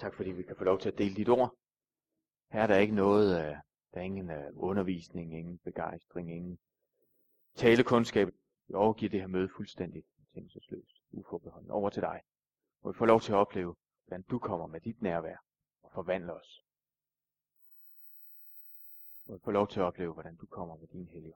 Tak 0.00 0.14
fordi 0.14 0.30
vi 0.30 0.42
kan 0.42 0.56
få 0.56 0.64
lov 0.64 0.78
til 0.78 0.88
at 0.88 0.98
dele 0.98 1.14
dit 1.14 1.28
ord. 1.28 1.56
Her 2.52 2.62
er 2.62 2.66
der 2.66 2.76
ikke 2.76 2.94
noget, 2.94 3.40
øh, 3.40 3.56
der 3.94 4.00
er 4.00 4.00
ingen 4.00 4.30
øh, 4.30 4.52
undervisning, 4.56 5.38
ingen 5.38 5.58
begejstring, 5.58 6.30
ingen 6.30 6.58
talekundskab. 7.54 8.28
Vi 8.68 8.74
overgiver 8.74 9.10
det 9.10 9.20
her 9.20 9.26
møde 9.26 9.48
fuldstændig 9.56 10.04
tænkelsesløst, 10.34 11.02
uforbeholden 11.10 11.70
over 11.70 11.90
til 11.90 12.02
dig. 12.02 12.22
Og 12.82 12.92
vi 12.92 12.98
får 12.98 13.06
lov 13.06 13.20
til 13.20 13.32
at 13.32 13.36
opleve, 13.36 13.76
hvordan 14.06 14.22
du 14.22 14.38
kommer 14.38 14.66
med 14.66 14.80
dit 14.80 15.02
nærvær 15.02 15.36
og 15.82 15.90
forvandler 15.94 16.32
os. 16.32 16.64
Og 19.26 19.34
vi 19.34 19.40
får 19.44 19.52
lov 19.52 19.68
til 19.68 19.80
at 19.80 19.84
opleve, 19.84 20.12
hvordan 20.12 20.36
du 20.36 20.46
kommer 20.46 20.76
med 20.76 20.88
din 20.88 21.06
hellige 21.06 21.34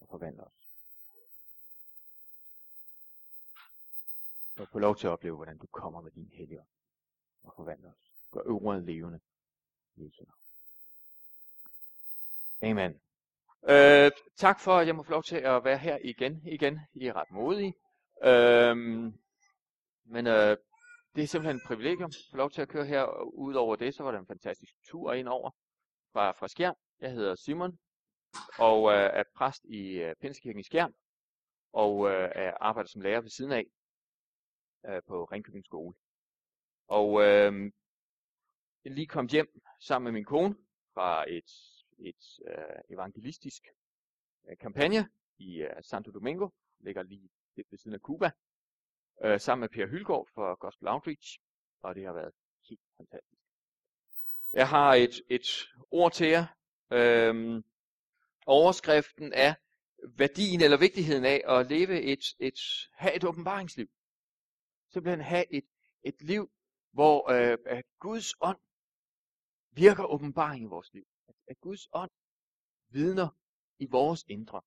og 0.00 0.08
forvandler 0.10 0.44
os. 0.44 0.68
Og 4.56 4.60
vi 4.60 4.66
får 4.72 4.78
lov 4.78 4.96
til 4.96 5.06
at 5.06 5.10
opleve, 5.10 5.36
hvordan 5.36 5.58
du 5.58 5.66
kommer 5.66 6.00
med 6.00 6.10
din 6.10 6.30
hellige 6.32 6.60
og 7.42 7.52
forvandle 7.56 7.88
os. 7.88 7.94
Gør 8.32 8.40
ordet 8.40 8.84
levende. 8.84 9.20
Jesu 9.96 10.24
navn. 10.24 10.40
Amen. 12.62 13.00
Øh, 13.68 14.10
tak 14.36 14.60
for, 14.60 14.76
at 14.76 14.86
jeg 14.86 14.96
må 14.96 15.02
få 15.02 15.10
lov 15.10 15.22
til 15.22 15.36
at 15.36 15.64
være 15.64 15.78
her 15.78 15.98
igen. 16.04 16.42
Igen, 16.46 16.80
I 16.94 17.06
er 17.06 17.16
ret 17.16 17.30
modige. 17.30 17.74
Øh, 18.24 18.76
men 20.04 20.26
øh, 20.26 20.56
det 21.14 21.22
er 21.22 21.26
simpelthen 21.26 21.56
et 21.56 21.62
privilegium 21.66 22.10
at 22.10 22.30
få 22.30 22.36
lov 22.36 22.50
til 22.50 22.62
at 22.62 22.68
køre 22.68 22.86
her. 22.86 23.04
Udover 23.34 23.76
det, 23.76 23.94
så 23.94 24.02
var 24.02 24.10
det 24.10 24.18
en 24.18 24.26
fantastisk 24.26 24.72
tur 24.90 25.12
ind 25.12 25.28
over 25.28 25.50
fra, 26.12 26.30
fra 26.30 26.48
Skjern. 26.48 26.74
Jeg 27.00 27.12
hedder 27.12 27.34
Simon, 27.34 27.78
og 28.58 28.92
øh, 28.92 29.10
er 29.12 29.22
præst 29.36 29.64
i 29.64 29.90
øh, 29.90 30.14
Pinsekirken 30.20 30.60
i 30.60 30.62
Skjern, 30.62 30.94
og 31.72 32.10
øh, 32.10 32.30
er 32.34 32.54
arbejder 32.60 32.88
som 32.88 33.00
lærer 33.00 33.20
ved 33.20 33.30
siden 33.30 33.52
af 33.52 33.64
øh, 34.88 35.02
på 35.08 35.24
Ringkøbing 35.24 35.64
Skole. 35.64 35.94
Og 36.90 37.22
øh, 37.22 37.72
jeg 38.84 38.92
lige 38.92 39.06
kom 39.06 39.28
hjem 39.32 39.62
sammen 39.80 40.04
med 40.04 40.12
min 40.12 40.24
kone 40.24 40.54
fra 40.94 41.30
et, 41.30 41.50
et 41.98 42.40
øh, 42.48 42.94
evangelistisk 42.94 43.62
øh, 44.48 44.56
kampagne 44.58 45.08
i 45.38 45.62
øh, 45.62 45.82
Santo 45.82 46.10
Domingo, 46.10 46.48
ligger 46.80 47.02
lige 47.02 47.30
lidt 47.56 47.66
ved 47.70 47.78
siden 47.78 47.94
af 47.94 48.00
Cuba, 48.00 48.30
øh, 49.24 49.40
sammen 49.40 49.60
med 49.60 49.68
Per 49.68 49.86
Hylgaard 49.86 50.28
fra 50.34 50.54
Gospel 50.54 50.88
Outreach, 50.88 51.38
og 51.82 51.94
det 51.94 52.04
har 52.04 52.12
været 52.12 52.32
helt 52.68 52.80
fantastisk. 52.96 53.42
Jeg 54.52 54.68
har 54.68 54.94
et, 54.94 55.22
et 55.28 55.46
ord 55.90 56.12
til 56.12 56.26
jer. 56.26 56.46
Øhm, 56.92 57.64
overskriften 58.46 59.32
er 59.32 59.54
værdien 60.18 60.60
eller 60.60 60.78
vigtigheden 60.78 61.24
af 61.24 61.42
at 61.48 61.66
leve 61.70 62.02
et, 62.02 62.24
et 62.40 62.60
have 62.92 63.14
et 63.16 63.24
åbenbaringsliv. 63.24 63.88
Simpelthen 64.92 65.20
have 65.20 65.54
et, 65.54 65.68
et 66.04 66.22
liv, 66.22 66.50
hvor 66.92 67.30
øh, 67.30 67.58
at 67.66 67.84
Guds 68.00 68.34
ånd 68.40 68.58
virker 69.72 70.04
åbenbaring 70.04 70.64
i 70.64 70.66
vores 70.66 70.92
liv. 70.92 71.04
At, 71.28 71.34
at 71.48 71.60
Guds 71.60 71.88
ånd 71.92 72.10
vidner 72.88 73.28
i 73.78 73.86
vores 73.90 74.24
indre. 74.28 74.60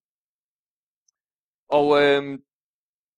Og 1.67 2.01
øh, 2.01 2.39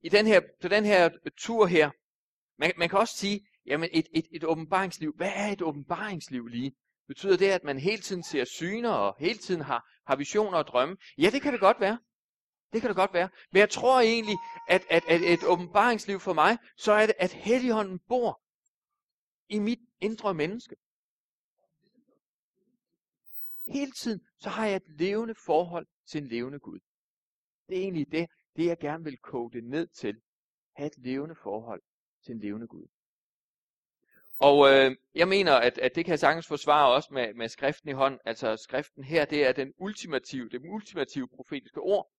i 0.01 0.09
den 0.09 0.27
her, 0.27 0.41
på 0.61 0.67
den 0.67 0.85
her 0.85 1.09
tur 1.37 1.65
her, 1.65 1.91
man, 2.57 2.71
man 2.77 2.89
kan 2.89 2.99
også 2.99 3.17
sige, 3.17 3.47
jamen 3.65 3.89
et, 3.93 4.07
et, 4.13 4.27
et 4.31 4.43
åbenbaringsliv, 4.43 5.13
hvad 5.15 5.31
er 5.35 5.47
et 5.47 5.61
åbenbaringsliv 5.61 6.47
lige? 6.47 6.75
Betyder 7.07 7.37
det, 7.37 7.49
at 7.49 7.63
man 7.63 7.79
hele 7.79 8.01
tiden 8.01 8.23
ser 8.23 8.45
syner 8.45 8.91
og 8.91 9.15
hele 9.19 9.39
tiden 9.39 9.61
har, 9.61 9.89
har 10.07 10.15
visioner 10.15 10.57
og 10.57 10.67
drømme? 10.67 10.97
Ja, 11.17 11.29
det 11.29 11.41
kan 11.41 11.53
det 11.53 11.61
godt 11.61 11.79
være. 11.79 11.99
Det 12.73 12.81
kan 12.81 12.87
det 12.87 12.95
godt 12.95 13.13
være. 13.13 13.29
Men 13.51 13.59
jeg 13.59 13.69
tror 13.69 13.99
egentlig, 13.99 14.35
at, 14.69 14.85
at, 14.89 15.03
at 15.07 15.21
et 15.21 15.43
åbenbaringsliv 15.43 16.19
for 16.19 16.33
mig, 16.33 16.57
så 16.77 16.91
er 16.91 17.05
det, 17.05 17.15
at 17.19 17.33
Helligånden 17.33 17.99
bor 17.99 18.41
i 19.49 19.59
mit 19.59 19.79
indre 20.01 20.33
menneske. 20.33 20.75
Hele 23.65 23.91
tiden, 23.91 24.21
så 24.37 24.49
har 24.49 24.65
jeg 24.65 24.75
et 24.75 24.99
levende 24.99 25.35
forhold 25.45 25.87
til 26.07 26.21
en 26.21 26.27
levende 26.27 26.59
Gud. 26.59 26.79
Det 27.69 27.77
er 27.77 27.81
egentlig 27.81 28.11
det, 28.11 28.27
det 28.55 28.65
jeg 28.65 28.77
gerne 28.79 29.03
vil 29.03 29.17
koge 29.17 29.51
det 29.51 29.63
ned 29.63 29.87
til. 29.87 30.21
Have 30.75 30.87
et 30.87 30.97
levende 30.97 31.35
forhold 31.35 31.81
til 32.25 32.31
en 32.31 32.39
levende 32.39 32.67
Gud. 32.67 32.87
Og 34.39 34.69
øh, 34.71 34.95
jeg 35.15 35.27
mener, 35.27 35.53
at, 35.53 35.77
at 35.77 35.95
det 35.95 36.05
kan 36.05 36.11
jeg 36.11 36.19
sagtens 36.19 36.47
forsvare 36.47 36.93
også 36.93 37.09
med, 37.11 37.33
med 37.33 37.49
skriften 37.49 37.89
i 37.89 37.93
hånd. 37.93 38.19
Altså 38.25 38.57
skriften 38.57 39.03
her, 39.03 39.25
det 39.25 39.47
er 39.47 39.51
den 39.51 39.73
ultimative, 39.77 40.49
det 40.49 40.61
ultimative 40.69 41.27
profetiske 41.27 41.79
ord. 41.79 42.11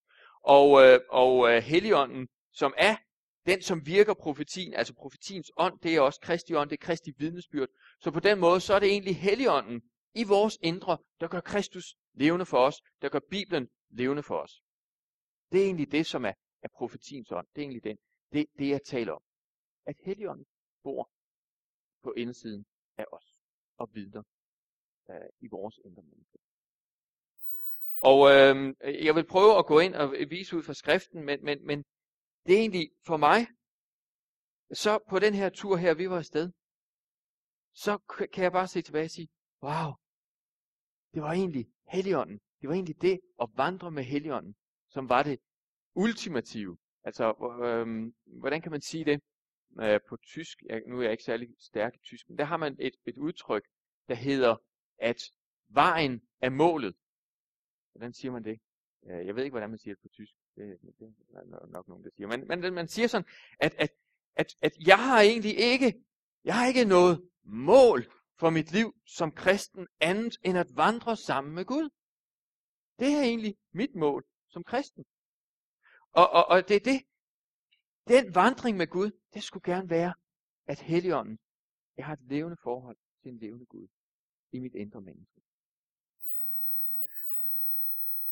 Og, 0.43 0.83
øh, 0.83 1.01
og 1.11 1.51
øh, 1.51 1.63
Helligånden, 1.63 2.29
som 2.53 2.75
er 2.77 2.97
den, 3.47 3.63
som 3.63 3.87
virker 3.87 4.15
profetien, 4.15 4.75
altså 4.75 4.95
profetiens 4.95 5.51
ånd, 5.57 5.79
det 5.83 5.97
er 5.97 6.01
også 6.01 6.21
Kristi 6.21 6.55
ånd, 6.55 6.71
det 6.71 6.81
er 6.81 6.87
Kristi 6.87 7.13
vidnesbyrd. 7.19 7.69
Så 8.01 8.11
på 8.11 8.21
den 8.21 8.41
måde, 8.41 8.61
så 8.61 8.75
er 8.75 8.79
det 8.79 8.89
egentlig 8.89 9.17
Helligånden 9.17 9.83
i 10.15 10.25
vores 10.25 10.59
indre, 10.63 10.99
der 11.21 11.29
gør 11.29 11.41
Kristus 11.41 11.97
levende 12.15 12.47
for 12.47 12.59
os, 12.59 12.83
der 13.03 13.09
gør 13.09 13.21
Bibelen 13.31 13.69
levende 13.91 14.23
for 14.23 14.39
os. 14.39 14.63
Det 15.53 15.61
er 15.61 15.65
egentlig 15.65 15.93
det, 15.93 16.07
som 16.07 16.25
er, 16.25 16.33
er 16.63 16.69
profetiens 16.77 17.33
ånd. 17.33 17.47
Det 17.55 17.61
er 17.61 17.63
egentlig 17.63 17.85
den, 17.85 17.99
det, 18.33 18.47
det, 18.59 18.69
jeg 18.69 18.83
taler 18.83 19.13
om. 19.13 19.23
At 19.87 19.97
Helligånden 20.05 20.47
bor 20.83 21.11
på 22.03 22.13
indsiden 22.13 22.67
af 22.97 23.05
os 23.13 23.35
og 23.77 23.91
vidner 23.93 24.23
øh, 25.11 25.17
i 25.41 25.49
vores 25.51 25.81
indre 25.85 26.03
menneske. 26.03 26.39
Og 28.01 28.31
øh, 28.31 28.75
jeg 29.05 29.15
vil 29.15 29.27
prøve 29.27 29.59
at 29.59 29.67
gå 29.67 29.79
ind 29.79 29.95
og 29.95 30.15
vise 30.29 30.57
ud 30.57 30.63
fra 30.63 30.75
skriften, 30.75 31.25
men, 31.25 31.45
men, 31.45 31.67
men 31.67 31.85
det 32.47 32.55
er 32.55 32.59
egentlig 32.59 32.91
for 33.07 33.17
mig, 33.17 33.47
så 34.73 34.99
på 35.11 35.19
den 35.19 35.35
her 35.35 35.49
tur 35.49 35.77
her, 35.77 35.95
vi 35.95 36.11
var 36.11 36.19
afsted, 36.19 36.53
så 37.75 37.99
kan 38.33 38.43
jeg 38.43 38.53
bare 38.53 38.69
se 38.69 38.83
tilbage 38.83 39.05
og 39.05 39.11
sige, 39.11 39.29
wow, 39.63 39.93
det 41.15 41.23
var 41.23 41.33
egentlig 41.33 41.67
Helligånden. 41.89 42.41
Det 42.61 42.69
var 42.69 42.75
egentlig 42.75 43.03
det 43.03 43.21
at 43.43 43.49
vandre 43.55 43.91
med 43.91 44.05
Helligånden, 44.05 44.57
som 44.89 45.09
var 45.09 45.23
det 45.23 45.39
ultimative. 45.95 46.79
Altså, 47.05 47.25
øh, 47.65 48.13
hvordan 48.41 48.63
kan 48.63 48.73
man 48.73 48.81
sige 48.81 49.05
det 49.05 49.21
øh, 49.81 50.01
på 50.09 50.17
tysk? 50.17 50.63
Jeg, 50.63 50.83
nu 50.87 50.99
er 50.99 51.03
jeg 51.03 51.11
ikke 51.13 51.25
særlig 51.25 51.49
stærk 51.59 51.95
i 51.95 51.99
tysk, 51.99 52.29
men 52.29 52.39
der 52.39 52.45
har 52.45 52.57
man 52.57 52.77
et, 52.81 52.95
et 53.07 53.19
udtryk, 53.19 53.65
der 54.09 54.15
hedder, 54.15 54.57
at 54.99 55.23
vejen 55.69 56.23
er 56.41 56.51
målet. 56.51 56.97
Hvordan 57.93 58.13
siger 58.13 58.33
man 58.33 58.45
det? 58.45 58.59
Øh, 59.07 59.27
jeg 59.27 59.37
ved 59.37 59.45
ikke, 59.45 59.53
hvordan 59.53 59.71
man 59.71 59.79
siger 59.79 59.95
det 59.95 60.03
på 60.03 60.09
tysk. 60.09 60.35
Det, 60.57 60.79
det 60.99 61.15
er 61.35 61.67
nok 61.67 61.89
nogen, 61.89 62.05
der 62.05 62.11
siger. 62.17 62.27
Men, 62.27 62.49
men 62.49 62.75
man 62.75 62.89
siger 62.89 63.09
sådan, 63.09 63.29
at, 63.59 63.75
at, 63.79 63.91
at, 64.37 64.57
at 64.63 64.73
jeg 64.87 64.99
har 64.99 65.21
egentlig 65.21 65.59
ikke, 65.59 66.05
jeg 66.45 66.55
har 66.55 66.67
ikke 66.67 66.85
noget 66.85 67.29
mål 67.45 68.07
for 68.39 68.51
mit 68.51 68.73
liv 68.73 68.95
som 69.07 69.33
kristen 69.33 69.87
andet 70.01 70.37
end 70.43 70.59
at 70.59 70.77
vandre 70.77 71.17
sammen 71.17 71.55
med 71.55 71.65
Gud. 71.65 71.91
Det 72.99 73.09
er 73.09 73.21
egentlig 73.21 73.57
mit 73.73 73.95
mål 73.95 74.25
som 74.49 74.65
kristen. 74.65 75.05
Og, 76.13 76.31
og, 76.31 76.49
og 76.49 76.69
det 76.69 76.77
er 76.77 76.81
det. 76.81 77.03
Den 78.09 78.35
vandring 78.35 78.77
med 78.77 78.87
Gud, 78.87 79.11
det 79.35 79.43
skulle 79.43 79.73
gerne 79.73 79.91
være, 79.91 80.15
at 80.67 80.81
Helligånden, 80.81 81.39
jeg 81.97 82.07
har 82.07 82.13
et 82.13 82.23
levende 82.23 82.57
forhold 82.63 82.97
til 83.23 83.31
en 83.31 83.39
levende 83.39 83.67
Gud 83.67 83.87
i 84.53 84.59
mit 84.59 84.75
indre 84.75 85.01
menneske. 85.01 85.41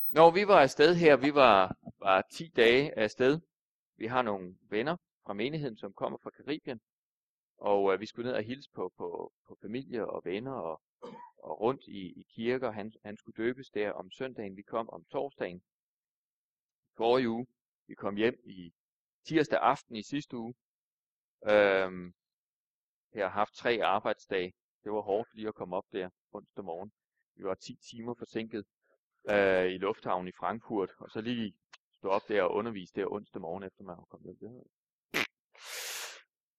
Når 0.08 0.30
vi 0.30 0.46
var 0.46 0.60
afsted 0.60 0.94
her, 0.94 1.16
vi 1.16 1.34
var, 1.34 1.76
var 1.98 2.22
10 2.32 2.48
dage 2.48 2.98
afsted. 2.98 3.40
Vi 3.96 4.06
har 4.06 4.22
nogle 4.22 4.56
venner 4.70 4.96
fra 5.26 5.32
menigheden, 5.32 5.76
som 5.76 5.92
kommer 5.92 6.18
fra 6.22 6.30
Karibien. 6.30 6.80
Og 7.58 7.92
øh, 7.92 8.00
vi 8.00 8.06
skulle 8.06 8.28
ned 8.28 8.36
og 8.36 8.42
hilse 8.42 8.70
på, 8.74 8.92
på, 8.96 9.32
på 9.46 9.58
familie 9.62 10.06
og 10.06 10.24
venner 10.24 10.52
og, 10.52 10.82
og 11.38 11.60
rundt 11.60 11.82
i, 11.86 12.20
i 12.20 12.26
kirker. 12.34 12.70
Han, 12.70 12.92
han 13.04 13.16
skulle 13.16 13.44
døbes 13.44 13.70
der 13.70 13.92
om 13.92 14.10
søndagen. 14.10 14.56
Vi 14.56 14.62
kom 14.62 14.90
om 14.90 15.04
torsdagen 15.04 15.62
forrige 16.96 17.28
uge. 17.28 17.46
Vi 17.86 17.94
kom 17.94 18.16
hjem 18.16 18.40
i 18.44 18.72
tirsdag 19.26 19.58
aften 19.62 19.96
i 19.96 20.02
sidste 20.02 20.36
uge. 20.36 20.54
Øhm, 21.48 22.14
jeg 23.14 23.24
har 23.24 23.30
haft 23.30 23.54
tre 23.54 23.80
arbejdsdage. 23.82 24.52
Det 24.84 24.92
var 24.92 25.00
hårdt 25.00 25.34
lige 25.34 25.48
at 25.48 25.54
komme 25.54 25.76
op 25.76 25.86
der 25.92 26.10
onsdag 26.32 26.64
morgen. 26.64 26.92
Vi 27.36 27.44
var 27.44 27.54
10 27.54 27.76
timer 27.90 28.14
forsinket 28.14 28.64
øh, 29.30 29.66
i 29.66 29.78
lufthavnen 29.78 30.28
i 30.28 30.32
Frankfurt, 30.32 30.90
og 30.98 31.10
så 31.10 31.20
lige 31.20 31.54
stå 32.04 32.10
op 32.10 32.28
der 32.28 32.42
og 32.42 32.54
undervise 32.54 32.92
der 32.94 33.12
onsdag 33.12 33.40
morgen, 33.40 33.62
efter 33.62 33.84
man 33.84 33.96
var 33.96 34.04
kommet 34.04 34.36
hjem. 34.40 34.52
Det 35.12 35.26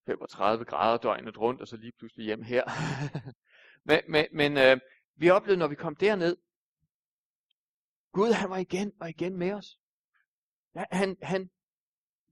35 0.06 0.64
grader 0.64 0.98
døgnet 0.98 1.38
rundt, 1.38 1.60
og 1.60 1.68
så 1.68 1.76
lige 1.76 1.92
pludselig 1.98 2.24
hjem 2.24 2.42
her. 2.42 2.64
men 3.88 4.00
men, 4.08 4.26
men 4.32 4.56
øh, 4.56 4.80
vi 5.14 5.30
oplevede, 5.30 5.58
når 5.58 5.68
vi 5.68 5.74
kom 5.74 5.96
derned, 5.96 6.36
Gud 8.12 8.32
han 8.32 8.50
var 8.50 8.56
igen 8.56 8.92
og 9.00 9.08
igen 9.10 9.36
med 9.36 9.52
os. 9.52 9.78
Ja, 10.74 10.84
han, 10.90 11.16
han, 11.22 11.50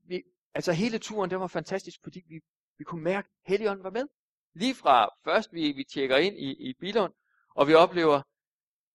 vi, 0.05 0.23
altså 0.55 0.73
hele 0.73 0.99
turen, 0.99 1.31
det 1.31 1.41
var 1.41 1.47
fantastisk, 1.47 2.01
fordi 2.03 2.21
vi, 2.29 2.41
vi 2.79 2.85
kunne 2.85 3.05
mærke, 3.05 3.29
at 3.29 3.51
Helligånden 3.51 3.85
var 3.85 3.91
med. 3.91 4.07
Lige 4.55 4.75
fra 4.75 5.09
først 5.25 5.53
vi, 5.53 5.73
vi 5.73 5.85
tjekker 5.85 6.17
ind 6.17 6.39
i, 6.39 6.71
i 6.71 6.75
Bilund, 6.81 7.13
og 7.55 7.69
vi 7.69 7.75
oplever, 7.75 8.23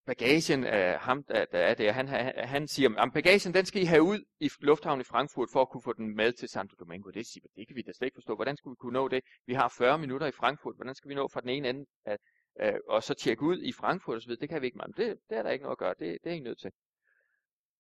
bagagen 0.10 0.64
af 0.64 1.00
ham, 1.00 1.24
der, 1.24 1.46
der 1.46 1.60
er 1.60 1.74
der, 1.74 1.92
han, 1.92 2.08
han 2.38 2.68
siger, 2.68 2.90
at 2.98 3.14
bagagen 3.14 3.54
den 3.54 3.66
skal 3.66 3.82
I 3.82 3.86
have 3.86 4.04
ud 4.04 4.20
i 4.40 4.50
lufthavnen 4.60 5.02
i 5.02 5.04
Frankfurt 5.04 5.50
for 5.54 5.62
at 5.62 5.70
kunne 5.70 5.82
få 5.82 5.94
den 5.94 6.16
med 6.16 6.32
til 6.32 6.50
Santo 6.50 6.76
Domingo. 6.80 7.10
Det 7.10 7.26
siger 7.26 7.48
det 7.56 7.68
kan 7.68 7.76
vi 7.76 7.82
da 7.82 7.92
slet 7.92 8.08
ikke 8.08 8.16
forstå. 8.16 8.36
Hvordan 8.36 8.58
skulle 8.58 8.72
vi 8.72 8.80
kunne 8.80 8.94
nå 8.94 9.08
det? 9.08 9.22
Vi 9.46 9.54
har 9.54 9.74
40 9.78 9.98
minutter 9.98 10.28
i 10.28 10.32
Frankfurt. 10.32 10.76
Hvordan 10.76 10.96
skal 10.96 11.10
vi 11.10 11.16
nå 11.16 11.28
fra 11.34 11.42
den 11.42 11.50
ene 11.50 11.70
ende 11.70 11.86
af, 12.06 12.18
øh, 12.62 12.74
og 12.88 13.04
så 13.04 13.14
tjekke 13.14 13.44
ud 13.44 13.62
i 13.62 13.72
Frankfurt 13.72 14.18
osv.? 14.18 14.32
Det 14.42 14.50
kan 14.50 14.62
vi 14.62 14.66
ikke. 14.66 14.78
Men 14.78 14.94
det, 14.98 15.18
det 15.30 15.38
er 15.38 15.44
der 15.44 15.50
ikke 15.50 15.64
noget 15.64 15.76
at 15.76 15.84
gøre. 15.84 15.96
Det, 16.00 16.18
det 16.24 16.30
er 16.30 16.34
ikke 16.34 16.44
nødt 16.44 16.60
til. 16.60 16.72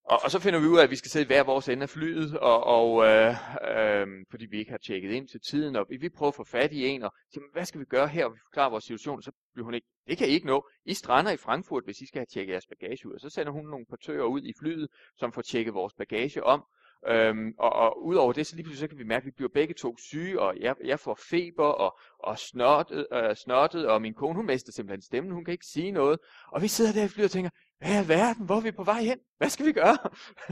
Og, 0.04 0.19
og 0.24 0.31
så 0.31 0.40
finder 0.40 0.60
vi 0.60 0.68
ud 0.68 0.80
af, 0.80 0.84
at 0.84 0.90
vi 0.90 0.96
skal 0.96 1.12
sidde 1.12 1.25
hver 1.25 1.44
vores 1.44 1.69
ende 1.69 1.84
af 1.84 1.90
flyet, 1.90 2.38
og, 2.38 2.63
og 2.63 3.06
øh, 3.06 3.36
øh, 3.75 4.07
fordi 4.31 4.46
vi 4.46 4.60
ikke 4.60 4.72
har 4.72 4.78
tjekket 4.78 5.12
ind 5.12 5.28
til 5.28 5.40
tiden, 5.50 5.75
og 5.75 5.86
vi, 5.90 5.98
vi 5.98 6.10
prøver 6.10 6.31
at 6.31 6.36
få 6.36 6.44
fat 6.44 6.74
i 6.74 6.86
en, 6.86 7.04
og 7.04 7.13
siger, 7.34 7.44
hvad 7.54 7.66
skal 7.66 7.80
vi 7.80 7.86
gøre 7.86 8.07
her, 8.07 8.25
og 8.25 8.34
vi 8.34 8.40
forklarer 8.44 8.69
vores 8.69 8.84
situation, 8.84 9.22
så 9.22 9.31
bliver 9.54 9.66
hun 9.66 9.74
ikke, 9.74 9.88
det 10.07 10.18
kan 10.18 10.28
I 10.28 10.31
ikke 10.31 10.48
nå. 10.48 10.68
I 10.86 10.94
strander 10.94 11.31
i 11.31 11.38
Frankfurt, 11.38 11.84
hvis 11.84 12.01
I 12.01 12.07
skal 12.07 12.19
have 12.19 12.25
tjekket 12.34 12.51
jeres 12.54 12.68
bagage 12.68 13.07
ud, 13.07 13.13
og 13.13 13.19
så 13.19 13.30
sender 13.30 13.51
hun 13.51 13.66
nogle 13.66 13.86
portører 13.90 14.25
ud 14.25 14.42
i 14.42 14.54
flyet, 14.60 14.88
som 15.18 15.31
får 15.31 15.42
tjekket 15.42 15.74
vores 15.74 15.94
bagage 15.94 16.44
om, 16.44 16.63
Øhm, 17.07 17.54
og, 17.60 17.74
og 17.74 18.06
udover 18.06 18.34
det, 18.34 18.48
så 18.48 18.56
lige 18.56 18.63
pludselig 18.63 18.80
så 18.80 18.88
kan 18.88 18.98
vi 18.98 19.04
mærke, 19.04 19.24
at 19.24 19.25
vi 19.25 19.31
bliver 19.31 19.50
begge 19.54 19.74
to 19.74 19.98
syge, 19.98 20.42
og 20.42 20.60
jeg, 20.60 20.75
jeg 20.84 21.00
får 21.00 21.19
feber 21.30 21.66
og, 21.66 22.00
og 22.19 22.40
snottet, 22.40 23.07
øh, 23.13 23.36
snottet, 23.36 23.88
og 23.88 24.01
min 24.01 24.13
kone, 24.13 24.36
hun 24.36 24.46
mister 24.46 24.72
simpelthen 24.72 25.01
stemmen, 25.01 25.34
hun 25.34 25.46
kan 25.46 25.51
ikke 25.51 25.66
sige 25.66 25.92
noget. 25.92 26.19
Og 26.51 26.62
vi 26.62 26.68
sidder 26.68 26.94
der 26.94 27.04
i 27.04 27.07
flyet 27.07 27.25
og 27.25 27.31
tænker, 27.31 27.50
hvad 27.79 27.99
er 27.99 28.07
verden, 28.07 28.45
hvor 28.45 28.55
er 28.55 28.61
vi 28.61 28.71
på 28.71 28.83
vej 28.83 29.01
hen? 29.01 29.19
Hvad 29.37 29.49
skal 29.49 29.65
vi 29.65 29.73
gøre? 29.73 29.97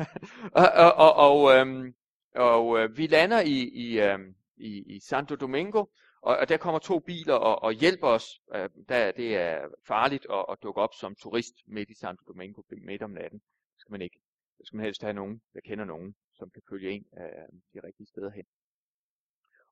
og 0.62 0.68
og, 0.84 0.94
og, 0.94 1.14
og, 1.16 1.58
øhm, 1.58 1.96
og 2.36 2.80
øh, 2.80 2.98
vi 2.98 3.08
lander 3.08 3.42
i, 3.42 3.70
i, 3.86 4.00
øhm, 4.00 4.36
i, 4.58 4.96
i 4.96 5.00
Santo 5.00 5.36
Domingo, 5.36 5.86
og, 6.22 6.38
og 6.38 6.50
der 6.50 6.58
kommer 6.58 6.80
to 6.80 7.00
biler 7.00 7.34
og, 7.34 7.64
og 7.64 7.74
hjælper 7.74 8.08
os, 8.08 8.42
øh, 8.56 8.70
der, 8.90 9.12
det 9.12 9.38
er 9.38 9.68
farligt 9.88 10.28
at, 10.30 10.46
at 10.52 10.58
dukke 10.64 10.82
op 10.82 10.94
som 11.00 11.16
turist 11.16 11.56
midt 11.68 11.90
i 11.90 11.96
Santo 11.96 12.24
Domingo 12.28 12.62
midt 12.86 13.02
om 13.02 13.12
natten. 13.12 13.40
Det 13.74 13.80
skal 13.80 13.92
man 13.92 14.02
ikke. 14.02 14.20
Det 14.58 14.68
skal 14.68 14.78
man 14.78 14.86
helst 14.86 15.02
have 15.02 15.14
nogen, 15.14 15.42
der 15.54 15.60
kender 15.66 15.86
nogen, 15.86 16.16
som 16.34 16.50
kan 16.50 16.62
følge 16.70 16.92
en 16.92 17.06
øh, 17.18 17.48
de 17.74 17.88
rigtige 17.88 18.08
steder 18.08 18.32
hen. 18.32 18.46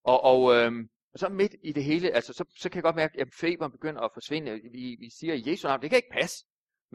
Og, 0.03 0.23
og, 0.23 0.55
øhm, 0.55 0.89
og 1.13 1.19
så 1.19 1.29
midt 1.29 1.55
i 1.63 1.71
det 1.71 1.83
hele, 1.83 2.11
altså 2.11 2.33
så, 2.33 2.45
så 2.57 2.69
kan 2.69 2.75
jeg 2.75 2.83
godt 2.83 2.95
mærke, 2.95 3.21
at 3.21 3.27
feberen 3.33 3.71
begynder 3.71 4.01
at 4.01 4.11
forsvinde. 4.13 4.61
Vi, 4.71 4.97
vi 4.99 5.09
siger 5.09 5.33
i 5.33 5.43
Jesu 5.45 5.67
navn, 5.67 5.81
det 5.81 5.89
kan 5.89 5.97
ikke 5.97 6.11
passe. 6.11 6.45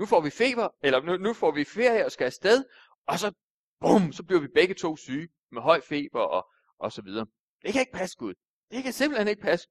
Nu 0.00 0.06
får 0.06 0.20
vi 0.20 0.30
feber, 0.30 0.68
eller 0.82 1.02
nu, 1.02 1.16
nu 1.16 1.32
får 1.32 1.50
vi 1.50 1.64
ferie 1.64 2.04
og 2.04 2.12
skal 2.12 2.24
afsted, 2.24 2.64
og 3.06 3.18
så, 3.18 3.32
bum, 3.80 4.12
så 4.12 4.22
bliver 4.22 4.40
vi 4.40 4.48
begge 4.54 4.74
to 4.74 4.96
syge 4.96 5.28
med 5.52 5.62
høj 5.62 5.80
feber 5.80 6.20
og, 6.20 6.46
og 6.78 6.92
så 6.92 7.02
videre. 7.02 7.26
Det 7.62 7.72
kan 7.72 7.80
ikke 7.80 7.92
passe, 7.92 8.16
Gud. 8.18 8.34
Det 8.70 8.82
kan 8.82 8.92
simpelthen 8.92 9.28
ikke 9.28 9.42
passe. 9.42 9.68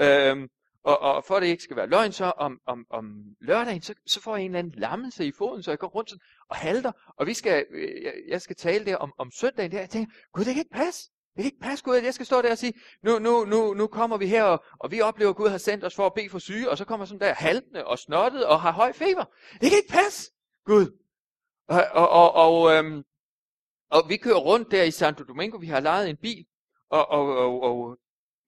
Øhm, 0.00 0.48
og, 0.84 0.98
og 0.98 1.24
for 1.24 1.34
at 1.34 1.42
det 1.42 1.48
ikke 1.48 1.62
skal 1.62 1.76
være 1.76 1.86
løgn, 1.86 2.12
så 2.12 2.24
om, 2.24 2.60
om, 2.66 2.86
om 2.90 3.24
lørdagen, 3.40 3.82
så, 3.82 3.94
så 4.06 4.20
får 4.20 4.36
jeg 4.36 4.44
en 4.44 4.50
eller 4.50 4.58
anden 4.58 4.80
lammelse 4.80 5.26
i 5.26 5.32
foden, 5.38 5.62
så 5.62 5.70
jeg 5.70 5.78
går 5.78 5.88
rundt 5.88 6.12
og 6.48 6.56
halter, 6.56 6.92
og 7.18 7.26
vi 7.26 7.34
skal, 7.34 7.66
øh, 7.70 8.04
jeg, 8.04 8.14
jeg 8.28 8.42
skal 8.42 8.56
tale 8.56 8.84
der 8.84 8.96
om, 8.96 9.12
om 9.18 9.30
søndagen 9.30 9.72
der. 9.72 9.80
Jeg 9.80 9.90
tænker, 9.90 10.12
gud, 10.32 10.44
det 10.44 10.54
kan 10.54 10.60
ikke 10.60 10.74
passe. 10.74 11.10
Det 11.36 11.42
kan 11.42 11.44
ikke 11.44 11.60
passe, 11.60 11.84
Gud, 11.84 11.96
at 11.96 12.04
jeg 12.04 12.14
skal 12.14 12.26
stå 12.26 12.42
der 12.42 12.50
og 12.50 12.58
sige, 12.58 12.74
nu, 13.02 13.18
nu, 13.18 13.44
nu, 13.44 13.74
nu 13.74 13.86
kommer 13.86 14.16
vi 14.16 14.26
her, 14.26 14.42
og, 14.42 14.64
og 14.78 14.90
vi 14.90 15.00
oplever, 15.00 15.30
at 15.30 15.36
Gud 15.36 15.48
har 15.48 15.58
sendt 15.58 15.84
os 15.84 15.94
for 15.94 16.06
at 16.06 16.14
bede 16.14 16.28
for 16.28 16.38
syge, 16.38 16.70
og 16.70 16.78
så 16.78 16.84
kommer 16.84 17.06
sådan 17.06 17.20
der 17.20 17.34
haltende 17.34 17.84
og 17.86 17.98
snottet 17.98 18.46
og 18.46 18.60
har 18.60 18.72
høj 18.72 18.92
feber. 18.92 19.24
Det 19.52 19.68
kan 19.68 19.78
ikke 19.78 19.92
passe, 19.92 20.32
Gud. 20.64 20.98
Og, 21.68 21.82
og, 21.92 22.08
og, 22.08 22.34
og, 22.34 22.76
øhm, 22.76 23.04
og 23.90 24.08
vi 24.08 24.16
kører 24.16 24.38
rundt 24.38 24.70
der 24.70 24.82
i 24.82 24.90
Santo 24.90 25.24
Domingo, 25.24 25.56
vi 25.56 25.66
har 25.66 25.80
lejet 25.80 26.10
en 26.10 26.16
bil, 26.16 26.46
og, 26.90 27.08
og, 27.08 27.38
og, 27.38 27.62
og 27.62 27.98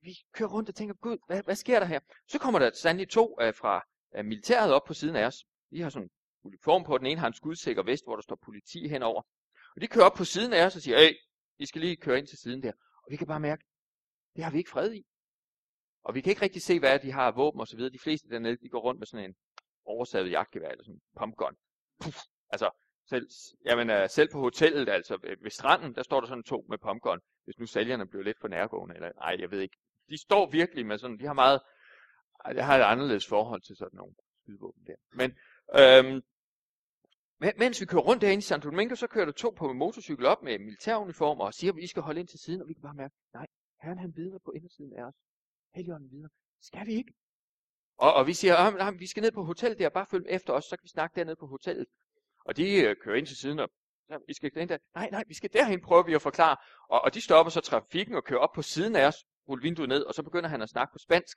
vi 0.03 0.17
kører 0.33 0.49
rundt 0.49 0.69
og 0.69 0.75
tænker, 0.75 0.95
Gud, 0.95 1.19
hvad, 1.27 1.43
hvad 1.43 1.57
sker 1.57 1.79
der 1.79 1.87
her? 1.87 2.01
Så 2.29 2.39
kommer 2.39 2.59
der 2.59 2.71
sandelig 2.75 3.09
to 3.09 3.37
uh, 3.43 3.55
fra 3.55 3.83
uh, 4.19 4.25
militæret 4.25 4.73
op 4.73 4.85
på 4.85 4.95
siden 4.95 5.17
af 5.17 5.27
os. 5.27 5.45
De 5.71 5.83
har 5.83 5.91
sådan 5.91 6.05
en 6.05 6.11
uniform 6.45 6.85
på, 6.85 6.99
den 6.99 7.07
ene 7.07 7.21
har 7.21 7.27
en 7.27 7.35
skudsikker 7.35 7.83
vest, 7.83 8.05
hvor 8.05 8.17
der 8.17 8.23
står 8.23 8.39
politi 8.45 8.89
henover. 8.89 9.23
Og 9.75 9.83
de 9.83 9.87
kører 9.87 10.05
op 10.05 10.15
på 10.15 10.25
siden 10.25 10.53
af 10.53 10.67
os 10.67 10.77
og 10.77 10.83
siger, 10.83 10.99
hey, 10.99 11.15
i 11.59 11.67
skal 11.67 11.81
lige 11.81 11.97
køre 11.97 12.19
ind 12.19 12.27
til 12.27 12.39
siden 12.39 12.63
der. 12.63 12.73
Og 13.03 13.11
vi 13.11 13.17
kan 13.17 13.27
bare 13.27 13.41
mærke, 13.41 13.65
det 14.37 14.45
har 14.45 14.51
vi 14.51 14.59
ikke 14.59 14.71
fred 14.71 14.93
i. 14.95 15.07
Og 16.03 16.15
vi 16.15 16.21
kan 16.21 16.31
ikke 16.31 16.43
rigtig 16.43 16.63
se, 16.63 16.79
hvad 16.79 16.99
de 16.99 17.13
har 17.13 17.27
af 17.27 17.37
våben 17.37 17.61
og 17.61 17.69
så 17.69 17.77
videre. 17.77 17.93
De 17.93 17.99
fleste 17.99 18.29
dernede, 18.29 18.57
de 18.57 18.69
går 18.69 18.81
rundt 18.81 18.99
med 18.99 19.07
sådan 19.07 19.25
en 19.25 19.37
oversavet 19.85 20.31
jagtgevær, 20.31 20.69
eller 20.69 20.85
sådan 20.85 20.95
en 20.95 21.03
pumpgun. 21.19 21.57
Puff. 22.01 22.19
Altså, 22.49 22.71
selv, 23.09 23.29
jamen, 23.65 23.91
øh, 23.91 24.09
selv 24.11 24.29
på 24.33 24.41
hotellet, 24.41 24.89
altså 24.89 25.19
ved 25.43 25.51
stranden, 25.51 25.95
der 25.95 26.03
står 26.03 26.21
der 26.21 26.27
sådan 26.27 26.45
to 26.45 26.67
med 26.69 26.79
pumpgun. 26.79 27.21
Hvis 27.45 27.59
nu 27.59 27.67
sælgerne 27.67 28.07
bliver 28.07 28.25
lidt 28.25 28.41
for 28.41 28.49
nærgående, 28.49 28.95
eller 28.95 29.13
nej, 29.13 29.37
jeg 29.41 29.51
ved 29.51 29.61
ikke 29.61 29.77
de 30.11 30.19
står 30.19 30.51
virkelig 30.51 30.87
med 30.87 30.99
sådan, 30.99 31.19
de 31.19 31.27
har 31.27 31.33
meget, 31.33 31.61
jeg 32.55 32.67
har 32.67 32.79
et 32.79 32.83
anderledes 32.83 33.27
forhold 33.27 33.63
til 33.63 33.77
sådan 33.77 33.97
nogle 33.97 34.15
skydevåben 34.43 34.87
der. 34.87 34.97
Men 35.13 35.31
øhm, 35.81 36.23
mens 37.39 37.81
vi 37.81 37.87
kører 37.87 38.03
rundt 38.03 38.23
derinde 38.23 38.39
i 38.39 38.43
Santo 38.43 38.71
Domingo, 38.71 38.95
så 38.95 39.07
kører 39.07 39.25
der 39.25 39.33
to 39.33 39.51
på 39.51 39.71
en 39.71 39.79
motorcykel 39.79 40.27
op 40.27 40.43
med 40.43 40.59
militæruniform 40.59 41.41
og 41.41 41.55
siger, 41.55 41.73
at 41.73 41.77
vi 41.77 41.87
skal 41.87 42.03
holde 42.03 42.21
ind 42.21 42.29
til 42.29 42.39
siden, 42.39 42.63
og 42.63 42.69
vi 42.69 42.75
kan 42.75 42.83
bare 42.83 42.95
mærke, 42.95 43.15
nej, 43.35 43.47
herren 43.83 43.99
han 43.99 44.13
vidner 44.17 44.39
på 44.45 44.51
indersiden 44.51 44.93
af 44.99 45.05
os. 45.05 45.15
Helligånden 45.75 46.11
vidner. 46.11 46.29
Skal 46.61 46.87
vi 46.87 46.93
ikke? 46.93 47.15
Og, 47.99 48.15
og 48.15 48.27
vi 48.27 48.35
siger, 48.35 48.55
at 48.57 49.01
vi 49.01 49.07
skal 49.07 49.21
ned 49.21 49.33
på 49.33 49.45
hotellet 49.45 49.79
der, 49.79 49.89
bare 49.89 50.07
følg 50.07 50.27
efter 50.29 50.53
os, 50.53 50.65
så 50.65 50.77
kan 50.77 50.85
vi 50.85 50.89
snakke 50.89 51.15
dernede 51.17 51.37
på 51.37 51.47
hotellet. 51.47 51.87
Og 52.45 52.57
de 52.57 52.81
øh, 52.81 52.97
kører 53.03 53.17
ind 53.17 53.27
til 53.27 53.37
siden, 53.37 53.59
og 53.59 53.69
ja, 54.11 54.17
vi 54.27 54.35
skal 54.35 54.51
ind 54.57 54.69
der. 54.69 54.79
Nej, 54.95 55.09
nej, 55.11 55.25
vi 55.27 55.35
skal 55.35 55.53
derhen, 55.53 55.81
prøver 55.81 56.03
vi 56.03 56.15
at 56.15 56.23
forklare. 56.23 56.57
Og, 56.89 57.01
og 57.01 57.15
de 57.15 57.21
stopper 57.21 57.51
så 57.51 57.61
trafikken 57.61 58.15
og 58.15 58.25
kører 58.25 58.41
op 58.41 58.53
på 58.55 58.63
siden 58.63 58.97
af 58.97 59.07
os, 59.07 59.25
ruller 59.49 59.63
vinduet 59.63 59.89
ned, 59.89 60.03
og 60.03 60.15
så 60.15 60.23
begynder 60.23 60.49
han 60.49 60.63
at 60.63 60.69
snakke 60.69 60.93
på 60.93 60.99
spansk. 60.99 61.37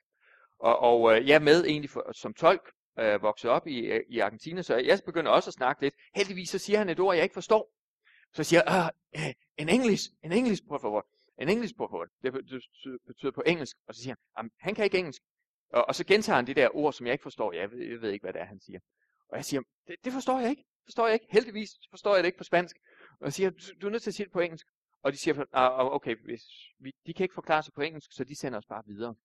Og, 0.60 0.80
og 0.80 1.16
øh, 1.16 1.28
jeg 1.28 1.36
er 1.36 1.40
med 1.40 1.66
egentlig 1.66 1.90
for, 1.90 2.12
som 2.14 2.34
tolk, 2.34 2.72
øh, 3.00 3.22
vokset 3.22 3.52
op 3.52 3.68
i, 3.68 3.80
øh, 3.80 4.04
i 4.10 4.20
Argentina, 4.20 4.62
så 4.62 4.76
jeg 4.76 5.00
begynder 5.06 5.32
også 5.32 5.50
at 5.50 5.54
snakke 5.54 5.82
lidt. 5.82 5.96
Heldigvis 6.16 6.50
så 6.50 6.58
siger 6.58 6.78
han 6.78 6.90
et 6.90 7.00
ord, 7.00 7.16
jeg 7.16 7.24
ikke 7.24 7.34
forstår. 7.34 7.72
Så 8.34 8.44
siger 8.44 8.62
jeg, 8.66 8.92
øh, 9.16 9.28
øh, 9.28 9.34
en 9.58 9.70
engelsk, 9.70 10.12
en 10.24 10.32
engelsk, 10.32 10.68
por 10.68 10.78
favor. 10.78 11.08
En 11.42 11.50
engelsk, 11.50 11.78
por 11.78 11.88
favor. 11.88 12.08
Det 12.24 12.34
betyder 13.08 13.32
på 13.32 13.44
engelsk. 13.46 13.78
Og 13.88 13.96
så 13.96 14.02
siger 14.02 14.16
han, 14.38 14.52
han 14.60 14.76
kan 14.76 14.84
ikke 14.84 14.98
engelsk. 14.98 15.22
Og, 15.74 15.86
og 15.88 15.96
så 15.96 16.06
gentager 16.06 16.36
han 16.36 16.48
det 16.48 16.56
der 16.56 16.76
ord, 16.76 16.94
som 16.94 17.06
jeg 17.06 17.14
ikke 17.14 17.24
forstår. 17.24 17.54
Jeg 17.54 17.72
ved, 17.72 17.86
jeg 17.86 18.02
ved 18.02 18.12
ikke, 18.12 18.24
hvad 18.24 18.34
det 18.34 18.42
er, 18.42 18.46
han 18.46 18.60
siger. 18.60 18.80
Og 19.30 19.38
jeg 19.38 19.46
siger, 19.46 19.62
det, 19.88 19.96
det 20.04 20.14
forstår 20.14 20.40
jeg 20.40 20.50
ikke. 20.50 20.66
Forstår 20.84 21.06
jeg 21.08 21.14
ikke. 21.14 21.26
Heldigvis 21.30 21.70
forstår 21.90 22.16
jeg 22.16 22.24
det 22.24 22.28
ikke 22.28 22.38
på 22.38 22.44
spansk. 22.44 22.78
Og 23.20 23.26
jeg 23.26 23.34
siger, 23.34 23.50
du, 23.50 23.58
du 23.82 23.88
er 23.88 23.92
nødt 23.92 24.04
til 24.04 24.10
at 24.10 24.14
sige 24.14 24.26
det 24.26 24.34
på 24.34 24.40
engelsk. 24.40 24.68
Og 25.04 25.12
de 25.12 25.18
siger, 25.18 25.46
ah, 25.54 25.86
okay, 25.86 26.16
hvis 26.26 26.44
vi, 26.80 26.92
de 27.06 27.14
kan 27.14 27.24
ikke 27.24 27.34
forklare 27.34 27.64
sig 27.64 27.74
på 27.74 27.82
engelsk, 27.82 28.12
så 28.14 28.24
de 28.24 28.36
sender 28.36 28.60
os 28.60 28.66
bare 28.66 28.84
videre. 28.86 29.16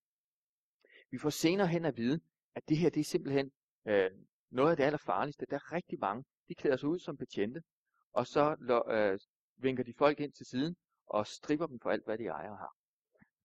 Vi 1.10 1.18
får 1.18 1.30
senere 1.30 1.66
hen 1.66 1.84
at 1.84 1.96
vide, 1.96 2.20
at 2.54 2.68
det 2.68 2.76
her 2.76 2.90
det 2.90 3.00
er 3.00 3.04
simpelthen 3.04 3.52
øh, 3.86 4.10
noget 4.50 4.70
af 4.70 4.76
det 4.76 4.84
allerfarligste. 4.84 5.46
Der 5.50 5.56
er 5.56 5.72
rigtig 5.72 5.98
mange, 6.00 6.24
de 6.48 6.54
klæder 6.54 6.76
sig 6.76 6.88
ud 6.88 6.98
som 6.98 7.16
betjente, 7.16 7.62
og 8.12 8.26
så 8.26 8.56
øh, 8.90 9.18
vinker 9.56 9.84
de 9.84 9.94
folk 9.98 10.20
ind 10.20 10.32
til 10.32 10.46
siden, 10.46 10.76
og 11.06 11.26
stripper 11.26 11.66
dem 11.66 11.80
for 11.80 11.90
alt, 11.90 12.04
hvad 12.04 12.18
de 12.18 12.26
ejer 12.26 12.56
har. 12.56 12.74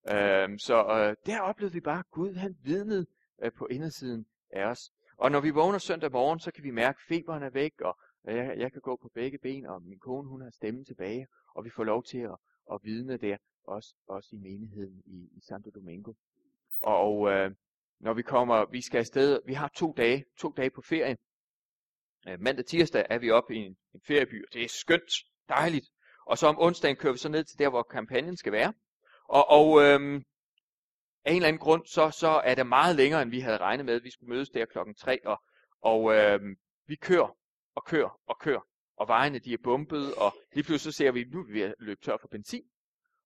Øh, 0.07 0.59
så 0.59 0.75
øh, 0.75 1.15
der 1.25 1.41
oplevede 1.41 1.73
vi 1.73 1.81
bare, 1.81 1.99
at 1.99 2.09
Gud 2.11 2.33
han 2.33 2.57
vidnede 2.63 3.05
øh, 3.41 3.51
på 3.53 3.65
indersiden 3.65 4.25
af 4.49 4.65
os. 4.65 4.91
Og 5.17 5.31
når 5.31 5.41
vi 5.41 5.49
vågner 5.49 5.77
søndag 5.77 6.11
morgen, 6.11 6.39
så 6.39 6.51
kan 6.51 6.63
vi 6.63 6.71
mærke, 6.71 6.97
at 6.97 7.07
feberen 7.07 7.43
er 7.43 7.49
væk, 7.49 7.81
og 7.81 7.97
øh, 8.27 8.35
jeg, 8.35 8.57
jeg 8.57 8.71
kan 8.71 8.81
gå 8.81 8.95
på 9.01 9.09
begge 9.13 9.37
ben, 9.37 9.65
og 9.65 9.81
min 9.83 9.99
kone 9.99 10.29
hun 10.29 10.41
har 10.41 10.49
stemmen 10.49 10.85
tilbage, 10.85 11.27
og 11.55 11.65
vi 11.65 11.69
får 11.69 11.83
lov 11.83 12.03
til 12.03 12.17
at, 12.19 12.37
at 12.71 12.79
vidne 12.83 13.17
der, 13.17 13.37
også, 13.63 13.95
også 14.07 14.29
i 14.35 14.39
menigheden 14.39 15.01
i, 15.05 15.29
i 15.37 15.41
Santo 15.41 15.69
Domingo. 15.69 16.13
Og 16.83 17.31
øh, 17.31 17.51
når 17.99 18.13
vi 18.13 18.21
kommer, 18.21 18.65
vi 18.71 18.81
skal 18.81 18.99
afsted, 18.99 19.39
vi 19.45 19.53
har 19.53 19.67
to 19.67 19.93
dage, 19.97 20.25
to 20.37 20.53
dage 20.57 20.69
på 20.69 20.81
ferie. 20.81 21.17
Øh, 22.27 22.41
mandag 22.41 22.65
tirsdag 22.65 23.05
er 23.09 23.19
vi 23.19 23.31
oppe 23.31 23.55
i 23.55 23.57
en, 23.57 23.77
en 23.93 24.01
ferieby, 24.07 24.45
og 24.45 24.53
det 24.53 24.63
er 24.63 24.69
skønt, 24.69 25.11
dejligt. 25.49 25.85
Og 26.25 26.37
så 26.37 26.47
om 26.47 26.59
onsdagen 26.59 26.95
kører 26.95 27.13
vi 27.13 27.19
så 27.19 27.29
ned 27.29 27.43
til 27.43 27.59
der, 27.59 27.69
hvor 27.69 27.83
kampagnen 27.83 28.37
skal 28.37 28.51
være. 28.51 28.73
Og, 29.23 29.49
og 29.49 29.81
øh, 29.81 30.21
af 31.25 31.31
en 31.31 31.35
eller 31.35 31.47
anden 31.47 31.59
grund, 31.59 31.85
så, 31.85 32.11
så 32.11 32.27
er 32.27 32.55
det 32.55 32.67
meget 32.67 32.95
længere, 32.95 33.21
end 33.21 33.31
vi 33.31 33.39
havde 33.39 33.57
regnet 33.57 33.85
med. 33.85 34.01
Vi 34.01 34.11
skulle 34.11 34.29
mødes 34.35 34.49
der 34.49 34.65
klokken 34.65 34.95
3, 34.95 35.25
og, 35.25 35.43
og 35.81 36.13
øh, 36.15 36.39
vi 36.87 36.95
kører 36.95 37.37
og 37.75 37.85
kører 37.85 38.19
og 38.27 38.39
kører 38.39 38.61
og 38.99 39.07
vejene 39.07 39.39
de 39.39 39.53
er 39.53 39.57
bumpet, 39.63 40.15
og 40.15 40.33
lige 40.53 40.63
pludselig 40.63 40.93
så 40.93 40.97
ser 40.97 41.11
vi, 41.11 41.21
at 41.21 41.29
nu 41.31 41.39
er 41.39 41.43
vi 41.43 41.53
ved 41.53 41.61
at 41.61 41.75
løbe 41.79 42.01
tør 42.01 42.17
for 42.21 42.27
benzin, 42.27 42.63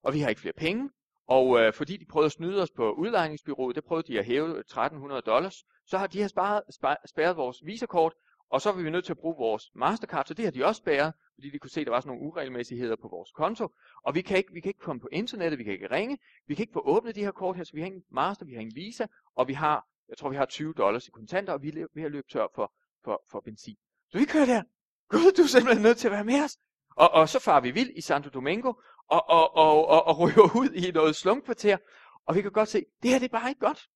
og 0.03 0.13
vi 0.13 0.19
har 0.19 0.29
ikke 0.29 0.41
flere 0.41 0.53
penge, 0.53 0.89
og 1.27 1.59
øh, 1.59 1.73
fordi 1.73 1.97
de 1.97 2.05
prøvede 2.05 2.25
at 2.25 2.31
snyde 2.31 2.61
os 2.61 2.71
på 2.71 2.91
udlejningsbyrået, 2.91 3.75
der 3.75 3.81
prøvede 3.81 4.13
de 4.13 4.19
at 4.19 4.25
hæve 4.25 4.59
1300 4.59 5.21
dollars, 5.21 5.63
så 5.85 5.97
har 5.97 6.07
de 6.07 6.21
har 6.21 6.27
sparet, 6.27 6.61
spærret 7.05 7.37
vores 7.37 7.65
visakort, 7.65 8.13
og 8.49 8.61
så 8.61 8.71
var 8.71 8.81
vi 8.81 8.89
nødt 8.89 9.05
til 9.05 9.13
at 9.13 9.17
bruge 9.17 9.35
vores 9.37 9.71
Mastercard, 9.75 10.25
så 10.25 10.33
det 10.33 10.45
har 10.45 10.51
de 10.51 10.65
også 10.65 10.79
spærret, 10.79 11.13
fordi 11.35 11.49
de 11.49 11.59
kunne 11.59 11.69
se, 11.69 11.79
at 11.79 11.87
der 11.87 11.91
var 11.91 11.99
sådan 11.99 12.09
nogle 12.09 12.23
uregelmæssigheder 12.23 12.95
på 12.95 13.07
vores 13.07 13.31
konto, 13.31 13.67
og 14.03 14.15
vi 14.15 14.21
kan, 14.21 14.37
ikke, 14.37 14.53
vi 14.53 14.59
kan 14.59 14.69
ikke 14.69 14.79
komme 14.79 14.99
på 14.99 15.09
internettet, 15.11 15.59
vi 15.59 15.63
kan 15.63 15.73
ikke 15.73 15.91
ringe, 15.91 16.17
vi 16.47 16.55
kan 16.55 16.63
ikke 16.63 16.73
få 16.73 16.81
åbnet 16.85 17.15
de 17.15 17.23
her 17.23 17.31
kort 17.31 17.55
her, 17.55 17.63
så 17.63 17.73
vi 17.73 17.79
har 17.79 17.85
ingen 17.85 18.03
Master, 18.11 18.45
vi 18.45 18.53
har 18.53 18.61
ingen 18.61 18.75
Visa, 18.75 19.05
og 19.35 19.47
vi 19.47 19.53
har, 19.53 19.87
jeg 20.09 20.17
tror 20.17 20.29
vi 20.29 20.35
har 20.35 20.45
20 20.45 20.73
dollars 20.73 21.07
i 21.07 21.11
kontanter, 21.11 21.53
og 21.53 21.61
vi 21.61 21.69
er 21.69 21.87
ved 21.95 22.03
at 22.03 22.11
løbe 22.11 22.27
tør 22.31 22.47
for, 22.55 22.73
for, 23.03 23.23
for 23.31 23.39
benzin. 23.39 23.75
Så 24.09 24.17
vi 24.17 24.25
kører 24.25 24.45
der, 24.45 24.63
Gud, 25.09 25.31
du 25.37 25.41
er 25.41 25.47
simpelthen 25.47 25.83
nødt 25.83 25.97
til 25.97 26.07
at 26.07 26.11
være 26.11 26.25
med 26.25 26.43
os. 26.43 26.57
Og, 26.95 27.11
og 27.11 27.29
så 27.29 27.39
far 27.39 27.59
vi 27.59 27.71
vild 27.71 27.89
i 27.95 28.01
Santo 28.01 28.29
Domingo, 28.29 28.73
og, 29.07 29.29
og, 29.29 29.55
og, 29.55 29.87
og, 29.87 30.07
og 30.07 30.19
ryger 30.19 30.55
ud 30.55 30.69
i 30.69 30.91
noget 30.91 31.15
slumkvarter, 31.15 31.77
og 32.25 32.35
vi 32.35 32.41
kan 32.41 32.51
godt 32.51 32.69
se, 32.69 32.85
det 33.03 33.11
her 33.11 33.19
det 33.19 33.25
er 33.25 33.39
bare 33.39 33.49
ikke 33.49 33.59
godt. 33.59 33.87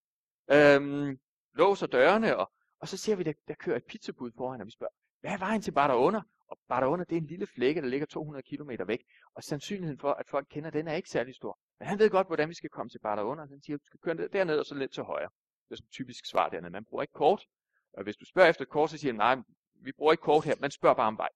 Øhm, 0.51 1.19
låser 1.55 1.87
dørene, 1.87 2.37
og, 2.37 2.51
Og 2.79 2.87
så 2.87 2.97
ser 2.97 3.15
vi, 3.15 3.23
der, 3.23 3.33
der 3.47 3.53
kører 3.53 3.77
et 3.77 3.85
pizzabud 3.85 4.31
foran, 4.37 4.61
og 4.61 4.67
vi 4.67 4.71
spørger, 4.71 4.93
hvad 5.21 5.31
er 5.31 5.37
vejen 5.37 5.61
til 5.61 5.71
Barderunde? 5.71 6.23
Og 6.47 6.57
Barderunde, 6.69 7.05
det 7.05 7.17
er 7.17 7.21
en 7.21 7.27
lille 7.27 7.47
flække, 7.47 7.81
der 7.81 7.87
ligger 7.87 8.07
200 8.07 8.43
km 8.43 8.71
væk. 8.87 9.03
Og 9.35 9.43
sandsynligheden 9.43 9.99
for, 9.99 10.11
at 10.11 10.29
folk 10.29 10.47
kender 10.49 10.69
den, 10.69 10.87
er 10.87 10.93
ikke 10.93 11.09
særlig 11.09 11.35
stor. 11.35 11.59
Men 11.79 11.87
han 11.87 11.99
ved 11.99 12.09
godt, 12.09 12.27
hvordan 12.27 12.49
vi 12.49 12.53
skal 12.53 12.69
komme 12.69 12.89
til 12.89 12.99
Barderunde, 12.99 13.43
og 13.43 13.49
han 13.49 13.61
siger, 13.61 13.77
du 13.77 13.85
skal 13.85 13.99
køre 13.99 14.27
derned 14.27 14.59
og 14.59 14.65
så 14.65 14.75
lidt 14.75 14.93
til 14.93 15.03
højre. 15.03 15.29
Det 15.69 15.71
er 15.71 15.75
sådan 15.75 15.85
et 15.85 15.91
typisk 15.91 16.25
svar 16.25 16.49
dernede. 16.49 16.71
Man 16.71 16.85
bruger 16.85 17.01
ikke 17.01 17.13
kort. 17.13 17.45
Og 17.93 18.03
hvis 18.03 18.15
du 18.15 18.25
spørger 18.25 18.49
efter 18.49 18.65
kort, 18.65 18.89
så 18.89 18.97
siger 18.97 19.11
han, 19.11 19.17
nej, 19.17 19.35
vi 19.83 19.91
bruger 19.91 20.11
ikke 20.11 20.21
kort 20.21 20.45
her. 20.45 20.55
Man 20.59 20.71
spørger 20.71 20.95
bare 20.95 21.07
om 21.07 21.17
vej. 21.17 21.29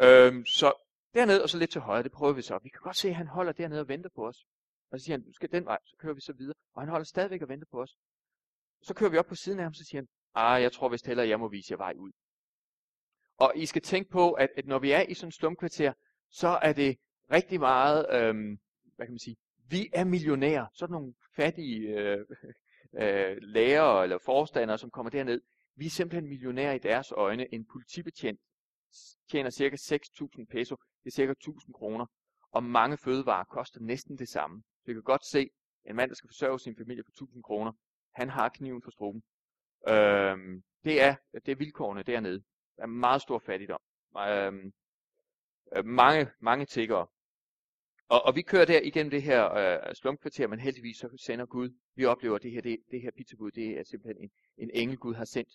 Øhm, 0.00 0.44
så 0.44 0.72
derned 1.14 1.40
og 1.40 1.48
så 1.48 1.58
lidt 1.58 1.70
til 1.70 1.80
højre, 1.80 2.02
det 2.02 2.12
prøver 2.12 2.32
vi 2.32 2.42
så. 2.42 2.58
Vi 2.62 2.68
kan 2.68 2.80
godt 2.82 2.96
se, 2.96 3.08
at 3.08 3.14
han 3.14 3.26
holder 3.26 3.52
dernede 3.52 3.80
og 3.80 3.88
venter 3.88 4.10
på 4.14 4.26
os. 4.26 4.46
Og 4.90 4.98
så 4.98 5.04
siger 5.04 5.16
han, 5.16 5.24
du 5.24 5.32
skal 5.32 5.52
den 5.52 5.64
vej, 5.64 5.78
så 5.84 5.96
kører 5.98 6.14
vi 6.14 6.20
så 6.20 6.32
videre. 6.32 6.54
Og 6.74 6.82
han 6.82 6.88
holder 6.88 7.04
stadigvæk 7.04 7.42
og 7.42 7.48
venter 7.48 7.66
på 7.70 7.80
os. 7.80 7.96
Så 8.82 8.94
kører 8.94 9.10
vi 9.10 9.18
op 9.18 9.26
på 9.26 9.34
siden 9.34 9.58
af 9.58 9.64
ham, 9.64 9.74
så 9.74 9.84
siger 9.84 10.00
han, 10.00 10.08
ah, 10.34 10.62
jeg 10.62 10.72
tror 10.72 10.88
vist 10.88 11.06
hellere, 11.06 11.28
jeg 11.28 11.40
må 11.40 11.48
vise 11.48 11.72
jer 11.72 11.76
vej 11.76 11.94
ud. 11.96 12.12
Og 13.36 13.52
I 13.56 13.66
skal 13.66 13.82
tænke 13.82 14.10
på, 14.10 14.32
at, 14.32 14.50
at 14.56 14.66
når 14.66 14.78
vi 14.78 14.90
er 14.90 15.02
i 15.02 15.14
sådan 15.14 15.28
et 15.28 15.34
slumkvarter, 15.34 15.92
så 16.30 16.48
er 16.62 16.72
det 16.72 16.98
rigtig 17.30 17.60
meget, 17.60 18.06
øhm, 18.10 18.58
hvad 18.96 19.06
kan 19.06 19.12
man 19.12 19.18
sige, 19.18 19.36
vi 19.68 19.90
er 19.92 20.04
millionærer. 20.04 20.66
Sådan 20.74 20.92
nogle 20.92 21.14
fattige 21.36 21.88
øh, 21.88 22.26
øh, 23.02 23.36
lærere 23.40 24.02
eller 24.02 24.18
forstandere, 24.18 24.78
som 24.78 24.90
kommer 24.90 25.10
derned. 25.10 25.40
Vi 25.76 25.86
er 25.86 25.90
simpelthen 25.90 26.28
millionærer 26.28 26.72
i 26.72 26.78
deres 26.78 27.12
øjne. 27.12 27.54
En 27.54 27.64
politibetjent 27.64 28.40
tjener 29.30 29.50
cirka 29.50 29.76
6.000 29.76 30.44
peso. 30.50 30.76
Det 31.04 31.10
er 31.10 31.10
cirka 31.10 31.34
1.000 31.48 31.72
kroner. 31.72 32.06
Og 32.52 32.64
mange 32.64 32.96
fødevarer 32.96 33.44
koster 33.44 33.80
næsten 33.80 34.18
det 34.18 34.28
samme. 34.28 34.62
Så 34.80 34.86
vi 34.86 34.92
kan 34.92 35.02
godt 35.02 35.26
se, 35.26 35.50
en 35.84 35.96
mand, 35.96 36.10
der 36.10 36.14
skal 36.14 36.28
forsørge 36.28 36.60
sin 36.60 36.76
familie 36.76 37.04
på 37.04 37.10
1.000 37.24 37.42
kroner, 37.42 37.72
han 38.14 38.28
har 38.28 38.48
kniven 38.48 38.82
for 38.82 38.90
struben. 38.90 39.22
Øhm, 39.88 40.62
det, 40.84 41.02
er, 41.02 41.14
det 41.32 41.48
er 41.48 41.56
vilkårene 41.56 42.02
dernede. 42.02 42.42
Der 42.76 42.82
er 42.82 42.86
meget 42.86 43.22
stor 43.22 43.38
fattigdom. 43.38 43.80
Øhm, 44.18 44.72
øh, 45.76 45.84
mange, 45.84 46.30
mange 46.40 46.66
tiggere. 46.66 47.06
Og, 48.08 48.22
og 48.22 48.36
vi 48.36 48.42
kører 48.42 48.64
der 48.64 48.80
igennem 48.80 49.10
det 49.10 49.22
her 49.22 49.52
øh, 49.54 49.94
slumkvarter, 49.94 50.46
men 50.46 50.58
heldigvis 50.58 50.96
så 50.96 51.16
sender 51.16 51.46
Gud. 51.46 51.70
Vi 51.94 52.04
oplever, 52.04 52.36
at 52.36 52.42
det 52.42 52.50
her, 52.50 52.60
det, 52.60 52.78
det 52.90 53.02
her 53.02 53.10
pizzabud, 53.10 53.50
det 53.50 53.78
er 53.78 53.84
simpelthen 53.84 54.24
en, 54.24 54.30
en 54.56 54.70
engel, 54.74 54.98
Gud 54.98 55.14
har 55.14 55.24
sendt. 55.24 55.50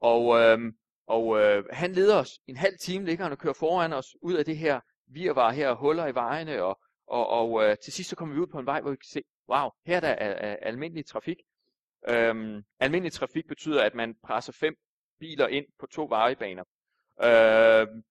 Og, 0.00 0.40
øhm, 0.40 0.76
og 1.06 1.40
øh, 1.40 1.64
han 1.70 1.92
leder 1.92 2.16
os 2.16 2.40
en 2.46 2.56
halv 2.56 2.78
time, 2.78 3.04
ligger 3.04 3.24
han 3.24 3.32
og 3.32 3.38
kører 3.38 3.54
foran 3.54 3.92
os 3.92 4.16
ud 4.22 4.34
af 4.34 4.44
det 4.44 4.56
her 4.56 4.80
virvar 5.06 5.52
her, 5.52 5.74
huller 5.74 6.06
i 6.06 6.14
vejene, 6.14 6.62
og, 6.62 6.80
og, 7.06 7.28
og 7.28 7.64
øh, 7.64 7.76
til 7.84 7.92
sidst 7.92 8.10
så 8.10 8.16
kommer 8.16 8.34
vi 8.34 8.40
ud 8.40 8.46
på 8.46 8.58
en 8.58 8.66
vej, 8.66 8.80
hvor 8.80 8.90
vi 8.90 8.96
kan 8.96 9.08
se, 9.12 9.22
wow, 9.48 9.70
her 9.86 9.96
er 9.96 10.00
der 10.00 10.08
er, 10.08 10.30
er 10.30 10.56
almindelig 10.56 11.06
trafik. 11.06 11.36
Øhm, 12.08 12.62
almindelig 12.80 13.12
trafik 13.12 13.46
betyder, 13.48 13.82
at 13.82 13.94
man 13.94 14.14
presser 14.22 14.52
fem 14.52 14.74
biler 15.18 15.46
ind 15.46 15.66
på 15.78 15.86
to 15.86 16.06
vejbaner. 16.10 16.64
Øhm, 17.22 18.02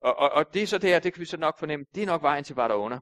og, 0.00 0.16
og, 0.16 0.30
og 0.30 0.54
det 0.54 0.62
er 0.62 0.66
så 0.66 0.78
der, 0.78 0.98
det 0.98 1.12
kan 1.12 1.20
vi 1.20 1.24
så 1.24 1.36
nok 1.36 1.58
fornemme, 1.58 1.86
det 1.94 2.02
er 2.02 2.06
nok 2.06 2.22
vejen 2.22 2.44
til 2.44 2.56
var 2.56 2.74
under. 2.74 2.98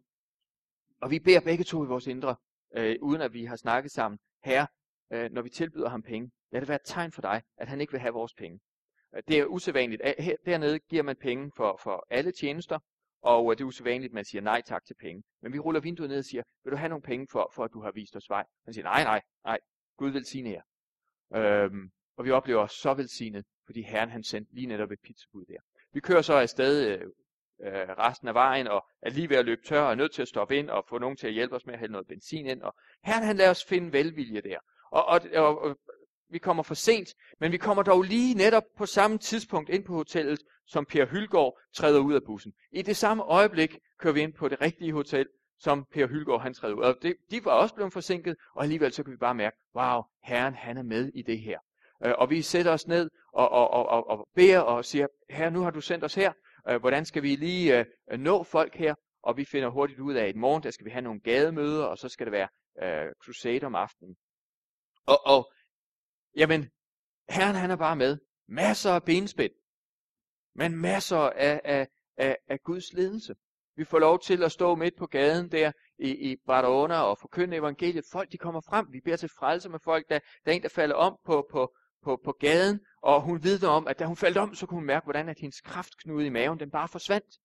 Og 1.01 1.11
vi 1.11 1.19
beder 1.19 1.41
begge 1.41 1.65
to 1.65 1.85
i 1.85 1.87
vores 1.87 2.07
indre, 2.07 2.37
øh, 2.77 2.97
uden 3.03 3.23
at 3.23 3.33
vi 3.33 3.45
har 3.45 3.57
snakket 3.57 3.93
sammen, 3.93 4.19
Herre, 4.45 4.67
øh, 5.13 5.31
når 5.31 5.43
vi 5.43 5.49
tilbyder 5.49 5.89
ham 5.89 6.03
penge, 6.03 6.31
lad 6.53 6.61
det 6.61 6.69
være 6.69 6.77
et 6.77 6.83
tegn 6.85 7.13
for 7.13 7.23
dig, 7.23 7.43
at 7.57 7.69
han 7.69 7.81
ikke 7.81 7.91
vil 7.91 8.01
have 8.01 8.15
vores 8.15 8.35
penge. 8.35 8.61
Øh, 9.17 9.23
det 9.29 9.39
er 9.39 9.47
usædvanligt. 9.47 10.03
Her, 10.19 10.37
dernede 10.47 10.79
giver 10.79 11.03
man 11.03 11.17
penge 11.17 11.53
for, 11.57 11.81
for 11.83 12.07
alle 12.11 12.33
tjenester, 12.33 12.79
og 13.23 13.53
øh, 13.53 13.59
det 13.59 13.65
er 13.65 13.69
usædvanligt, 13.69 14.11
at 14.11 14.15
man 14.15 14.25
siger 14.25 14.43
nej 14.43 14.63
tak 14.67 14.85
til 14.85 14.95
penge. 14.95 15.23
Men 15.43 15.53
vi 15.53 15.59
ruller 15.59 15.81
vinduet 15.81 16.09
ned 16.11 16.19
og 16.19 16.25
siger, 16.25 16.43
vil 16.65 16.73
du 16.73 16.77
have 16.77 16.89
nogle 16.89 17.03
penge 17.03 17.27
for, 17.33 17.53
for 17.55 17.65
at 17.65 17.71
du 17.73 17.83
har 17.83 17.93
vist 17.93 18.17
os 18.17 18.31
vej? 18.31 18.45
Han 18.65 18.75
siger, 18.75 18.85
nej, 18.85 19.05
nej, 19.05 19.23
nej, 19.45 19.59
Gud 19.97 20.11
velsigne 20.11 20.51
jer. 20.51 20.63
Øhm, 21.37 21.91
og 22.17 22.25
vi 22.25 22.31
oplever 22.31 22.63
os 22.63 22.73
så 22.73 22.95
velsignet, 22.95 23.45
fordi 23.67 23.83
Herren 23.83 24.11
han 24.11 24.23
sendte 24.23 24.55
lige 24.55 24.67
netop 24.67 24.91
et 24.91 24.99
pizzabud 25.05 25.45
der. 25.45 25.59
Vi 25.93 26.01
kører 26.01 26.23
så 26.23 26.35
afsted 26.35 26.87
øh, 26.89 27.01
øh, 27.63 27.89
resten 27.89 28.29
af 28.29 28.35
vejen, 28.35 28.67
og 28.67 28.87
er 29.03 29.11
lige 29.11 29.29
ved 29.29 29.37
at 29.37 29.45
løbe 29.45 29.63
tør, 29.63 29.81
og 29.81 29.91
er 29.91 29.95
nødt 29.95 30.13
til 30.13 30.23
at 30.23 30.29
stoppe 30.29 30.57
ind, 30.57 30.71
og 30.71 30.85
få 30.89 30.99
nogen 30.99 31.17
til 31.17 31.27
at 31.27 31.33
hjælpe 31.33 31.55
os 31.57 31.67
med 31.67 31.75
at 31.75 31.81
hælde 31.81 31.93
noget 31.93 32.07
benzin 32.07 32.47
ind. 32.47 32.63
Og 32.63 32.75
Herren 33.05 33.25
han 33.25 33.37
lader 33.37 33.51
os 33.51 33.65
finde 33.65 33.93
velvilje 33.93 34.41
der. 34.41 34.59
Og, 34.91 35.07
og, 35.07 35.21
og, 35.35 35.59
og 35.63 35.79
vi 36.35 36.39
kommer 36.39 36.63
for 36.63 36.75
sent, 36.75 37.15
men 37.41 37.53
vi 37.53 37.57
kommer 37.57 37.83
dog 37.83 38.03
lige 38.03 38.35
netop 38.35 38.63
på 38.77 38.87
samme 38.87 39.19
tidspunkt 39.19 39.71
ind 39.71 39.85
på 39.85 39.95
hotellet, 39.95 40.43
som 40.67 40.85
Per 40.85 41.07
Hylgaard 41.07 41.59
træder 41.75 42.01
ud 42.01 42.15
af 42.15 42.21
bussen. 42.27 42.53
I 42.73 42.83
det 42.83 42.97
samme 42.97 43.23
øjeblik 43.23 43.79
kører 43.99 44.15
vi 44.15 44.21
ind 44.21 44.33
på 44.33 44.49
det 44.49 44.61
rigtige 44.61 44.93
hotel, 44.93 45.27
som 45.59 45.87
Per 45.93 46.07
Hylgaard 46.07 46.41
han 46.41 46.55
træder 46.55 46.75
ud. 46.75 46.83
Og 46.83 46.97
det, 47.03 47.17
de 47.31 47.45
var 47.45 47.51
også 47.51 47.75
blevet 47.75 47.93
forsinket, 47.93 48.37
og 48.55 48.63
alligevel 48.63 48.93
så 48.93 49.03
kan 49.03 49.13
vi 49.13 49.17
bare 49.17 49.35
mærke, 49.35 49.57
wow, 49.77 50.03
Herren 50.25 50.55
han 50.55 50.77
er 50.77 50.83
med 50.83 51.11
i 51.15 51.23
det 51.23 51.39
her. 51.39 51.59
Øh, 52.05 52.13
og 52.19 52.31
vi 52.31 52.43
sætter 52.43 52.73
os 52.73 52.87
ned 52.87 53.11
og, 53.33 53.49
og, 53.49 53.71
og, 53.71 53.89
og, 53.89 54.09
og 54.09 54.29
beder 54.35 54.61
og 54.61 54.85
siger, 54.85 55.07
herre, 55.31 55.51
nu 55.51 55.61
har 55.61 55.71
du 55.71 55.81
sendt 55.81 56.05
os 56.05 56.15
her. 56.15 56.33
Øh, 56.69 56.81
hvordan 56.81 57.05
skal 57.05 57.23
vi 57.23 57.37
lige 57.37 57.79
øh, 58.11 58.19
nå 58.19 58.43
folk 58.43 58.75
her? 58.75 58.95
Og 59.23 59.37
vi 59.37 59.45
finder 59.45 59.69
hurtigt 59.69 60.01
ud 60.01 60.15
af, 60.15 60.25
at 60.25 60.35
i 60.35 60.39
morgen 60.39 60.63
der 60.63 60.71
skal 60.71 60.87
vi 60.87 60.91
have 60.91 61.03
nogle 61.03 61.21
gademøder, 61.21 61.85
og 61.85 61.99
så 61.99 62.09
skal 62.09 62.27
det 62.27 62.33
være 62.33 62.49
øh, 62.83 63.13
crusade 63.25 63.67
om 63.67 63.75
aftenen. 63.75 64.17
Og, 65.07 65.27
og 65.27 65.53
jamen, 66.37 66.71
Herren 67.29 67.55
han 67.55 67.71
er 67.71 67.77
bare 67.77 67.97
med. 67.97 68.19
Masser 68.49 68.91
af 68.91 69.03
benspænd. 69.03 69.53
Men 70.55 70.77
masser 70.77 71.17
af, 71.17 71.61
af, 71.65 71.89
af, 72.17 72.37
af 72.49 72.61
Guds 72.61 72.93
ledelse. 72.93 73.35
Vi 73.77 73.85
får 73.85 73.99
lov 73.99 74.21
til 74.21 74.43
at 74.43 74.53
stå 74.53 74.75
midt 74.75 74.97
på 74.97 75.07
gaden 75.07 75.53
der 75.53 75.73
i, 75.99 76.31
i 76.31 76.37
Barcelona 76.47 77.01
og 77.01 77.19
forkynde 77.19 77.57
evangeliet. 77.57 78.05
Folk 78.13 78.33
de 78.33 78.39
kommer 78.39 78.61
frem. 78.61 78.87
Vi 78.93 79.01
beder 79.01 79.17
til 79.17 79.29
frelse 79.39 79.69
med 79.69 79.79
folk. 79.85 80.09
Der, 80.09 80.19
der 80.45 80.53
er 80.53 80.57
en, 80.57 80.63
der 80.63 80.69
falder 80.69 80.95
om 80.95 81.17
på, 81.25 81.47
på, 81.51 81.75
på, 82.05 82.21
på 82.25 82.33
gaden, 82.33 82.81
og 83.03 83.23
hun 83.23 83.45
vidner 83.45 83.69
om, 83.69 83.87
at 83.87 83.99
da 83.99 84.05
hun 84.05 84.17
faldt 84.17 84.37
om, 84.37 84.55
så 84.55 84.67
kunne 84.67 84.79
hun 84.79 84.87
mærke, 84.87 85.05
hvordan 85.05 85.29
at 85.29 85.39
hendes 85.39 85.61
kraftknude 85.61 86.27
i 86.27 86.31
maven, 86.31 86.61
den 86.61 86.71
bare 86.71 86.89
forsvandt. 86.89 87.39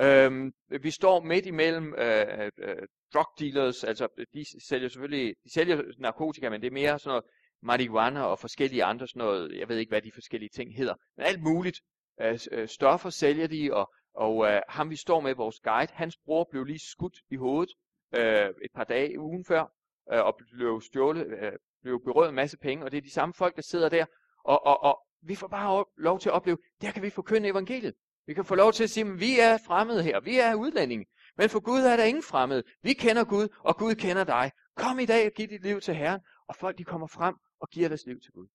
Øhm, 0.00 0.52
vi 0.82 0.90
står 0.90 1.20
midt 1.20 1.46
imellem 1.46 1.94
øh, 1.98 2.26
øh, 2.38 2.50
øh 2.58 2.76
drug 3.14 3.26
dealers, 3.38 3.84
altså 3.84 4.08
de 4.34 4.44
sælger 4.68 4.88
selvfølgelig, 4.88 5.34
de 5.44 5.52
sælger 5.52 5.82
narkotika, 5.98 6.50
men 6.50 6.60
det 6.60 6.66
er 6.66 6.70
mere 6.70 6.98
sådan 6.98 7.10
noget 7.10 7.24
marihuana 7.62 8.22
og 8.22 8.38
forskellige 8.38 8.84
andre 8.84 9.08
sådan 9.08 9.20
noget, 9.20 9.58
jeg 9.58 9.68
ved 9.68 9.76
ikke 9.76 9.90
hvad 9.90 10.02
de 10.02 10.12
forskellige 10.12 10.50
ting 10.54 10.76
hedder, 10.76 10.94
men 11.16 11.26
alt 11.26 11.42
muligt 11.42 11.80
øh, 12.20 12.38
øh, 12.52 12.68
stoffer 12.68 13.10
sælger 13.10 13.46
de, 13.46 13.70
og, 13.72 13.92
og 14.14 14.46
øh, 14.46 14.62
ham 14.68 14.90
vi 14.90 14.96
står 14.96 15.20
med, 15.20 15.34
vores 15.34 15.60
guide, 15.60 15.92
hans 15.94 16.16
bror 16.24 16.48
blev 16.50 16.64
lige 16.64 16.90
skudt 16.90 17.18
i 17.30 17.36
hovedet 17.36 17.74
øh, 18.16 18.48
et 18.64 18.70
par 18.74 18.84
dage 18.84 19.20
ugen 19.20 19.44
før, 19.44 19.72
øh, 20.12 20.24
og 20.24 20.36
blev 20.52 20.80
stjålet, 20.80 21.26
øh, 21.26 21.52
blev 21.82 22.04
berøvet 22.04 22.28
en 22.28 22.34
masse 22.34 22.58
penge, 22.58 22.84
og 22.84 22.90
det 22.90 22.98
er 22.98 23.02
de 23.02 23.12
samme 23.12 23.34
folk, 23.34 23.56
der 23.56 23.62
sidder 23.62 23.88
der, 23.88 24.06
og, 24.44 24.66
og, 24.66 24.82
og 24.82 25.00
vi 25.22 25.34
får 25.34 25.48
bare 25.48 25.84
lov 25.96 26.20
til 26.20 26.28
at 26.28 26.32
opleve, 26.32 26.58
der 26.80 26.90
kan 26.90 27.02
vi 27.02 27.10
forkynde 27.10 27.48
evangeliet. 27.48 27.94
Vi 28.26 28.34
kan 28.34 28.44
få 28.44 28.54
lov 28.54 28.72
til 28.72 28.84
at 28.84 28.90
sige, 28.90 29.06
at 29.06 29.20
vi 29.20 29.40
er 29.40 29.58
fremmede 29.66 30.02
her, 30.02 30.20
vi 30.20 30.38
er 30.38 30.54
udlændinge. 30.54 31.06
Men 31.36 31.48
for 31.48 31.60
Gud 31.60 31.80
er 31.80 31.96
der 31.96 32.04
ingen 32.04 32.22
fremmede. 32.22 32.62
Vi 32.82 32.92
kender 32.92 33.24
Gud, 33.24 33.48
og 33.60 33.76
Gud 33.76 33.94
kender 33.94 34.24
dig. 34.24 34.52
Kom 34.76 34.98
i 34.98 35.06
dag 35.06 35.26
og 35.26 35.32
giv 35.32 35.48
dit 35.48 35.62
liv 35.62 35.80
til 35.80 35.94
Herren. 35.94 36.20
Og 36.48 36.56
folk 36.56 36.78
de 36.78 36.84
kommer 36.84 37.06
frem 37.06 37.34
og 37.60 37.68
giver 37.68 37.88
deres 37.88 38.06
liv 38.06 38.20
til 38.20 38.32
Gud. 38.32 38.48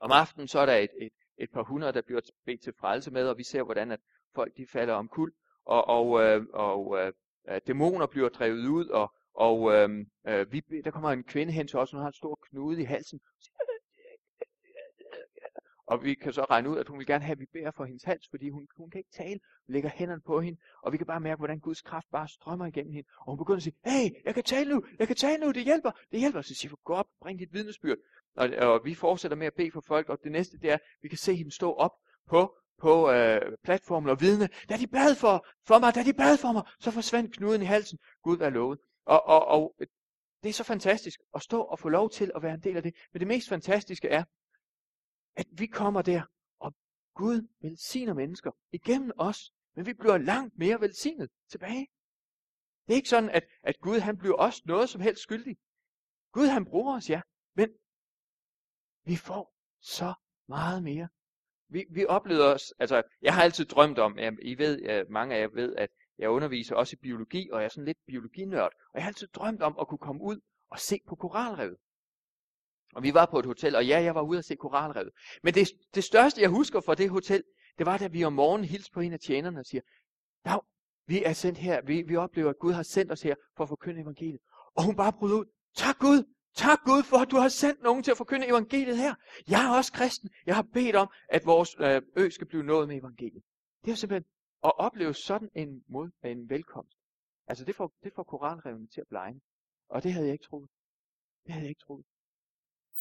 Om 0.00 0.10
aftenen 0.12 0.48
så 0.48 0.58
er 0.58 0.66
der 0.66 0.76
et, 0.76 0.90
et, 1.00 1.12
et 1.38 1.50
par 1.50 1.62
hundrede, 1.62 1.92
der 1.92 2.02
bliver 2.02 2.20
bedt 2.44 2.62
til 2.62 2.72
frelse 2.80 3.10
med, 3.10 3.28
og 3.28 3.38
vi 3.38 3.44
ser, 3.44 3.62
hvordan 3.62 3.90
at 3.90 4.00
folk 4.34 4.56
de 4.56 4.66
falder 4.66 4.94
om 4.94 5.08
kul, 5.08 5.32
og, 5.64 5.88
og, 5.88 6.22
øh, 6.22 6.46
og 6.52 6.98
øh, 6.98 7.12
dæmoner 7.66 8.06
bliver 8.06 8.28
drevet 8.28 8.68
ud, 8.68 8.88
og, 8.88 9.14
og 9.34 9.72
øh, 9.72 10.06
øh, 10.26 10.52
vi, 10.52 10.62
der 10.84 10.90
kommer 10.90 11.10
en 11.10 11.24
kvinde 11.24 11.52
hen 11.52 11.68
til 11.68 11.78
os, 11.78 11.92
og 11.92 11.96
hun 11.96 12.02
har 12.02 12.08
en 12.08 12.14
stor 12.14 12.38
knude 12.42 12.80
i 12.80 12.84
halsen. 12.84 13.20
Og 15.92 16.04
vi 16.04 16.14
kan 16.14 16.32
så 16.32 16.44
regne 16.44 16.70
ud, 16.70 16.78
at 16.78 16.88
hun 16.88 16.98
vil 16.98 17.06
gerne 17.06 17.24
have, 17.24 17.32
at 17.32 17.40
vi 17.40 17.46
beder 17.52 17.70
for 17.70 17.84
hendes 17.84 18.02
hals, 18.02 18.28
fordi 18.30 18.48
hun, 18.48 18.68
hun 18.76 18.90
kan 18.90 18.98
ikke 18.98 19.10
tale. 19.10 19.40
Vi 19.66 19.72
lægger 19.72 19.90
hænderne 19.94 20.20
på 20.20 20.40
hende, 20.40 20.58
og 20.82 20.92
vi 20.92 20.96
kan 20.96 21.06
bare 21.06 21.20
mærke, 21.20 21.38
hvordan 21.38 21.58
Guds 21.58 21.82
kraft 21.82 22.06
bare 22.12 22.28
strømmer 22.28 22.66
igennem 22.66 22.92
hende. 22.92 23.08
Og 23.18 23.26
hun 23.26 23.38
begynder 23.38 23.56
at 23.56 23.62
sige, 23.62 23.76
hey, 23.84 24.10
jeg 24.24 24.34
kan 24.34 24.44
tale 24.44 24.70
nu, 24.70 24.82
jeg 24.98 25.06
kan 25.06 25.16
tale 25.16 25.44
nu, 25.44 25.52
det 25.52 25.64
hjælper, 25.64 25.90
det 26.10 26.20
hjælper. 26.20 26.42
Så 26.42 26.54
siger 26.54 26.70
vi, 26.70 26.76
gå 26.84 26.94
op, 26.94 27.06
bring 27.20 27.38
dit 27.38 27.52
vidnesbyrd. 27.52 27.98
Og, 28.36 28.48
og 28.58 28.80
vi 28.84 28.94
fortsætter 28.94 29.36
med 29.36 29.46
at 29.46 29.54
bede 29.54 29.70
for 29.70 29.80
folk, 29.80 30.08
og 30.08 30.18
det 30.24 30.32
næste 30.32 30.58
det 30.58 30.70
er, 30.70 30.78
vi 31.02 31.08
kan 31.08 31.18
se 31.18 31.34
hende 31.34 31.50
stå 31.50 31.72
op 31.72 31.92
på 32.28 32.56
på 32.78 33.10
øh, 33.10 33.40
platformen 33.64 34.10
og 34.10 34.20
vidne, 34.20 34.48
da 34.68 34.76
de 34.76 34.86
bad 34.86 35.14
for, 35.14 35.46
for 35.66 35.78
mig, 35.78 35.94
da 35.94 36.02
de 36.02 36.12
bad 36.12 36.36
for 36.36 36.52
mig, 36.52 36.62
så 36.80 36.90
forsvandt 36.90 37.36
knuden 37.36 37.62
i 37.62 37.64
halsen. 37.64 37.98
Gud 38.22 38.38
er 38.38 38.50
lovet. 38.50 38.78
Og, 39.06 39.26
og, 39.26 39.46
og 39.48 39.74
det 40.42 40.48
er 40.48 40.52
så 40.52 40.64
fantastisk 40.64 41.20
at 41.34 41.42
stå 41.42 41.60
og 41.60 41.78
få 41.78 41.88
lov 41.88 42.10
til 42.10 42.30
at 42.34 42.42
være 42.42 42.54
en 42.54 42.60
del 42.60 42.76
af 42.76 42.82
det. 42.82 42.94
Men 43.12 43.20
det 43.20 43.28
mest 43.28 43.48
fantastiske 43.48 44.08
er, 44.08 44.24
at 45.36 45.46
vi 45.50 45.66
kommer 45.66 46.02
der, 46.02 46.22
og 46.58 46.74
Gud 47.14 47.48
velsigner 47.60 48.14
mennesker 48.14 48.50
igennem 48.72 49.12
os, 49.16 49.52
men 49.74 49.86
vi 49.86 49.92
bliver 49.92 50.18
langt 50.18 50.58
mere 50.58 50.80
velsignet 50.80 51.30
tilbage. 51.48 51.88
Det 52.86 52.92
er 52.92 52.96
ikke 52.96 53.08
sådan, 53.08 53.30
at, 53.30 53.44
at 53.62 53.80
Gud 53.80 53.98
han 53.98 54.18
bliver 54.18 54.36
os 54.38 54.64
noget 54.64 54.88
som 54.88 55.00
helst 55.00 55.22
skyldig. 55.22 55.56
Gud 56.32 56.46
han 56.46 56.64
bruger 56.64 56.96
os, 56.96 57.10
ja, 57.10 57.20
men 57.54 57.68
vi 59.04 59.16
får 59.16 59.54
så 59.80 60.14
meget 60.48 60.82
mere. 60.82 61.08
Vi, 61.68 61.84
vi 61.90 62.06
oplevede 62.06 62.54
os, 62.54 62.74
altså 62.78 63.02
jeg 63.22 63.34
har 63.34 63.42
altid 63.42 63.64
drømt 63.64 63.98
om, 63.98 64.18
jeg, 64.18 64.32
I 64.42 64.58
ved, 64.58 65.04
mange 65.08 65.34
af 65.34 65.40
jer 65.40 65.48
ved, 65.48 65.76
at 65.76 65.90
jeg 66.18 66.30
underviser 66.30 66.74
også 66.74 66.96
i 66.96 67.02
biologi, 67.02 67.50
og 67.52 67.58
jeg 67.60 67.64
er 67.64 67.68
sådan 67.68 67.84
lidt 67.84 67.98
biologinørd, 68.06 68.72
og 68.72 68.94
jeg 68.94 69.02
har 69.02 69.08
altid 69.08 69.26
drømt 69.26 69.62
om 69.62 69.76
at 69.80 69.88
kunne 69.88 69.98
komme 69.98 70.22
ud 70.22 70.40
og 70.70 70.78
se 70.78 71.00
på 71.08 71.14
koralrevet. 71.14 71.76
Og 72.92 73.02
vi 73.02 73.14
var 73.14 73.26
på 73.26 73.38
et 73.38 73.46
hotel, 73.46 73.76
og 73.76 73.86
ja, 73.86 74.02
jeg 74.02 74.14
var 74.14 74.22
ude 74.22 74.38
at 74.38 74.44
se 74.44 74.56
koralrevet. 74.56 75.10
Men 75.42 75.54
det, 75.54 75.68
det 75.94 76.04
største, 76.04 76.40
jeg 76.40 76.50
husker 76.50 76.80
fra 76.80 76.94
det 76.94 77.10
hotel, 77.10 77.42
det 77.78 77.86
var, 77.86 77.98
da 77.98 78.06
vi 78.06 78.24
om 78.24 78.32
morgenen 78.32 78.68
hilste 78.68 78.90
på 78.92 79.00
en 79.00 79.12
af 79.12 79.20
tjenerne 79.20 79.58
og 79.58 79.66
siger, 79.66 79.82
Dag, 80.44 80.60
vi 81.06 81.22
er 81.24 81.32
sendt 81.32 81.58
her, 81.58 81.82
vi, 81.82 82.02
vi 82.02 82.16
oplever, 82.16 82.50
at 82.50 82.58
Gud 82.58 82.72
har 82.72 82.82
sendt 82.82 83.12
os 83.12 83.22
her 83.22 83.34
for 83.56 83.62
at 83.64 83.68
forkynde 83.68 84.00
evangeliet. 84.00 84.40
Og 84.74 84.84
hun 84.84 84.96
bare 84.96 85.12
brød 85.12 85.32
ud, 85.32 85.44
tak 85.76 85.98
Gud, 85.98 86.24
tak 86.54 86.78
Gud 86.84 87.02
for, 87.02 87.16
at 87.16 87.30
du 87.30 87.36
har 87.36 87.48
sendt 87.48 87.82
nogen 87.82 88.02
til 88.02 88.10
at 88.10 88.16
forkynde 88.16 88.48
evangeliet 88.48 88.96
her. 88.96 89.14
Jeg 89.48 89.64
er 89.66 89.76
også 89.76 89.92
kristen. 89.92 90.30
Jeg 90.46 90.54
har 90.54 90.62
bedt 90.62 90.96
om, 90.96 91.08
at 91.28 91.46
vores 91.46 91.76
øh, 91.78 92.02
ø 92.16 92.30
skal 92.30 92.46
blive 92.46 92.62
nået 92.62 92.88
med 92.88 92.96
evangeliet. 92.96 93.42
Det 93.84 93.90
er 93.90 93.94
simpelthen 93.94 94.24
at 94.64 94.78
opleve 94.78 95.14
sådan 95.14 95.50
en, 95.54 95.84
mod, 95.88 96.10
en 96.24 96.50
velkomst. 96.50 96.98
Altså 97.46 97.64
det 97.64 97.74
får, 97.74 97.92
det 98.02 98.12
får 98.14 98.22
koralrevene 98.22 98.86
til 98.86 99.00
at 99.00 99.06
blegne. 99.08 99.40
Og 99.88 100.02
det 100.02 100.12
havde 100.12 100.26
jeg 100.26 100.32
ikke 100.32 100.44
troet. 100.44 100.70
Det 101.44 101.52
havde 101.52 101.64
jeg 101.64 101.70
ikke 101.70 101.82
troet. 101.86 102.06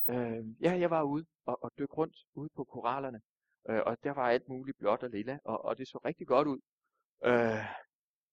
Øh, 0.09 0.61
ja, 0.61 0.71
jeg 0.79 0.89
var 0.89 1.03
ude 1.03 1.25
og, 1.45 1.63
og 1.63 1.71
dykke 1.77 1.93
rundt 1.93 2.15
ude 2.33 2.49
på 2.55 2.63
korallerne. 2.63 3.21
Øh, 3.69 3.81
og 3.85 4.03
der 4.03 4.11
var 4.11 4.29
alt 4.29 4.49
muligt 4.49 4.77
blåt 4.77 5.03
og 5.03 5.09
lilla, 5.09 5.39
og, 5.43 5.65
og 5.65 5.77
det 5.77 5.87
så 5.87 5.99
rigtig 6.05 6.27
godt 6.27 6.47
ud. 6.47 6.59
Øh, 7.25 7.65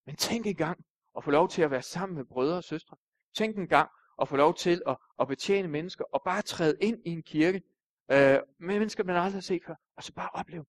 men 0.07 0.17
tænk 0.17 0.47
engang 0.47 0.85
at 1.17 1.25
få 1.25 1.31
lov 1.31 1.49
til 1.49 1.63
at 1.63 1.71
være 1.71 1.83
sammen 1.83 2.17
med 2.17 2.25
brødre 2.25 2.57
og 2.57 2.65
søstre. 2.65 2.97
Tænk 3.35 3.59
engang 3.59 3.91
at 4.21 4.29
få 4.29 4.37
lov 4.37 4.55
til 4.55 4.83
at, 4.87 4.97
at 5.21 5.29
betjene 5.29 5.69
mennesker, 5.69 6.05
og 6.13 6.23
bare 6.25 6.43
træde 6.43 6.77
ind 6.81 7.07
i 7.07 7.11
en 7.11 7.23
kirke, 7.23 7.63
øh, 8.11 8.39
med 8.59 8.79
mennesker, 8.79 9.05
man 9.05 9.17
aldrig 9.17 9.33
har 9.33 9.41
set 9.41 9.65
før, 9.67 9.75
og 9.97 10.03
så 10.03 10.13
bare 10.15 10.31
opleve, 10.33 10.65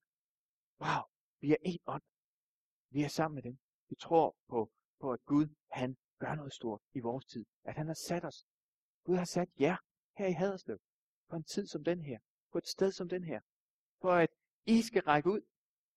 wow, 0.82 1.02
vi 1.42 1.52
er 1.52 1.56
en 1.62 1.80
ånd. 1.86 2.02
Vi 2.90 3.04
er 3.04 3.08
sammen 3.08 3.36
med 3.36 3.44
dem. 3.44 3.58
Vi 3.90 3.96
tror 3.96 4.36
på, 4.50 4.72
på 5.02 5.12
at 5.12 5.20
Gud, 5.26 5.48
han 5.72 5.98
gør 6.20 6.36
noget 6.36 6.54
stort 6.54 6.82
i 6.94 7.00
vores 7.00 7.26
tid. 7.26 7.46
At 7.64 7.78
han 7.78 7.88
har 7.88 7.94
sat 7.94 8.26
os. 8.26 8.46
Gud 9.04 9.16
har 9.16 9.26
sat 9.26 9.50
jer 9.60 9.78
her 10.18 10.28
i 10.28 10.32
Haderslev. 10.32 10.80
På 11.30 11.36
en 11.36 11.44
tid 11.44 11.68
som 11.68 11.84
den 11.84 12.02
her. 12.02 12.20
På 12.52 12.58
et 12.58 12.68
sted 12.68 12.92
som 12.92 13.10
den 13.10 13.24
her. 13.24 13.40
For 14.02 14.12
at 14.12 14.30
I 14.66 14.82
skal 14.82 15.02
række 15.02 15.30
ud. 15.30 15.42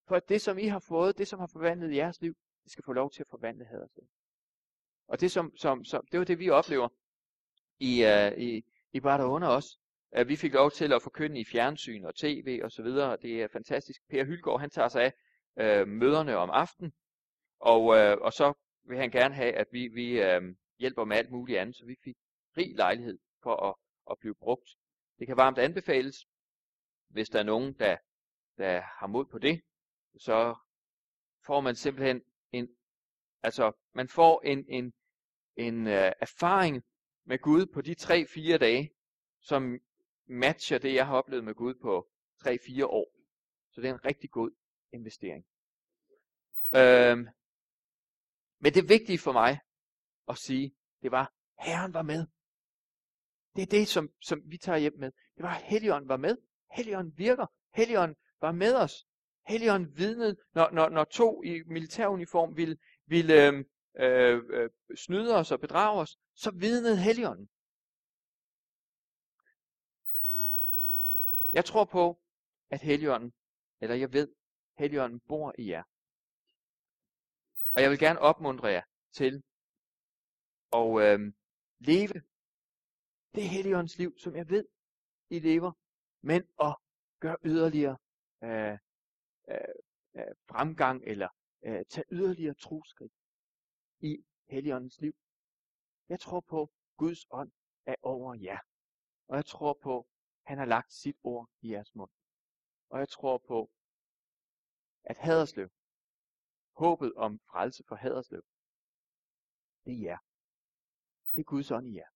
For 0.07 0.15
at 0.15 0.29
det, 0.29 0.41
som 0.41 0.57
I 0.57 0.65
har 0.65 0.79
fået, 0.79 1.17
det, 1.17 1.27
som 1.27 1.39
har 1.39 1.47
forvandlet 1.47 1.95
jeres 1.95 2.21
liv, 2.21 2.35
det 2.63 2.71
skal 2.71 2.83
få 2.83 2.93
lov 2.93 3.11
til 3.11 3.21
at 3.21 3.27
forvandle 3.29 3.65
Haderslev. 3.65 4.07
Og 5.07 5.21
det, 5.21 5.31
som, 5.31 5.55
som, 5.55 5.85
som, 5.85 6.07
det 6.11 6.19
var 6.19 6.25
det, 6.25 6.39
vi 6.39 6.49
oplever 6.49 6.89
i, 7.79 8.03
uh, 8.05 8.41
i, 8.43 8.65
i 8.93 8.99
bare 8.99 9.27
under 9.27 9.47
os. 9.47 9.79
Uh, 10.19 10.27
vi 10.27 10.35
fik 10.35 10.53
lov 10.53 10.71
til 10.71 10.93
at 10.93 11.01
forkynde 11.01 11.39
i 11.39 11.45
fjernsyn 11.45 12.05
og 12.05 12.15
tv 12.15 12.59
og 12.63 12.71
så 12.71 12.83
videre. 12.83 13.17
Det 13.21 13.41
er 13.43 13.47
fantastisk. 13.47 14.01
Per 14.09 14.23
Hylgaard, 14.23 14.59
han 14.59 14.69
tager 14.69 14.87
sig 14.87 15.13
af 15.55 15.81
uh, 15.81 15.87
møderne 15.87 16.37
om 16.37 16.49
aftenen. 16.49 16.93
Og, 17.59 17.83
uh, 17.85 18.21
og 18.21 18.33
så 18.33 18.53
vil 18.83 18.97
han 18.97 19.11
gerne 19.11 19.35
have, 19.35 19.53
at 19.53 19.67
vi, 19.71 19.87
vi 19.87 20.21
uh, 20.21 20.55
hjælper 20.79 21.05
med 21.05 21.17
alt 21.17 21.31
muligt 21.31 21.59
andet, 21.59 21.75
så 21.75 21.85
vi 21.85 21.95
fik 22.03 22.15
rig 22.57 22.75
lejlighed 22.75 23.19
for 23.43 23.55
at, 23.69 23.75
at 24.11 24.17
blive 24.19 24.35
brugt. 24.35 24.69
Det 25.23 25.27
kan 25.27 25.37
varmt 25.37 25.57
anbefales, 25.57 26.27
hvis 27.07 27.29
der 27.29 27.39
er 27.39 27.43
nogen, 27.43 27.73
der, 27.73 27.97
der 28.57 28.81
har 28.81 29.07
mod 29.07 29.25
på 29.25 29.39
det, 29.39 29.61
så 30.17 30.55
får 31.45 31.61
man 31.61 31.75
simpelthen 31.75 32.21
en, 32.51 32.75
altså 33.43 33.71
man 33.93 34.07
får 34.07 34.41
en, 34.41 34.65
en, 34.69 34.93
en 35.55 35.87
uh, 35.87 35.93
erfaring 35.93 36.83
med 37.25 37.39
Gud 37.39 37.65
på 37.65 37.81
de 37.81 37.95
3-4 37.99 38.57
dage, 38.57 38.93
som 39.41 39.79
matcher 40.25 40.77
det, 40.77 40.93
jeg 40.93 41.07
har 41.07 41.15
oplevet 41.17 41.43
med 41.43 41.55
Gud 41.55 41.75
på 41.75 42.09
3-4 42.47 42.85
år. 42.85 43.15
Så 43.71 43.81
det 43.81 43.89
er 43.89 43.93
en 43.93 44.05
rigtig 44.05 44.31
god 44.31 44.51
investering. 44.93 45.45
Øhm, 46.75 47.27
men 48.59 48.73
det 48.73 48.89
vigtige 48.89 49.19
for 49.19 49.31
mig 49.31 49.59
at 50.27 50.37
sige, 50.37 50.75
det 51.01 51.11
var, 51.11 51.33
Herren 51.59 51.93
var 51.93 52.01
med. 52.01 52.27
Det 53.55 53.61
er 53.61 53.65
det, 53.65 53.87
som, 53.87 54.09
som 54.21 54.41
vi 54.45 54.57
tager 54.57 54.77
hjem 54.77 54.99
med. 54.99 55.11
Det 55.35 55.43
var, 55.43 55.53
Helligånden 55.53 56.09
var 56.09 56.17
med. 56.17 56.37
Helligånden 56.71 57.17
virker. 57.17 57.45
Helligånden 57.73 58.15
var 58.41 58.51
med 58.51 58.75
os. 58.75 59.07
Helligånden 59.47 59.97
vidnede, 59.97 60.35
når, 60.53 60.71
når, 60.71 60.89
når 60.89 61.03
to 61.03 61.43
i 61.43 61.63
militæruniform 61.65 62.57
ville, 62.57 62.77
ville 63.05 63.47
øhm, 63.47 63.65
øh, 63.99 64.43
øh, 64.49 64.69
snyde 64.95 65.35
os 65.35 65.51
og 65.51 65.59
bedrage 65.59 66.01
os, 66.01 66.17
så 66.35 66.51
vidnede 66.51 66.97
Helligånden. 66.97 67.49
Jeg 71.53 71.65
tror 71.65 71.83
på, 71.85 72.19
at 72.69 72.81
Helligånden, 72.81 73.33
eller 73.81 73.95
jeg 73.95 74.13
ved, 74.13 74.27
Helligånden 74.77 75.19
bor 75.19 75.55
i 75.57 75.69
jer. 75.71 75.83
Og 77.73 77.81
jeg 77.81 77.91
vil 77.91 77.99
gerne 77.99 78.19
opmuntre 78.19 78.67
jer 78.67 78.83
til 79.11 79.43
at 80.73 81.01
øh, 81.01 81.33
leve 81.79 82.21
det 83.35 83.49
Helligåndens 83.49 83.97
liv, 83.97 84.17
som 84.17 84.35
jeg 84.35 84.49
ved, 84.49 84.65
I 85.29 85.39
lever, 85.39 85.71
men 86.21 86.41
at 86.59 86.75
gøre 87.19 87.37
yderligere 87.45 87.97
øh, 88.43 88.77
øh, 89.49 89.57
øh, 90.15 90.35
fremgang, 90.49 91.03
eller 91.03 91.29
øh, 91.65 91.85
tage 91.85 92.05
yderligere 92.11 92.53
troskridt 92.53 93.13
i 93.99 94.25
Helligåndens 94.49 95.01
liv. 95.01 95.15
Jeg 96.09 96.19
tror 96.19 96.39
på, 96.39 96.71
Guds 96.97 97.25
ånd 97.31 97.51
er 97.85 97.95
over 98.01 98.35
jer. 98.35 98.59
Og 99.27 99.35
jeg 99.35 99.45
tror 99.45 99.77
på, 99.81 100.07
han 100.43 100.57
har 100.57 100.65
lagt 100.65 100.93
sit 100.93 101.17
ord 101.23 101.49
i 101.61 101.71
jeres 101.71 101.95
mund. 101.95 102.11
Og 102.89 102.99
jeg 102.99 103.09
tror 103.09 103.37
på, 103.37 103.71
at 105.03 105.17
Haderslev, 105.17 105.69
håbet 106.71 107.13
om 107.13 107.39
frelse 107.39 107.83
for 107.87 107.95
Haderslev, 107.95 108.43
det 109.85 109.93
er 109.93 110.03
jer. 110.03 110.17
Det 111.33 111.39
er 111.39 111.43
Guds 111.43 111.71
ånd 111.71 111.87
i 111.87 111.95
jer. 111.95 112.12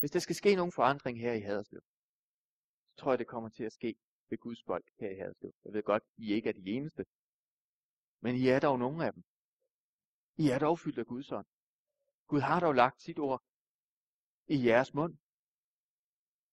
Hvis 0.00 0.10
der 0.10 0.18
skal 0.18 0.36
ske 0.36 0.54
nogen 0.54 0.72
forandring 0.72 1.20
her 1.20 1.32
i 1.32 1.40
Haderslev, 1.40 1.82
så 2.90 2.96
tror 2.96 3.12
jeg, 3.12 3.18
det 3.18 3.26
kommer 3.26 3.48
til 3.48 3.64
at 3.64 3.72
ske 3.72 3.96
ved 4.30 4.38
Guds 4.38 4.62
folk 4.62 4.90
her 5.00 5.10
i 5.10 5.18
Haderslev. 5.18 5.52
Jeg 5.64 5.72
ved 5.72 5.82
godt, 5.82 6.02
I 6.16 6.32
ikke 6.32 6.48
er 6.48 6.52
de 6.52 6.70
eneste. 6.70 7.04
Men 8.20 8.36
I 8.36 8.48
er 8.48 8.60
dog 8.60 8.78
nogle 8.78 9.06
af 9.06 9.12
dem. 9.12 9.22
I 10.36 10.48
er 10.48 10.58
dog 10.58 10.78
fyldt 10.78 10.98
af 10.98 11.06
Guds 11.06 11.32
ånd. 11.32 11.46
Gud 12.26 12.40
har 12.40 12.60
dog 12.60 12.74
lagt 12.74 13.02
sit 13.02 13.18
ord 13.18 13.42
i 14.46 14.66
jeres 14.66 14.94
mund. 14.94 15.18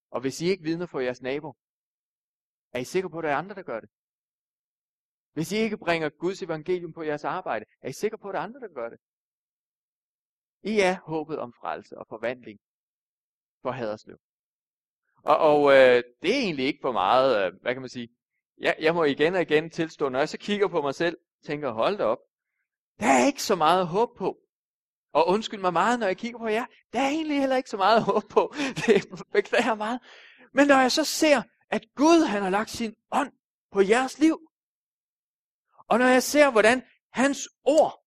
Og 0.10 0.22
hvis 0.22 0.42
I 0.42 0.46
ikke 0.46 0.64
vidner 0.64 0.86
for 0.86 1.00
jeres 1.00 1.22
nabo, 1.22 1.54
er 2.72 2.80
I 2.80 2.84
sikre 2.84 3.10
på, 3.10 3.18
at 3.18 3.24
der 3.24 3.30
er 3.30 3.36
andre, 3.36 3.56
der 3.56 3.64
gør 3.64 3.80
det? 3.80 3.90
Hvis 5.34 5.52
I 5.52 5.56
ikke 5.56 5.78
bringer 5.78 6.10
Guds 6.10 6.42
evangelium 6.42 6.94
på 6.94 7.04
jeres 7.04 7.24
arbejde, 7.24 7.66
er 7.82 7.90
I 7.90 7.94
sikre 7.94 8.18
på, 8.18 8.30
at 8.30 8.34
der 8.34 8.40
er 8.40 8.44
andre, 8.44 8.60
der 8.60 8.74
gør 8.74 8.90
det? 8.90 9.00
I 10.64 10.80
er 10.80 11.00
håbet 11.00 11.40
om 11.40 11.54
frelse 11.54 11.98
og 11.98 12.08
forvandling 12.08 12.60
for 13.62 13.72
Haderslev. 13.72 14.18
Og, 15.24 15.38
og 15.38 15.72
øh, 15.72 16.04
det 16.22 16.36
er 16.36 16.40
egentlig 16.40 16.66
ikke 16.66 16.80
for 16.82 16.92
meget, 16.92 17.46
øh, 17.46 17.62
hvad 17.62 17.74
kan 17.74 17.82
man 17.82 17.90
sige, 17.90 18.10
jeg, 18.58 18.76
jeg 18.80 18.94
må 18.96 19.04
igen 19.04 19.36
og 19.36 19.42
igen 19.42 19.70
tilstå, 19.70 20.10
når 20.10 20.20
jeg 20.20 20.30
så 20.30 20.38
kigger 20.38 20.68
på 20.68 20.82
mig 20.82 20.96
selv, 20.96 21.18
tænker, 21.46 21.72
hold 21.72 21.98
da 21.98 22.04
op, 22.04 22.18
der 23.00 23.08
er 23.08 23.26
ikke 23.26 23.44
så 23.44 23.56
meget 23.56 23.88
håb 23.88 24.10
på. 24.18 24.38
Og 25.14 25.28
undskyld 25.28 25.60
mig 25.60 25.74
meget, 25.74 26.00
når 26.00 26.08
jeg 26.08 26.18
kigger 26.18 26.40
på 26.40 26.48
jer, 26.48 26.66
der 26.94 27.00
er 27.00 27.10
egentlig 27.10 27.40
heller 27.40 27.56
ikke 27.56 27.70
så 27.70 27.78
meget 27.78 28.04
håb 28.04 28.24
på. 28.30 28.54
Det 28.86 29.24
beklager 29.34 29.76
meget. 29.76 30.00
Men 30.54 30.68
når 30.68 30.76
jeg 30.76 30.92
så 30.92 31.04
ser, 31.04 31.42
at 31.70 31.86
Gud 31.96 32.26
han 32.26 32.44
har 32.44 32.50
lagt 32.50 32.70
sin 32.70 32.96
ånd 33.12 33.32
på 33.72 33.82
jeres 33.82 34.20
liv, 34.20 34.40
og 35.90 36.00
når 36.00 36.06
jeg 36.06 36.24
ser, 36.24 36.52
hvordan 36.52 36.84
hans 37.14 37.50
ord, 37.64 38.04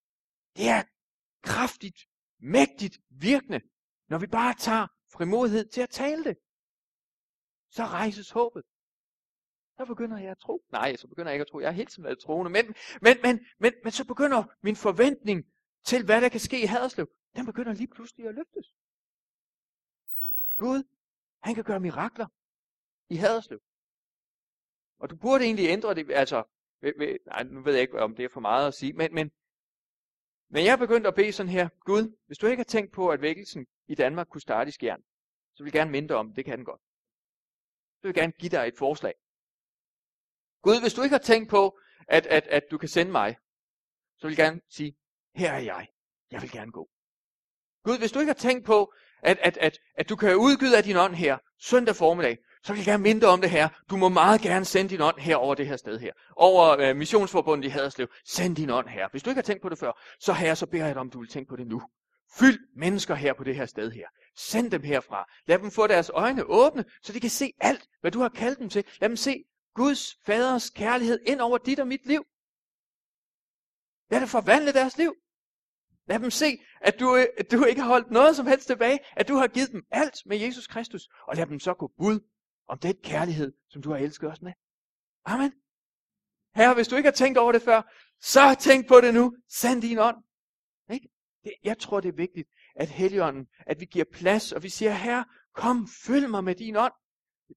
det 0.56 0.68
er 0.68 0.82
kraftigt, 1.42 1.96
mægtigt 2.40 2.98
virkende, 3.10 3.60
når 4.08 4.18
vi 4.18 4.26
bare 4.26 4.54
tager 4.54 4.86
frimodighed 5.12 5.68
til 5.68 5.81
at 5.81 5.90
tale 5.90 6.25
det, 6.25 6.37
så 7.70 7.85
rejses 7.85 8.31
håbet. 8.31 8.62
Så 9.77 9.85
begynder 9.85 10.18
jeg 10.18 10.31
at 10.31 10.38
tro. 10.38 10.64
Nej, 10.73 10.96
så 10.96 11.09
begynder 11.09 11.31
jeg 11.31 11.35
ikke 11.35 11.42
at 11.42 11.49
tro. 11.51 11.61
Jeg 11.61 11.68
har 11.68 11.73
helt 11.73 11.90
tiden 11.90 12.05
været 12.05 12.18
troende. 12.18 12.51
Men, 12.51 12.75
men, 13.03 13.16
men, 13.23 13.46
men, 13.59 13.73
men 13.85 13.92
så 13.92 14.05
begynder 14.05 14.44
min 14.62 14.77
forventning 14.77 15.44
til, 15.85 16.05
hvad 16.05 16.20
der 16.20 16.29
kan 16.29 16.40
ske 16.40 16.62
i 16.62 16.66
Haderslev, 16.66 17.09
den 17.37 17.46
begynder 17.46 17.73
lige 17.73 17.88
pludselig 17.88 18.27
at 18.27 18.35
løftes. 18.35 18.75
Gud, 20.57 20.83
han 21.42 21.55
kan 21.55 21.64
gøre 21.64 21.81
mirakler 21.81 22.27
i 23.09 23.16
Haderslev. 23.16 23.61
Og 24.99 25.11
du 25.11 25.16
burde 25.16 25.44
egentlig 25.44 25.68
ændre 25.68 25.94
det, 25.94 26.11
altså, 26.11 26.42
ved, 26.81 26.92
ved, 26.99 27.18
nej, 27.27 27.42
nu 27.42 27.62
ved 27.62 27.73
jeg 27.73 27.83
ikke, 27.83 28.01
om 28.01 28.14
det 28.16 28.25
er 28.25 28.29
for 28.29 28.40
meget 28.40 28.68
at 28.68 28.75
sige, 28.75 28.92
men, 28.92 29.14
men, 29.14 29.31
men 30.50 30.64
jeg 30.64 30.72
er 30.72 30.76
begyndt 30.76 31.06
at 31.06 31.14
bede 31.14 31.32
sådan 31.32 31.52
her, 31.52 31.68
Gud, 31.80 32.16
hvis 32.26 32.38
du 32.38 32.46
ikke 32.46 32.60
har 32.60 32.64
tænkt 32.64 32.92
på, 32.92 33.08
at 33.08 33.22
vækkelsen 33.22 33.66
i 33.88 33.94
Danmark 33.94 34.28
kunne 34.28 34.40
starte 34.40 34.68
i 34.68 34.72
skjern, 34.72 35.02
så 35.54 35.62
vil 35.62 35.70
jeg 35.70 35.80
gerne 35.80 35.90
minde 35.90 36.14
om, 36.14 36.34
det 36.34 36.44
kan 36.44 36.58
den 36.58 36.64
godt. 36.64 36.80
Så 38.00 38.02
vil 38.02 38.08
jeg 38.08 38.14
gerne 38.14 38.32
give 38.32 38.50
dig 38.50 38.68
et 38.68 38.78
forslag. 38.78 39.14
Gud, 40.62 40.80
hvis 40.80 40.94
du 40.94 41.02
ikke 41.02 41.14
har 41.14 41.22
tænkt 41.22 41.50
på, 41.50 41.78
at, 42.08 42.26
at, 42.26 42.46
at 42.46 42.64
du 42.70 42.78
kan 42.78 42.88
sende 42.88 43.12
mig, 43.12 43.36
så 44.18 44.26
vil 44.26 44.36
jeg 44.36 44.44
gerne 44.46 44.60
sige, 44.68 44.96
her 45.34 45.52
er 45.52 45.58
jeg. 45.58 45.88
Jeg 46.30 46.42
vil 46.42 46.50
gerne 46.50 46.72
gå. 46.72 46.90
Gud, 47.84 47.98
hvis 47.98 48.12
du 48.12 48.18
ikke 48.18 48.30
har 48.30 48.42
tænkt 48.48 48.66
på, 48.66 48.92
at, 49.22 49.38
at, 49.38 49.56
at, 49.56 49.78
at 49.94 50.08
du 50.08 50.16
kan 50.16 50.36
udgyde 50.36 50.76
af 50.76 50.84
din 50.84 50.96
ånd 50.96 51.14
her 51.14 51.38
søndag 51.58 51.96
formiddag, 51.96 52.38
så 52.64 52.73
vil 52.73 52.79
jeg 52.79 52.87
gerne 52.87 53.03
minde 53.03 53.20
dig 53.20 53.29
om 53.29 53.40
det 53.40 53.51
her. 53.51 53.68
Du 53.90 53.96
må 53.96 54.09
meget 54.09 54.40
gerne 54.40 54.64
sende 54.64 54.90
din 54.90 55.01
ånd 55.01 55.18
her 55.18 55.37
over 55.37 55.55
det 55.55 55.66
her 55.66 55.77
sted 55.77 55.99
her. 55.99 56.12
Over 56.37 56.79
øh, 56.79 56.96
missionsforbundet 56.96 57.64
i 57.64 57.68
Haderslev. 57.68 58.09
Send 58.27 58.57
din 58.57 58.70
ånd 58.70 58.88
her. 58.88 59.09
Hvis 59.11 59.23
du 59.23 59.31
ikke 59.31 59.38
har 59.38 59.42
tænkt 59.42 59.62
på 59.62 59.68
det 59.68 59.79
før, 59.79 59.92
så 60.20 60.33
her 60.33 60.55
så 60.55 60.66
beder 60.66 60.87
jeg 60.87 60.94
dig 60.94 61.01
om, 61.01 61.11
du 61.11 61.20
vil 61.20 61.29
tænke 61.29 61.49
på 61.49 61.57
det 61.57 61.66
nu. 61.66 61.83
Fyld 62.38 62.59
mennesker 62.77 63.14
her 63.14 63.33
på 63.33 63.44
det 63.44 63.57
her 63.57 63.66
sted 63.66 63.90
her. 63.90 64.07
Send 64.37 64.70
dem 64.70 64.83
herfra. 64.83 65.25
Lad 65.46 65.59
dem 65.59 65.70
få 65.70 65.87
deres 65.87 66.11
øjne 66.14 66.44
åbne, 66.44 66.85
så 67.03 67.12
de 67.12 67.20
kan 67.20 67.31
se 67.31 67.53
alt, 67.61 67.87
hvad 68.01 68.11
du 68.11 68.20
har 68.20 68.29
kaldt 68.29 68.59
dem 68.59 68.68
til. 68.68 68.85
Lad 69.01 69.09
dem 69.09 69.16
se 69.16 69.44
Guds 69.75 70.16
faders 70.27 70.70
kærlighed 70.70 71.18
ind 71.27 71.40
over 71.40 71.59
dit 71.59 71.81
og 71.81 71.88
mit 71.88 72.07
liv. 72.07 72.25
Lad 74.11 74.20
det 74.20 74.29
forvandle 74.29 74.73
deres 74.73 74.99
liv. 74.99 75.14
Lad 76.09 76.18
dem 76.18 76.31
se, 76.31 76.59
at 76.81 77.01
du, 77.01 77.14
at 77.38 77.51
du 77.53 77.64
ikke 77.64 77.81
har 77.81 77.88
holdt 77.88 78.11
noget 78.11 78.37
som 78.37 78.46
helst 78.46 78.66
tilbage, 78.66 78.99
at 79.16 79.29
du 79.29 79.35
har 79.35 79.46
givet 79.46 79.73
dem 79.73 79.83
alt 79.90 80.16
med 80.27 80.37
Jesus 80.37 80.66
Kristus, 80.66 81.09
og 81.29 81.37
lad 81.37 81.46
dem 81.46 81.61
så 81.61 81.75
gå 81.75 81.92
bud 81.99 82.20
om 82.70 82.78
den 82.78 82.96
kærlighed, 83.02 83.52
som 83.68 83.83
du 83.83 83.90
har 83.90 83.98
elsket 83.98 84.30
os 84.30 84.42
med. 84.42 84.52
Amen. 85.24 85.52
Herre, 86.54 86.74
hvis 86.74 86.88
du 86.88 86.96
ikke 86.96 87.06
har 87.06 87.14
tænkt 87.14 87.38
over 87.38 87.52
det 87.52 87.62
før, 87.62 87.83
så 88.20 88.56
tænk 88.61 88.88
på 88.88 89.00
det 89.00 89.14
nu. 89.14 89.37
Send 89.48 89.83
din 89.83 89.98
ånd. 89.98 90.16
Ikke? 90.90 91.09
Det, 91.44 91.52
jeg 91.64 91.78
tror, 91.78 92.00
det 92.00 92.09
er 92.09 92.16
vigtigt, 92.16 92.48
at 92.76 92.88
Helligånden, 92.88 93.46
at 93.66 93.80
vi 93.80 93.85
giver 93.85 94.04
plads, 94.12 94.52
og 94.52 94.62
vi 94.62 94.68
siger, 94.68 94.92
Herre, 94.92 95.24
kom, 95.54 95.88
følg 96.06 96.30
mig 96.30 96.44
med 96.44 96.54
din 96.54 96.76
ånd. 96.76 96.92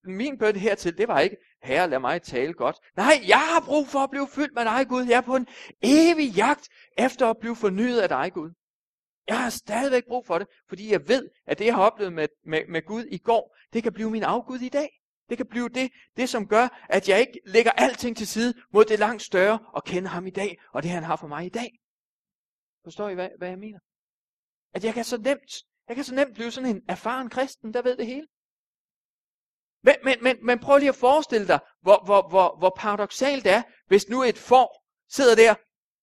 Min 0.03 0.37
bøn 0.37 0.55
hertil, 0.55 0.97
det 0.97 1.07
var 1.07 1.19
ikke, 1.19 1.37
Herre, 1.63 1.89
lad 1.89 1.99
mig 1.99 2.21
tale 2.21 2.53
godt. 2.53 2.75
Nej, 2.95 3.23
jeg 3.27 3.39
har 3.39 3.61
brug 3.65 3.87
for 3.87 3.99
at 3.99 4.09
blive 4.09 4.27
fyldt 4.27 4.53
med 4.53 4.65
dig, 4.65 4.87
Gud. 4.87 5.05
Jeg 5.05 5.17
er 5.17 5.21
på 5.21 5.35
en 5.35 5.47
evig 5.81 6.35
jagt 6.35 6.69
efter 6.97 7.27
at 7.27 7.37
blive 7.37 7.55
fornyet 7.55 7.99
af 7.99 8.09
dig, 8.09 8.31
Gud. 8.33 8.51
Jeg 9.27 9.39
har 9.39 9.49
stadigvæk 9.49 10.03
brug 10.07 10.25
for 10.25 10.37
det, 10.37 10.47
fordi 10.69 10.91
jeg 10.91 11.07
ved, 11.07 11.29
at 11.45 11.59
det, 11.59 11.65
jeg 11.65 11.75
har 11.75 11.81
oplevet 11.81 12.13
med, 12.13 12.27
med, 12.45 12.61
med 12.69 12.85
Gud 12.85 13.03
i 13.03 13.17
går, 13.17 13.57
det 13.73 13.83
kan 13.83 13.93
blive 13.93 14.09
min 14.09 14.23
afgud 14.23 14.59
i 14.59 14.69
dag. 14.69 15.02
Det 15.33 15.37
kan 15.37 15.47
blive 15.47 15.69
det, 15.69 15.91
det, 16.17 16.29
som 16.29 16.47
gør, 16.47 16.85
at 16.89 17.09
jeg 17.09 17.19
ikke 17.19 17.39
lægger 17.45 17.71
alting 17.71 18.17
til 18.17 18.27
side 18.27 18.53
mod 18.73 18.85
det 18.85 18.99
langt 18.99 19.21
større 19.21 19.59
og 19.73 19.83
kende 19.83 20.09
ham 20.09 20.27
i 20.27 20.29
dag, 20.29 20.61
og 20.73 20.83
det 20.83 20.91
han 20.91 21.03
har 21.03 21.15
for 21.15 21.27
mig 21.27 21.45
i 21.45 21.49
dag. 21.49 21.79
Forstår 22.83 23.09
I, 23.09 23.13
hvad, 23.13 23.29
hvad 23.37 23.47
jeg 23.49 23.57
mener? 23.59 23.79
At 24.73 24.83
jeg 24.83 24.93
kan 24.93 25.03
så 25.03 25.17
nemt, 25.17 25.51
jeg 25.87 25.95
kan 25.95 26.05
så 26.05 26.15
nemt 26.15 26.33
blive 26.33 26.51
sådan 26.51 26.75
en 26.75 26.81
erfaren 26.89 27.29
kristen, 27.29 27.73
der 27.73 27.81
ved 27.81 27.97
det 27.97 28.05
hele. 28.05 28.27
Men, 29.83 29.95
men, 30.03 30.23
men, 30.23 30.45
men 30.45 30.59
prøv 30.59 30.77
lige 30.77 30.89
at 30.89 30.95
forestille 30.95 31.47
dig, 31.47 31.59
hvor, 31.81 32.05
hvor, 32.05 32.29
hvor, 32.29 32.57
hvor 32.57 32.73
paradoxalt 32.77 33.43
det 33.43 33.51
er, 33.51 33.63
hvis 33.87 34.09
nu 34.09 34.23
et 34.23 34.37
får 34.37 34.85
sidder 35.09 35.35
der, 35.35 35.55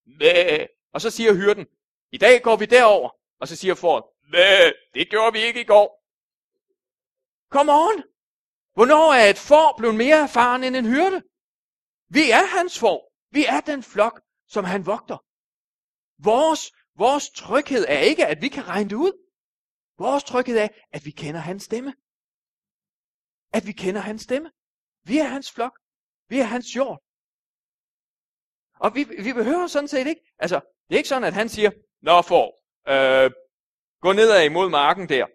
Mæh, 0.07 0.67
og 0.93 1.01
så 1.01 1.11
siger 1.11 1.35
hyrden, 1.35 1.67
i 2.13 2.19
dag 2.19 2.43
går 2.43 2.57
vi 2.57 2.67
derover, 2.67 3.11
og 3.41 3.49
så 3.49 3.57
siger 3.57 3.75
fåret, 3.75 4.05
Mæh, 4.33 4.73
det 4.95 5.11
gjorde 5.11 5.33
vi 5.33 5.39
ikke 5.39 5.61
i 5.61 5.65
går. 5.65 6.05
Come 7.51 7.73
on! 7.73 8.10
Hvornår 8.81 9.13
er 9.13 9.31
et 9.31 9.39
får 9.39 9.75
blevet 9.79 9.95
mere 9.95 10.19
erfaren 10.23 10.65
end 10.65 10.77
en 10.77 10.87
hyrde? 10.87 11.23
Vi 12.09 12.31
er 12.31 12.47
hans 12.57 12.79
får. 12.79 13.13
Vi 13.31 13.45
er 13.45 13.61
den 13.61 13.83
flok, 13.83 14.21
som 14.49 14.65
han 14.65 14.87
vogter. 14.87 15.19
Vores, 16.29 16.73
vores 16.95 17.31
tryghed 17.31 17.85
er 17.89 17.99
ikke, 17.99 18.27
at 18.27 18.43
vi 18.43 18.49
kan 18.49 18.69
regne 18.69 18.91
det 18.91 18.97
ud. 18.97 19.13
Vores 19.99 20.25
tryghed 20.25 20.59
er, 20.59 20.69
at 20.93 21.05
vi 21.05 21.11
kender 21.11 21.41
hans 21.41 21.63
stemme. 21.63 21.95
At 23.53 23.67
vi 23.67 23.73
kender 23.73 24.01
hans 24.01 24.23
stemme. 24.23 24.51
Vi 25.05 25.19
er 25.19 25.29
hans 25.35 25.53
flok. 25.53 25.79
Vi 26.29 26.39
er 26.39 26.49
hans 26.55 26.77
jord. 26.77 27.03
Og 28.85 28.95
vi, 28.95 29.05
vi 29.05 29.33
behøver 29.33 29.67
sådan 29.67 29.89
set 29.89 30.07
ikke, 30.07 30.23
altså, 30.39 30.61
det 30.89 30.95
er 30.95 30.99
ikke 30.99 31.09
sådan, 31.09 31.29
at 31.31 31.35
han 31.35 31.49
siger, 31.49 31.71
Nå 32.03 32.23
for, 32.23 32.45
øh, 32.93 33.31
gå 34.01 34.13
nedad 34.13 34.45
imod 34.45 34.71
marken 34.71 35.09
der, 35.09 35.27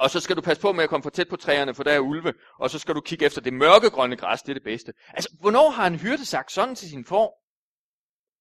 og 0.00 0.10
så 0.10 0.20
skal 0.20 0.36
du 0.36 0.40
passe 0.40 0.62
på 0.62 0.72
med 0.72 0.84
at 0.84 0.90
komme 0.90 1.02
for 1.02 1.10
tæt 1.10 1.28
på 1.28 1.36
træerne, 1.36 1.74
for 1.74 1.82
der 1.82 1.92
er 1.92 1.98
ulve, 1.98 2.34
og 2.58 2.70
så 2.70 2.78
skal 2.78 2.94
du 2.94 3.00
kigge 3.00 3.26
efter 3.26 3.40
det 3.40 3.52
mørkegrønne 3.52 4.16
græs, 4.16 4.42
det 4.42 4.50
er 4.50 4.54
det 4.54 4.62
bedste. 4.62 4.92
Altså, 5.08 5.36
hvornår 5.40 5.70
har 5.70 5.86
en 5.86 5.98
hyrde 5.98 6.24
sagt 6.24 6.52
sådan 6.52 6.74
til 6.74 6.88
sin 6.90 7.04
får? 7.04 7.44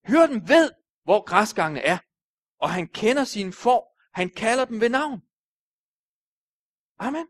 Hyrden 0.08 0.48
ved, 0.50 0.72
hvor 1.04 1.22
græsgangene 1.22 1.82
er, 1.82 1.98
og 2.60 2.70
han 2.70 2.88
kender 2.88 3.24
sine 3.24 3.54
får, 3.54 4.00
han 4.14 4.30
kalder 4.30 4.66
dem 4.66 4.82
ved 4.82 4.90
navn. 4.90 5.22
Amen. 7.00 7.28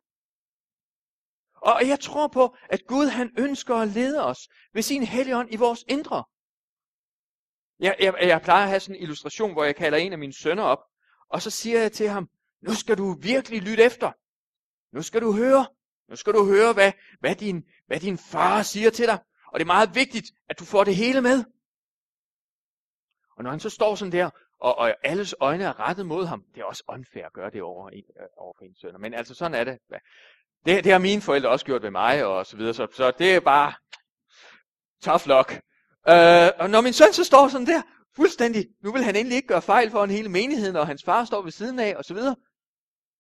Og 1.55 1.87
jeg 1.87 1.99
tror 1.99 2.27
på, 2.27 2.55
at 2.69 2.85
Gud 2.87 3.05
han 3.05 3.31
ønsker 3.37 3.75
at 3.75 3.87
lede 3.87 4.25
os 4.25 4.49
ved 4.73 4.81
sin 4.81 5.03
helligånd 5.03 5.53
i 5.53 5.55
vores 5.55 5.85
indre. 5.87 6.23
Jeg, 7.79 7.95
jeg, 7.99 8.13
jeg 8.21 8.41
plejer 8.41 8.63
at 8.63 8.69
have 8.69 8.79
sådan 8.79 8.95
en 8.95 9.01
illustration, 9.01 9.53
hvor 9.53 9.63
jeg 9.63 9.75
kalder 9.75 9.97
en 9.97 10.13
af 10.13 10.19
mine 10.19 10.33
sønner 10.33 10.63
op, 10.63 10.79
og 11.29 11.41
så 11.41 11.49
siger 11.49 11.79
jeg 11.79 11.91
til 11.91 12.09
ham, 12.09 12.29
nu 12.61 12.73
skal 12.73 12.97
du 12.97 13.13
virkelig 13.21 13.61
lytte 13.61 13.83
efter. 13.83 14.11
Nu 14.95 15.01
skal 15.01 15.21
du 15.21 15.31
høre. 15.31 15.67
Nu 16.09 16.15
skal 16.15 16.33
du 16.33 16.45
høre, 16.45 16.73
hvad, 16.73 16.91
hvad, 17.19 17.35
din, 17.35 17.63
hvad 17.87 17.99
din 17.99 18.17
far 18.17 18.63
siger 18.63 18.89
til 18.89 19.05
dig. 19.05 19.19
Og 19.47 19.59
det 19.59 19.61
er 19.61 19.73
meget 19.73 19.95
vigtigt, 19.95 20.31
at 20.49 20.59
du 20.59 20.65
får 20.65 20.83
det 20.83 20.95
hele 20.95 21.21
med. 21.21 21.43
Og 23.37 23.43
når 23.43 23.49
han 23.49 23.59
så 23.59 23.69
står 23.69 23.95
sådan 23.95 24.11
der, 24.11 24.29
og, 24.59 24.77
og 24.77 24.95
alles 25.03 25.35
øjne 25.39 25.63
er 25.63 25.79
rettet 25.79 26.05
mod 26.05 26.25
ham, 26.25 26.43
det 26.55 26.61
er 26.61 26.65
også 26.65 26.83
unfair 26.87 27.25
at 27.25 27.33
gøre 27.33 27.51
det 27.51 27.61
over, 27.61 27.89
en, 27.89 28.03
øh, 28.19 28.27
over 28.37 28.53
for 28.57 28.65
en 28.65 28.75
sønner. 28.75 28.99
Men 28.99 29.13
altså 29.13 29.33
sådan 29.33 29.59
er 29.59 29.63
det. 29.63 29.77
det. 30.65 30.83
Det 30.83 30.91
har 30.91 30.99
mine 30.99 31.21
forældre 31.21 31.49
også 31.49 31.65
gjort 31.65 31.83
ved 31.83 31.91
mig, 31.91 32.25
og 32.25 32.45
så 32.45 32.57
videre. 32.57 32.73
Så, 32.73 32.87
så 32.91 33.11
det 33.11 33.35
er 33.35 33.39
bare 33.39 33.73
tough 35.01 35.27
luck. 35.27 35.51
Øh, 36.09 36.49
og 36.59 36.69
når 36.69 36.81
min 36.81 36.93
søn 36.93 37.13
så 37.13 37.23
står 37.23 37.47
sådan 37.47 37.67
der, 37.67 37.81
fuldstændig, 38.15 38.67
nu 38.83 38.91
vil 38.91 39.03
han 39.03 39.15
endelig 39.15 39.35
ikke 39.35 39.47
gøre 39.47 39.61
fejl 39.61 39.91
for 39.91 40.03
en 40.03 40.09
hele 40.09 40.29
menigheden, 40.29 40.75
og 40.75 40.87
hans 40.87 41.03
far 41.03 41.25
står 41.25 41.41
ved 41.41 41.51
siden 41.51 41.79
af, 41.79 41.95
og 41.95 42.05
så 42.05 42.13
videre, 42.13 42.35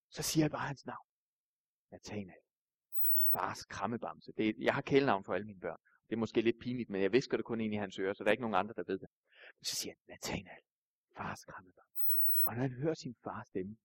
så 0.09 0.23
siger 0.23 0.43
jeg 0.43 0.51
bare 0.51 0.67
hans 0.67 0.85
navn. 0.85 1.07
Nathanael. 1.91 2.41
Fars 3.31 3.65
krammebamse. 3.65 4.31
Det 4.37 4.49
er, 4.49 4.53
jeg 4.57 4.73
har 4.73 4.81
kælenavn 4.81 5.23
for 5.23 5.33
alle 5.33 5.47
mine 5.47 5.59
børn. 5.59 5.79
Det 6.09 6.15
er 6.15 6.19
måske 6.19 6.41
lidt 6.41 6.59
pinligt, 6.61 6.89
men 6.89 7.01
jeg 7.01 7.11
visker 7.11 7.37
det 7.37 7.45
kun 7.45 7.61
ind 7.61 7.73
i 7.73 7.77
hans 7.77 7.99
ører, 7.99 8.13
så 8.13 8.23
der 8.23 8.29
er 8.29 8.31
ikke 8.31 8.41
nogen 8.41 8.55
andre, 8.55 8.73
der 8.73 8.83
ved 8.87 8.99
det. 8.99 9.09
Men 9.57 9.65
så 9.65 9.75
siger 9.75 9.93
han, 9.93 10.03
Nathanael, 10.07 10.63
fars 11.17 11.45
krammebamse. 11.45 12.03
Og 12.43 12.53
når 12.53 12.61
han 12.61 12.71
hører 12.71 12.93
sin 12.93 13.15
fars 13.23 13.47
stemme, 13.47 13.77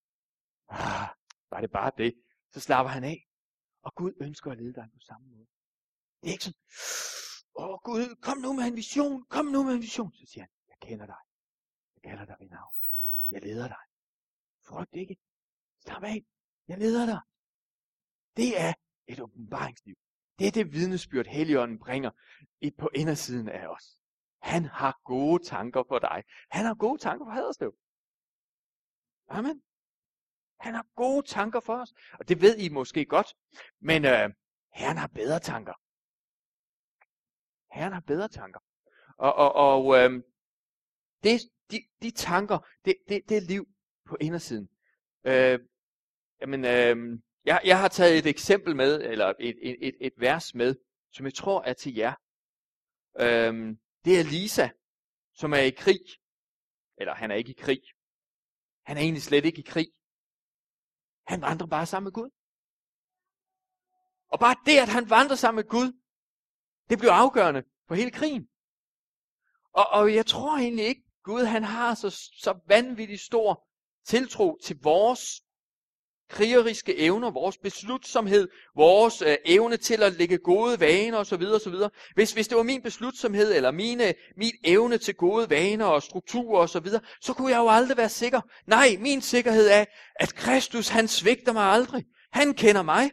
ah, 0.69 1.09
var 1.51 1.61
det 1.61 1.71
bare 1.71 1.91
det, 1.99 2.15
så 2.53 2.61
slapper 2.61 2.91
han 2.91 3.05
af. 3.05 3.29
Og 3.83 3.95
Gud 3.95 4.13
ønsker 4.21 4.51
at 4.51 4.59
lede 4.59 4.75
dig 4.75 4.89
på 4.93 4.99
samme 5.01 5.29
måde. 5.29 5.47
Det 6.21 6.29
er 6.29 6.33
ikke 6.33 6.45
sådan, 6.45 6.61
åh 7.55 7.69
oh, 7.69 7.79
Gud, 7.85 8.17
kom 8.21 8.39
nu 8.39 8.53
med 8.53 8.65
en 8.65 8.77
vision, 8.77 9.25
kom 9.25 9.47
nu 9.47 9.63
med 9.63 9.75
en 9.75 9.81
vision. 9.81 10.13
Så 10.15 10.27
siger 10.27 10.43
han, 10.43 10.51
jeg 10.69 10.77
kender 10.81 11.07
dig. 11.07 11.23
Jeg 11.95 12.03
kalder 12.11 12.25
dig 12.25 12.37
ved 12.41 12.49
navn. 12.49 12.75
Jeg 13.31 13.43
leder 13.43 13.69
dig. 13.69 13.85
Frygt 14.69 14.95
ikke. 14.95 15.17
Slap 15.85 16.05
af. 16.05 16.25
Jeg 16.69 16.79
leder 16.79 17.07
dig. 17.07 17.21
Det 18.37 18.61
er 18.61 18.73
et 19.07 19.21
åbenbaringsliv. 19.21 19.97
Det 20.39 20.47
er 20.47 20.51
det 20.51 20.73
vidnesbyrd, 20.73 21.27
Helligånden 21.27 21.79
bringer 21.79 22.11
på 22.79 22.91
indersiden 22.95 23.49
af 23.49 23.67
os. 23.67 23.99
Han 24.43 24.65
har 24.65 25.01
gode 25.05 25.45
tanker 25.45 25.83
for 25.89 25.99
dig. 25.99 26.25
Han 26.51 26.65
har 26.65 26.75
gode 26.75 26.99
tanker 26.99 27.27
for 27.27 27.31
Haderslev. 27.31 27.75
Amen. 29.29 29.63
Han 30.61 30.75
har 30.75 30.87
gode 30.95 31.27
tanker 31.27 31.61
for 31.61 31.77
os. 31.77 31.93
Og 32.13 32.29
det 32.29 32.41
ved 32.41 32.59
I 32.59 32.69
måske 32.69 33.05
godt. 33.05 33.27
Men 33.81 34.05
øh, 34.05 34.31
Herren 34.75 34.97
har 34.97 35.07
bedre 35.07 35.41
tanker. 35.41 35.75
Herren 37.75 37.93
har 37.93 38.01
bedre 38.01 38.29
tanker. 38.29 38.61
Og, 39.17 39.35
og, 39.35 39.53
og 39.55 39.97
øh, 39.99 40.23
det, 41.23 41.41
de, 41.71 41.79
de 42.03 42.11
tanker, 42.11 42.59
det, 42.85 42.95
det, 43.09 43.23
det 43.29 43.37
er 43.37 43.41
liv 43.41 43.69
på 44.05 44.17
indersiden. 44.21 44.69
Øh, 45.25 45.59
jamen, 46.41 46.65
øh, 46.65 47.19
jeg, 47.45 47.61
jeg 47.65 47.81
har 47.81 47.89
taget 47.89 48.19
et 48.19 48.27
eksempel 48.27 48.77
med, 48.77 49.03
eller 49.03 49.33
et, 49.41 49.57
et, 49.63 49.77
et, 49.89 49.95
et 50.01 50.13
vers 50.17 50.55
med, 50.55 50.77
som 51.13 51.27
jeg 51.27 51.35
tror 51.35 51.63
er 51.63 51.73
til 51.73 51.95
jer. 51.95 52.15
Øh, 53.21 53.77
det 54.05 54.21
er 54.21 54.31
Lisa, 54.31 54.69
som 55.35 55.53
er 55.53 55.59
i 55.59 55.71
krig. 55.71 56.01
Eller 56.97 57.15
han 57.15 57.31
er 57.31 57.35
ikke 57.35 57.51
i 57.51 57.59
krig. 57.59 57.83
Han 58.87 58.97
er 58.97 59.01
egentlig 59.01 59.23
slet 59.23 59.45
ikke 59.45 59.59
i 59.59 59.69
krig. 59.69 59.89
Han 61.27 61.41
vandrer 61.41 61.67
bare 61.67 61.87
sammen 61.87 62.05
med 62.05 62.13
Gud. 62.13 62.31
Og 64.29 64.41
bare 64.41 64.57
det, 64.67 64.79
at 64.79 64.89
han 64.89 65.11
vandrer 65.11 65.37
sammen 65.37 65.57
med 65.57 65.71
Gud, 65.71 66.01
det 66.91 66.99
bliver 66.99 67.13
afgørende 67.13 67.63
for 67.89 67.95
hele 67.95 68.11
krigen. 68.11 68.49
Og, 69.73 69.87
og 69.91 70.15
jeg 70.15 70.27
tror 70.27 70.57
egentlig 70.57 70.87
ikke, 70.87 71.05
Gud 71.23 71.45
han 71.45 71.65
har 71.65 71.95
så, 71.95 72.11
så 72.11 72.61
vanvittigt 72.67 73.21
stor 73.21 73.69
tiltro 74.05 74.59
til 74.65 74.81
vores 74.83 75.44
krigeriske 76.31 76.99
evner, 76.99 77.31
vores 77.31 77.59
beslutsomhed, 77.59 78.49
vores 78.77 79.23
øh, 79.23 79.37
evne 79.45 79.77
til 79.77 80.03
at 80.03 80.13
lægge 80.13 80.39
gode 80.39 80.81
vaner 80.81 81.19
osv. 81.19 81.43
osv. 81.43 81.75
Hvis, 82.15 82.33
hvis 82.33 82.49
det 82.49 82.57
var 82.57 82.63
min 82.63 82.83
beslutsomhed, 82.83 83.55
eller 83.55 83.71
mine, 83.71 84.15
min 84.37 84.53
evne 84.65 84.99
til 84.99 85.15
gode 85.15 85.51
vaner 85.51 85.85
og 85.85 86.03
strukturer 86.03 86.61
osv., 86.61 86.87
så, 86.87 87.01
så 87.21 87.33
kunne 87.33 87.51
jeg 87.51 87.59
jo 87.59 87.69
aldrig 87.69 87.97
være 87.97 88.09
sikker. 88.09 88.41
Nej, 88.67 88.97
min 89.01 89.21
sikkerhed 89.21 89.69
er, 89.69 89.85
at 90.15 90.35
Kristus 90.35 90.89
han 90.89 91.09
svigter 91.09 91.53
mig 91.53 91.65
aldrig. 91.65 92.05
Han 92.33 92.55
kender 92.55 92.83
mig. 92.83 93.11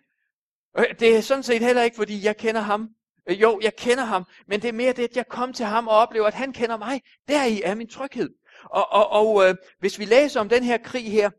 Øh, 0.77 0.85
det 0.99 1.15
er 1.15 1.21
sådan 1.21 1.43
set 1.43 1.61
heller 1.61 1.83
ikke, 1.83 1.95
fordi 1.95 2.25
jeg 2.25 2.37
kender 2.37 2.61
ham. 2.61 2.89
Øh, 3.29 3.41
jo, 3.41 3.59
jeg 3.63 3.75
kender 3.75 4.03
ham, 4.03 4.23
men 4.47 4.61
det 4.61 4.67
er 4.67 4.73
mere 4.73 4.93
det, 4.93 5.03
at 5.03 5.15
jeg 5.15 5.27
kom 5.27 5.53
til 5.53 5.65
ham 5.65 5.87
og 5.87 5.97
oplever, 5.97 6.27
at 6.27 6.33
han 6.33 6.53
kender 6.53 6.77
mig. 6.77 7.01
Deri 7.27 7.61
er 7.63 7.75
min 7.75 7.89
tryghed. 7.89 8.29
Og, 8.63 8.91
og, 8.91 9.11
og 9.11 9.49
øh, 9.49 9.55
hvis 9.79 9.99
vi 9.99 10.05
læser 10.05 10.39
om 10.39 10.49
den 10.49 10.63
her 10.63 10.77
krig 10.77 11.11
her, 11.11 11.29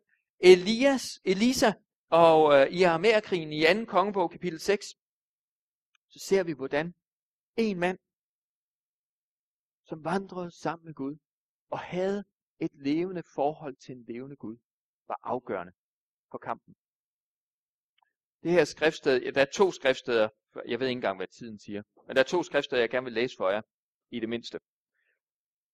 Elias, 0.45 1.21
Elisa 1.25 1.73
og 2.09 2.55
øh, 2.55 2.67
i 2.67 2.83
Armerkrigen 2.83 3.53
i 3.53 3.85
2. 3.85 3.85
kongebog 3.85 4.31
kapitel 4.31 4.61
6, 4.61 4.87
så 6.09 6.19
ser 6.19 6.43
vi, 6.43 6.53
hvordan 6.53 6.95
en 7.57 7.79
mand, 7.79 7.99
som 9.85 10.05
vandrede 10.05 10.51
sammen 10.51 10.87
med 10.87 10.95
Gud, 10.95 11.17
og 11.71 11.79
havde 11.79 12.25
et 12.61 12.71
levende 12.75 13.23
forhold 13.35 13.77
til 13.77 13.97
en 13.97 14.05
levende 14.09 14.37
Gud, 14.37 14.57
var 15.09 15.21
afgørende 15.23 15.73
for 16.31 16.39
kampen. 16.39 16.75
Det 18.43 18.51
her 18.51 18.65
skriftsted, 18.65 19.33
der 19.33 19.41
er 19.41 19.51
to 19.55 19.73
skriftsteder, 19.73 20.29
jeg 20.69 20.81
ved 20.81 20.87
ikke 20.87 20.99
engang, 20.99 21.17
hvad 21.17 21.29
tiden 21.29 21.59
siger, 21.59 21.83
men 22.07 22.17
der 22.17 22.23
er 22.23 22.27
to 22.27 22.43
skriftsteder, 22.43 22.83
jeg 22.83 22.91
gerne 22.91 23.05
vil 23.05 23.13
læse 23.13 23.37
for 23.37 23.51
jer, 23.51 23.63
i 24.11 24.21
det 24.21 24.29
mindste. 24.29 24.61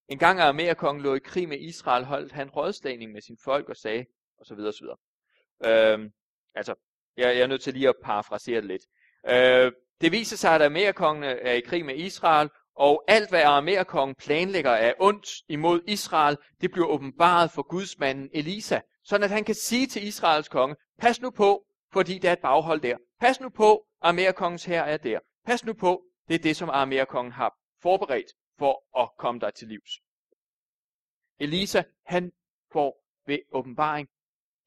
En 0.09 0.19
gang 0.19 0.41
Amerikongen 0.41 1.03
lå 1.03 1.15
i 1.15 1.19
krig 1.19 1.49
med 1.49 1.61
Israel, 1.61 2.05
holdt 2.05 2.33
han 2.33 2.51
rådslagning 2.51 3.13
med 3.13 3.21
sin 3.21 3.39
folk 3.45 3.69
og 3.69 3.77
sagde, 3.77 4.07
og 4.41 4.47
så 4.47 4.55
videre, 4.55 4.71
og 4.71 4.75
så 4.75 4.85
videre. 4.85 5.93
Øhm, 5.93 6.11
altså, 6.55 6.75
jeg, 7.17 7.37
jeg 7.37 7.43
er 7.43 7.47
nødt 7.47 7.63
til 7.63 7.73
lige 7.73 7.89
at 7.89 7.95
parafrasere 8.05 8.57
det 8.57 8.65
lidt. 8.65 8.83
Øh, 9.29 9.73
det 10.01 10.13
viser 10.13 10.37
sig, 10.37 10.55
at 10.55 10.63
Amerikongene 10.63 11.27
er 11.27 11.53
i 11.53 11.61
krig 11.61 11.85
med 11.85 11.97
Israel, 11.97 12.51
og 12.75 13.05
alt 13.09 13.29
hvad 13.29 13.43
Amerikongen 13.43 14.15
planlægger 14.15 14.71
af 14.71 14.95
ondt 14.99 15.29
imod 15.49 15.81
Israel, 15.87 16.37
det 16.61 16.71
bliver 16.71 16.87
åbenbaret 16.87 17.51
for 17.51 17.63
gudsmanden 17.63 18.31
Elisa, 18.33 18.81
sådan 19.05 19.25
at 19.25 19.31
han 19.31 19.45
kan 19.45 19.55
sige 19.55 19.87
til 19.87 20.07
Israels 20.07 20.49
konge, 20.49 20.77
pas 20.99 21.21
nu 21.21 21.31
på, 21.31 21.65
fordi 21.93 22.19
der 22.19 22.29
er 22.29 22.33
et 22.33 22.39
baghold 22.39 22.81
der. 22.81 22.97
Pas 23.21 23.41
nu 23.41 23.49
på, 23.49 23.87
Amerikongens 24.01 24.65
her 24.65 24.83
er 24.83 24.97
der. 24.97 25.19
Pas 25.47 25.65
nu 25.65 25.73
på, 25.73 26.03
det 26.29 26.35
er 26.35 26.39
det, 26.39 26.57
som 26.57 26.71
Amerikongen 26.71 27.33
har 27.33 27.55
forberedt 27.83 28.33
for 28.59 29.03
at 29.03 29.11
komme 29.19 29.41
dig 29.41 29.55
til 29.55 29.69
livs. 29.69 29.91
Elisa, 31.41 31.83
han 32.07 32.33
får 32.73 33.05
ved 33.27 33.39
åbenbaring, 33.53 34.09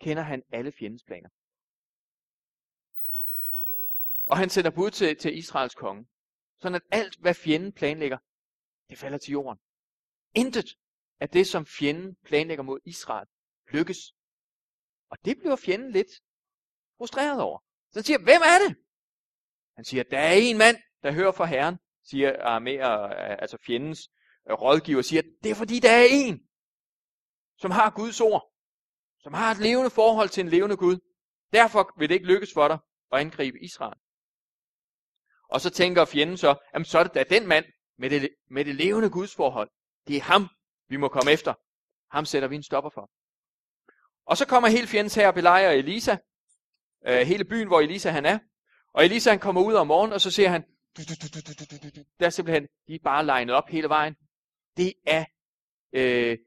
kender 0.02 0.24
han 0.24 0.44
alle 0.52 0.72
fjendens 0.72 1.04
planer. 1.04 1.30
Og 4.26 4.38
han 4.38 4.50
sender 4.50 4.72
bud 4.72 4.92
til, 4.92 5.18
til 5.18 5.38
Israels 5.38 5.76
konge, 5.76 6.08
sådan 6.60 6.76
at 6.76 6.82
alt, 6.92 7.18
hvad 7.20 7.34
fjenden 7.34 7.72
planlægger, 7.72 8.18
det 8.90 8.98
falder 8.98 9.18
til 9.18 9.32
jorden. 9.32 9.60
Intet 10.34 10.78
af 11.20 11.30
det, 11.30 11.48
som 11.48 11.66
fjenden 11.66 12.16
planlægger 12.24 12.64
mod 12.64 12.80
Israel, 12.86 13.28
lykkes. 13.72 14.14
Og 15.10 15.18
det 15.26 15.38
bliver 15.38 15.56
fjenden 15.56 15.92
lidt 15.92 16.12
frustreret 16.98 17.42
over. 17.42 17.60
Så 17.92 18.00
han 18.00 18.04
siger, 18.04 18.18
hvem 18.18 18.42
er 18.42 18.68
det? 18.68 18.78
Han 19.76 19.86
siger, 19.86 20.04
der 20.04 20.20
er 20.20 20.34
en 20.34 20.58
mand, 20.58 20.78
der 21.04 21.12
hører 21.12 21.32
fra 21.32 21.46
Herren, 21.46 21.78
siger 22.04 22.32
arméer, 22.32 23.14
altså 23.42 23.58
fjendens 23.66 24.10
rådgiver, 24.50 25.02
siger, 25.02 25.22
det 25.44 25.52
er 25.52 25.56
fordi, 25.56 25.80
der 25.80 25.92
er 25.92 26.08
en, 26.12 26.50
som 27.58 27.72
har 27.72 27.90
Guds 27.90 28.22
ord, 28.22 28.52
som 29.24 29.34
har 29.34 29.52
et 29.52 29.58
levende 29.58 29.90
forhold 29.90 30.30
til 30.30 30.42
en 30.42 30.50
levende 30.50 30.78
Gud. 30.78 30.98
Derfor 31.54 31.94
vil 32.00 32.10
det 32.10 32.16
ikke 32.16 32.28
lykkes 32.28 32.54
for 32.54 32.68
dig 32.68 32.80
at 33.12 33.20
angribe 33.20 33.64
Israel. 33.64 34.00
Og 35.50 35.62
så 35.62 35.70
tænker 35.70 36.06
fjenden 36.06 36.38
så, 36.38 36.56
jamen 36.74 36.86
så 36.86 37.00
er 37.00 37.04
det 37.04 37.14
da 37.14 37.24
den 37.24 37.48
mand 37.48 37.66
med 37.98 38.10
det, 38.10 38.30
med 38.50 38.66
det 38.66 38.76
levende 38.76 39.10
Guds 39.10 39.36
forhold. 39.36 39.70
Det 40.08 40.16
er 40.16 40.22
ham, 40.22 40.48
vi 40.90 40.98
må 40.98 41.08
komme 41.08 41.32
efter. 41.32 41.54
Ham 42.16 42.26
sætter 42.26 42.48
vi 42.48 42.56
en 42.56 42.64
stopper 42.64 42.90
for. 42.90 43.12
Og 44.26 44.38
så 44.38 44.48
kommer 44.48 44.70
hele 44.70 44.88
fjendens 44.88 45.16
her 45.16 45.28
og 45.28 45.34
belejrer 45.34 45.72
Elisa. 45.72 46.18
Øh, 47.08 47.28
hele 47.28 47.46
byen, 47.46 47.68
hvor 47.68 47.80
Elisa 47.80 48.10
han 48.10 48.26
er. 48.26 48.40
Og 48.94 49.06
Elisa 49.06 49.30
han 49.30 49.40
kommer 49.40 49.62
ud 49.62 49.74
om 49.74 49.88
morgenen, 49.88 50.14
og 50.14 50.22
så 50.22 50.32
ser 50.32 50.50
han, 50.50 50.64
der 52.20 52.26
er 52.26 52.30
simpelthen, 52.30 52.68
de 52.88 52.96
er 52.96 53.00
bare 53.04 53.26
legnet 53.26 53.56
op 53.56 53.70
hele 53.70 53.90
vejen. 53.90 54.16
Det 54.78 54.94
er, 55.06 55.26
øh, 55.94 56.38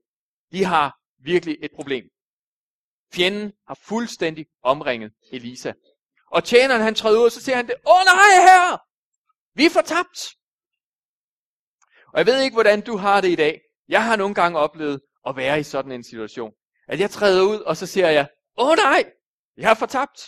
de 0.52 0.64
har 0.64 0.98
virkelig 1.18 1.58
et 1.62 1.70
problem. 1.74 2.04
Fjenden 3.14 3.52
har 3.68 3.78
fuldstændig 3.88 4.46
omringet 4.62 5.12
Elisa. 5.32 5.72
Og 6.30 6.44
tjeneren 6.44 6.82
han 6.82 6.94
træder 6.94 7.20
ud, 7.20 7.24
og 7.24 7.32
så 7.32 7.42
siger 7.42 7.56
han 7.56 7.66
det, 7.66 7.74
åh 7.86 8.02
nej 8.04 8.46
herre, 8.46 8.78
vi 9.54 9.66
er 9.66 9.70
fortabt. 9.70 10.18
Og 12.12 12.18
jeg 12.18 12.26
ved 12.26 12.42
ikke, 12.42 12.54
hvordan 12.54 12.80
du 12.80 12.96
har 12.96 13.20
det 13.20 13.28
i 13.28 13.34
dag. 13.34 13.60
Jeg 13.88 14.04
har 14.04 14.16
nogle 14.16 14.34
gange 14.34 14.58
oplevet 14.58 15.00
at 15.26 15.36
være 15.36 15.60
i 15.60 15.62
sådan 15.62 15.92
en 15.92 16.04
situation. 16.04 16.52
At 16.88 17.00
jeg 17.00 17.10
træder 17.10 17.42
ud, 17.42 17.60
og 17.60 17.76
så 17.76 17.86
siger 17.86 18.10
jeg, 18.10 18.28
åh 18.58 18.76
nej, 18.76 19.04
jeg 19.56 19.70
er 19.70 19.74
fortabt. 19.74 20.20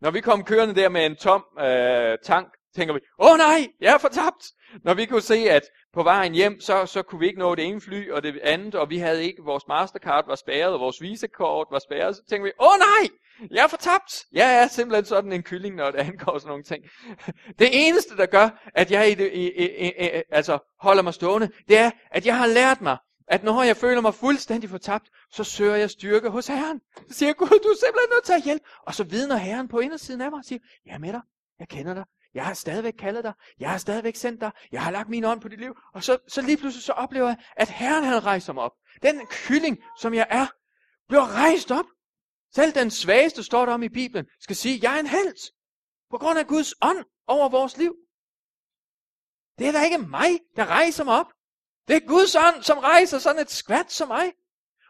Når 0.00 0.10
vi 0.10 0.20
kom 0.20 0.44
kørende 0.44 0.74
der 0.74 0.88
med 0.88 1.06
en 1.06 1.16
tom 1.16 1.44
øh, 1.58 2.18
tank, 2.24 2.48
tænker 2.76 2.94
vi, 2.94 3.00
åh 3.18 3.36
nej, 3.38 3.68
jeg 3.80 3.94
er 3.94 3.98
fortabt. 3.98 4.44
Når 4.84 4.94
vi 4.94 5.06
kunne 5.06 5.20
se, 5.20 5.34
at 5.34 5.62
på 5.92 6.02
vejen 6.02 6.32
hjem, 6.32 6.60
så, 6.60 6.86
så 6.86 7.02
kunne 7.02 7.18
vi 7.18 7.26
ikke 7.26 7.38
nå 7.38 7.54
det 7.54 7.64
ene 7.64 7.80
fly 7.80 8.10
og 8.10 8.22
det 8.22 8.38
andet, 8.42 8.74
og 8.74 8.90
vi 8.90 8.98
havde 8.98 9.24
ikke, 9.24 9.42
vores 9.42 9.64
Mastercard 9.68 10.26
var 10.26 10.34
spærret, 10.34 10.74
og 10.74 10.80
vores 10.80 11.02
Visa-kort 11.02 11.66
var 11.70 11.78
spærret, 11.78 12.16
så 12.16 12.22
tænkte 12.28 12.44
vi, 12.44 12.52
åh 12.60 12.78
nej, 12.78 13.08
jeg 13.50 13.64
er 13.64 13.68
fortabt. 13.68 14.24
Jeg 14.32 14.62
er 14.62 14.68
simpelthen 14.68 15.04
sådan 15.04 15.32
en 15.32 15.42
kylling, 15.42 15.76
når 15.76 15.90
det 15.90 15.98
angår 16.08 16.38
sådan 16.38 16.48
nogle 16.48 16.64
ting. 16.64 16.84
Det 17.58 17.68
eneste, 17.72 18.16
der 18.16 18.26
gør, 18.26 18.70
at 18.74 18.90
jeg 18.90 19.10
i 19.10 19.14
det, 19.14 19.32
i, 19.32 19.50
i, 19.50 19.86
i, 19.86 20.22
altså 20.30 20.58
holder 20.80 21.02
mig 21.02 21.14
stående, 21.14 21.50
det 21.68 21.78
er, 21.78 21.90
at 22.10 22.26
jeg 22.26 22.38
har 22.38 22.46
lært 22.46 22.80
mig, 22.80 22.96
at 23.28 23.44
når 23.44 23.62
jeg 23.62 23.76
føler 23.76 24.00
mig 24.00 24.14
fuldstændig 24.14 24.70
fortabt, 24.70 25.10
så 25.32 25.44
søger 25.44 25.76
jeg 25.76 25.90
styrke 25.90 26.28
hos 26.28 26.46
Herren. 26.46 26.80
Så 27.08 27.18
siger 27.18 27.28
jeg, 27.28 27.36
Gud, 27.36 27.48
du 27.48 27.68
er 27.68 27.78
simpelthen 27.86 28.10
nødt 28.10 28.24
til 28.24 28.32
at 28.32 28.42
hjælpe. 28.42 28.64
Og 28.86 28.94
så 28.94 29.04
vidner 29.04 29.36
Herren 29.36 29.68
på 29.68 29.78
indersiden 29.78 30.20
af 30.20 30.30
mig 30.30 30.38
og 30.38 30.44
siger, 30.44 30.58
jeg 30.86 30.94
er 30.94 30.98
med 30.98 31.12
dig, 31.12 31.20
jeg 31.58 31.68
kender 31.68 31.94
dig, 31.94 32.04
jeg 32.34 32.46
har 32.46 32.54
stadigvæk 32.54 32.94
kaldet 32.98 33.24
dig. 33.24 33.32
Jeg 33.58 33.70
har 33.70 33.78
stadigvæk 33.78 34.16
sendt 34.16 34.40
dig. 34.40 34.50
Jeg 34.72 34.82
har 34.82 34.90
lagt 34.90 35.08
min 35.08 35.24
ånd 35.24 35.40
på 35.40 35.48
dit 35.48 35.60
liv. 35.60 35.74
Og 35.94 36.04
så, 36.04 36.18
så 36.28 36.42
lige 36.42 36.56
pludselig 36.56 36.84
så 36.84 36.92
oplever 36.92 37.26
jeg, 37.26 37.36
at 37.56 37.68
Herren 37.68 38.04
han 38.04 38.24
rejser 38.24 38.52
mig 38.52 38.62
op. 38.62 38.72
Den 39.02 39.26
kylling, 39.26 39.78
som 40.00 40.14
jeg 40.14 40.26
er, 40.30 40.46
bliver 41.08 41.34
rejst 41.34 41.70
op. 41.70 41.84
Selv 42.54 42.74
den 42.74 42.90
svageste, 42.90 43.42
står 43.42 43.66
der 43.66 43.72
om 43.72 43.82
i 43.82 43.88
Bibelen, 43.88 44.26
skal 44.40 44.56
sige, 44.56 44.78
jeg 44.82 44.96
er 44.96 45.00
en 45.00 45.06
held. 45.06 45.52
På 46.10 46.18
grund 46.18 46.38
af 46.38 46.46
Guds 46.46 46.74
ånd 46.82 47.04
over 47.26 47.48
vores 47.48 47.76
liv. 47.76 47.94
Det 49.58 49.66
er 49.68 49.72
da 49.72 49.84
ikke 49.84 49.98
mig, 49.98 50.40
der 50.56 50.66
rejser 50.66 51.04
mig 51.04 51.20
op. 51.20 51.32
Det 51.88 51.96
er 51.96 52.08
Guds 52.08 52.34
ånd, 52.34 52.62
som 52.62 52.78
rejser 52.78 53.18
sådan 53.18 53.42
et 53.42 53.50
skvat 53.50 53.92
som 53.92 54.08
mig. 54.08 54.32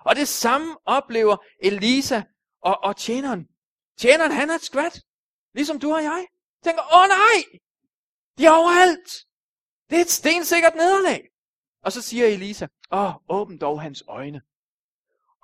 Og 0.05 0.17
det 0.17 0.29
samme 0.29 0.77
oplever 0.85 1.37
Elisa 1.63 2.23
og, 2.63 2.79
og 2.83 2.97
tjeneren. 2.97 3.47
Tjeneren, 3.99 4.33
han 4.33 4.51
er 4.51 4.55
et 4.55 4.63
skvat. 4.63 5.03
Ligesom 5.55 5.81
du 5.81 5.95
og 5.95 6.03
jeg 6.03 6.27
tænker, 6.65 6.83
åh 6.95 7.09
nej, 7.09 7.61
de 8.39 8.47
er 8.47 8.51
overalt. 8.51 9.11
Det 9.91 9.97
er 9.97 10.01
et 10.01 10.11
stensikkert 10.11 10.75
nederlag. 10.75 11.29
Og 11.83 11.93
så 11.93 12.03
siger 12.03 12.27
Elisa, 12.27 12.67
åh, 12.93 13.13
åbn 13.29 13.59
dog 13.59 13.83
hans 13.83 14.03
øjne. 14.09 14.43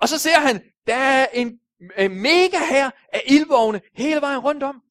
Og 0.01 0.09
så 0.09 0.17
ser 0.19 0.39
han, 0.39 0.63
der 0.87 0.95
er 0.95 1.27
en, 1.33 1.59
en 1.97 2.21
mega 2.21 2.59
her 2.69 2.91
af 3.13 3.21
ildvogne 3.27 3.81
hele 3.93 4.21
vejen 4.21 4.39
rundt 4.39 4.63
om. 4.63 4.81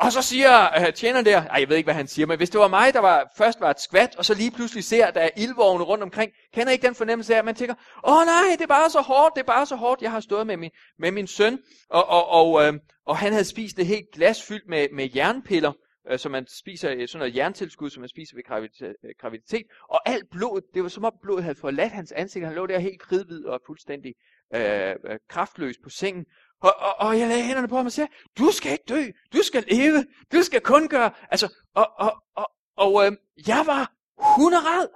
Og 0.00 0.12
så 0.12 0.22
siger 0.22 0.80
øh, 0.86 0.92
tjeneren 0.92 1.24
der, 1.24 1.42
ej, 1.42 1.60
jeg 1.60 1.68
ved 1.68 1.76
ikke, 1.76 1.86
hvad 1.86 1.94
han 1.94 2.06
siger, 2.06 2.26
men 2.26 2.36
hvis 2.36 2.50
det 2.50 2.60
var 2.60 2.68
mig, 2.68 2.94
der 2.94 3.00
var, 3.00 3.32
først 3.36 3.60
var 3.60 3.70
et 3.70 3.80
skvat, 3.80 4.16
og 4.16 4.24
så 4.24 4.34
lige 4.34 4.50
pludselig 4.50 4.84
ser, 4.84 5.06
at 5.06 5.14
der 5.14 5.20
er 5.20 5.30
ildvogne 5.36 5.84
rundt 5.84 6.02
omkring, 6.02 6.32
kender 6.54 6.72
ikke 6.72 6.86
den 6.86 6.94
fornemmelse 6.94 7.34
af, 7.34 7.38
at 7.38 7.44
man 7.44 7.54
tænker, 7.54 7.74
åh 8.08 8.26
nej, 8.26 8.44
det 8.52 8.62
er 8.62 8.66
bare 8.66 8.90
så 8.90 9.00
hårdt, 9.00 9.34
det 9.34 9.40
er 9.40 9.46
bare 9.46 9.66
så 9.66 9.76
hårdt, 9.76 10.02
jeg 10.02 10.10
har 10.10 10.20
stået 10.20 10.46
med 10.46 10.56
min, 10.56 10.70
med 10.98 11.10
min 11.10 11.26
søn, 11.26 11.58
og, 11.90 12.08
og, 12.08 12.28
og, 12.28 12.66
øh, 12.66 12.74
og 13.06 13.16
han 13.16 13.32
havde 13.32 13.44
spist 13.44 13.78
et 13.78 13.86
helt 13.86 14.06
glas 14.14 14.42
fyldt 14.42 14.68
med, 14.68 14.88
med 14.92 15.08
jernpiller, 15.16 15.72
øh, 16.10 16.18
som 16.18 16.32
man 16.32 16.46
spiser, 16.46 16.90
øh, 16.90 17.08
sådan 17.08 17.18
noget 17.18 17.36
jerntilskud, 17.36 17.90
som 17.90 18.00
man 18.00 18.08
spiser 18.08 18.36
ved 18.36 18.44
graviditet, 18.44 18.94
øh, 19.04 19.10
graviditet, 19.20 19.66
og 19.90 20.08
alt 20.08 20.24
blodet, 20.30 20.64
det 20.74 20.82
var 20.82 20.88
som 20.88 21.04
om 21.04 21.12
blodet 21.22 21.42
havde 21.42 21.58
forladt 21.60 21.92
hans 21.92 22.12
ansigt, 22.12 22.44
han 22.44 22.54
lå 22.54 22.66
der 22.66 22.78
helt 22.78 23.00
kridhvid 23.00 23.44
og 23.44 23.60
fuldstændig 23.66 24.14
øh, 24.54 24.90
øh 24.90 25.18
kraftløs 25.28 25.76
på 25.84 25.90
sengen, 25.90 26.24
og, 26.66 26.74
og, 26.86 26.94
og 27.06 27.18
jeg 27.18 27.28
lagde 27.28 27.44
hænderne 27.44 27.68
på 27.68 27.76
ham 27.76 27.86
og 27.86 27.92
sagde, 27.92 28.10
du 28.38 28.50
skal 28.52 28.72
ikke 28.72 28.84
dø, 28.88 29.02
du 29.32 29.42
skal 29.42 29.64
leve, 29.70 30.06
du 30.32 30.42
skal 30.42 30.60
kun 30.60 30.88
gøre, 30.88 31.14
altså, 31.30 31.54
og, 31.74 31.86
og, 31.98 32.24
og, 32.34 32.50
og 32.76 33.06
øh, 33.06 33.12
jeg 33.46 33.62
var 33.66 33.92
hunderad. 34.36 34.88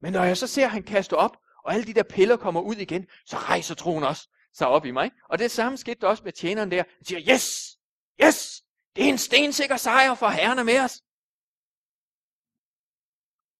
Men 0.00 0.12
når 0.12 0.24
jeg 0.24 0.36
så 0.36 0.46
ser, 0.46 0.64
at 0.64 0.70
han 0.70 0.82
kaster 0.82 1.16
op, 1.16 1.36
og 1.64 1.74
alle 1.74 1.86
de 1.86 1.94
der 1.94 2.02
piller 2.02 2.36
kommer 2.36 2.60
ud 2.60 2.74
igen, 2.74 3.06
så 3.24 3.36
rejser 3.36 3.74
troen 3.74 4.04
også 4.04 4.28
sig 4.52 4.68
op 4.68 4.84
i 4.84 4.90
mig. 4.90 5.10
Og 5.28 5.38
det 5.38 5.50
samme 5.50 5.78
skete 5.78 6.08
også 6.08 6.24
med 6.24 6.32
tjeneren 6.32 6.70
der. 6.70 6.84
Han 6.96 7.04
siger, 7.04 7.20
yes, 7.34 7.78
yes, 8.24 8.62
det 8.96 9.04
er 9.04 9.08
en 9.08 9.18
stensikker 9.18 9.76
sejr 9.76 10.14
for 10.14 10.28
herrerne 10.28 10.64
med 10.64 10.80
os. 10.80 11.02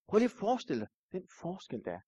Prøv 0.09 0.19
lige 0.19 0.33
at 0.33 0.39
forestille 0.41 0.81
dig 0.81 0.89
den 1.13 1.29
forskel, 1.41 1.85
der 1.85 1.93
er. 1.93 2.01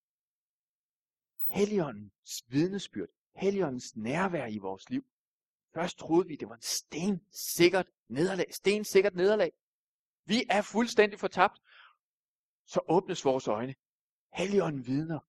Helligåndens 1.56 2.42
vidnesbyrd 2.48 3.17
Helligåndens 3.38 3.96
nærvær 3.96 4.46
i 4.46 4.58
vores 4.58 4.90
liv. 4.90 5.04
Først 5.74 5.98
troede 5.98 6.28
vi, 6.28 6.36
det 6.36 6.48
var 6.48 6.54
en 6.54 6.62
stensikkert 6.62 7.86
nederlag. 8.08 8.54
Stensikkert 8.54 9.14
nederlag. 9.14 9.52
Vi 10.24 10.44
er 10.50 10.62
fuldstændig 10.62 11.20
fortabt. 11.20 11.60
Så 12.66 12.80
åbnes 12.88 13.24
vores 13.24 13.48
øjne. 13.48 13.74
Helligånden 14.32 14.86
vidner. 14.86 15.20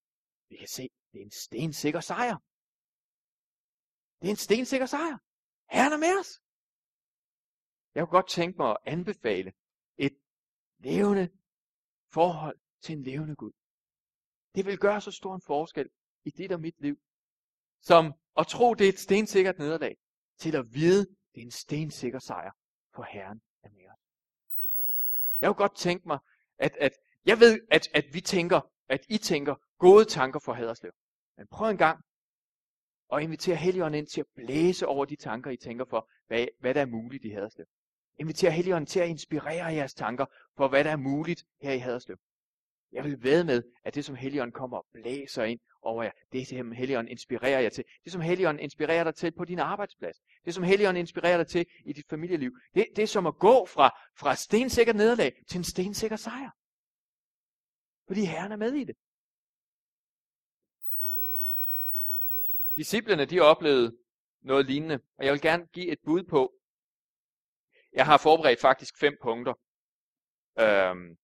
Vi 0.49 0.55
kan 0.55 0.67
se, 0.67 0.89
det 1.11 1.21
er 1.21 1.25
en 1.25 1.31
stensikker 1.31 1.99
sejr. 1.99 2.37
Det 4.19 4.27
er 4.27 4.31
en 4.31 4.43
stensikker 4.47 4.85
sejr. 4.85 5.17
Herren 5.69 5.93
er 5.93 5.97
med 5.97 6.19
os. 6.19 6.41
Jeg 7.95 8.01
kunne 8.01 8.17
godt 8.19 8.29
tænke 8.29 8.57
mig 8.57 8.69
at 8.71 8.77
anbefale 8.85 9.53
et 9.97 10.17
levende 10.77 11.29
forhold 12.11 12.59
til 12.81 12.97
en 12.97 13.03
levende 13.03 13.35
Gud. 13.35 13.51
Det 14.55 14.65
vil 14.65 14.79
gøre 14.79 15.01
så 15.01 15.11
stor 15.11 15.35
en 15.35 15.41
forskel 15.41 15.89
i 16.25 16.29
dit 16.29 16.51
og 16.51 16.59
mit 16.59 16.81
liv 16.81 16.99
som 17.81 18.13
at 18.37 18.47
tro, 18.47 18.73
det 18.73 18.85
er 18.85 18.89
et 18.89 18.99
stensikkert 18.99 19.59
nederlag, 19.59 19.97
til 20.37 20.55
at 20.55 20.73
vide, 20.73 20.99
det 21.35 21.41
er 21.41 21.45
en 21.45 21.51
stensikker 21.51 22.19
sejr, 22.19 22.51
for 22.95 23.03
Herren 23.03 23.41
er 23.63 23.69
med 23.69 23.85
os. 23.93 23.99
Jeg 25.39 25.47
kunne 25.47 25.55
godt 25.55 25.75
tænke 25.75 26.07
mig, 26.07 26.19
at, 26.57 26.77
at 26.79 26.91
jeg 27.25 27.39
ved, 27.39 27.59
at, 27.71 27.87
at 27.93 28.05
vi 28.13 28.21
tænker, 28.21 28.61
at 28.89 29.05
I 29.09 29.17
tænker 29.17 29.55
gode 29.79 30.05
tanker 30.05 30.39
for 30.39 30.53
Haderslev. 30.53 30.91
Men 31.37 31.47
prøv 31.47 31.69
en 31.69 31.77
gang 31.77 31.99
at 33.13 33.21
invitere 33.21 33.55
Helligånden 33.55 33.97
ind 33.97 34.07
til 34.07 34.21
at 34.21 34.27
blæse 34.35 34.87
over 34.87 35.05
de 35.05 35.15
tanker, 35.15 35.51
I 35.51 35.57
tænker 35.57 35.85
for, 35.89 36.09
hvad, 36.27 36.47
hvad 36.59 36.73
der 36.73 36.81
er 36.81 36.85
muligt 36.85 37.25
i 37.25 37.29
Haderslev. 37.29 37.65
Inviter 38.17 38.49
Helligånden 38.49 38.85
til 38.85 38.99
at 38.99 39.09
inspirere 39.09 39.65
jeres 39.65 39.93
tanker 39.93 40.25
for, 40.57 40.67
hvad 40.67 40.83
der 40.83 40.91
er 40.91 40.95
muligt 40.95 41.43
her 41.61 41.71
i 41.71 41.77
Haderslev. 41.77 42.17
Jeg 42.91 43.03
vil 43.03 43.23
ved 43.23 43.43
med, 43.43 43.63
at 43.83 43.95
det 43.95 44.05
som 44.05 44.15
Helligånden 44.15 44.53
kommer 44.53 44.77
og 44.77 44.85
blæser 44.93 45.43
ind 45.43 45.59
over 45.81 46.03
jer, 46.03 46.11
det 46.31 46.47
som 46.47 46.71
Helligånden 46.71 47.11
inspirerer 47.11 47.59
jer 47.59 47.69
til. 47.69 47.83
Det 48.03 48.11
som 48.11 48.21
Helligånden 48.21 48.63
inspirerer 48.63 49.03
dig 49.03 49.15
til 49.15 49.31
på 49.31 49.45
din 49.45 49.59
arbejdsplads. 49.59 50.17
Det 50.45 50.53
som 50.53 50.63
Helligånden 50.63 50.99
inspirerer 50.99 51.37
dig 51.37 51.47
til 51.47 51.65
i 51.85 51.93
dit 51.93 52.05
familieliv. 52.09 52.51
Det, 52.73 52.85
det 52.95 53.01
er 53.01 53.07
som 53.07 53.27
at 53.27 53.35
gå 53.35 53.65
fra, 53.65 53.99
fra 54.19 54.35
stensikker 54.35 54.93
nederlag 54.93 55.33
til 55.49 55.57
en 55.57 55.63
stensikker 55.63 56.15
sejr. 56.15 56.49
Fordi 58.07 58.25
Herren 58.25 58.51
er 58.51 58.55
med 58.55 58.73
i 58.73 58.83
det. 58.83 58.95
Disciplerne, 62.75 63.25
de 63.25 63.39
oplevede 63.39 63.97
noget 64.41 64.65
lignende, 64.65 64.99
og 65.17 65.25
jeg 65.25 65.33
vil 65.33 65.41
gerne 65.41 65.67
give 65.67 65.91
et 65.91 65.99
bud 66.05 66.23
på. 66.23 66.53
Jeg 67.93 68.05
har 68.05 68.17
forberedt 68.17 68.61
faktisk 68.61 68.99
fem 68.99 69.17
punkter. 69.21 69.53
Øhm, 70.59 71.17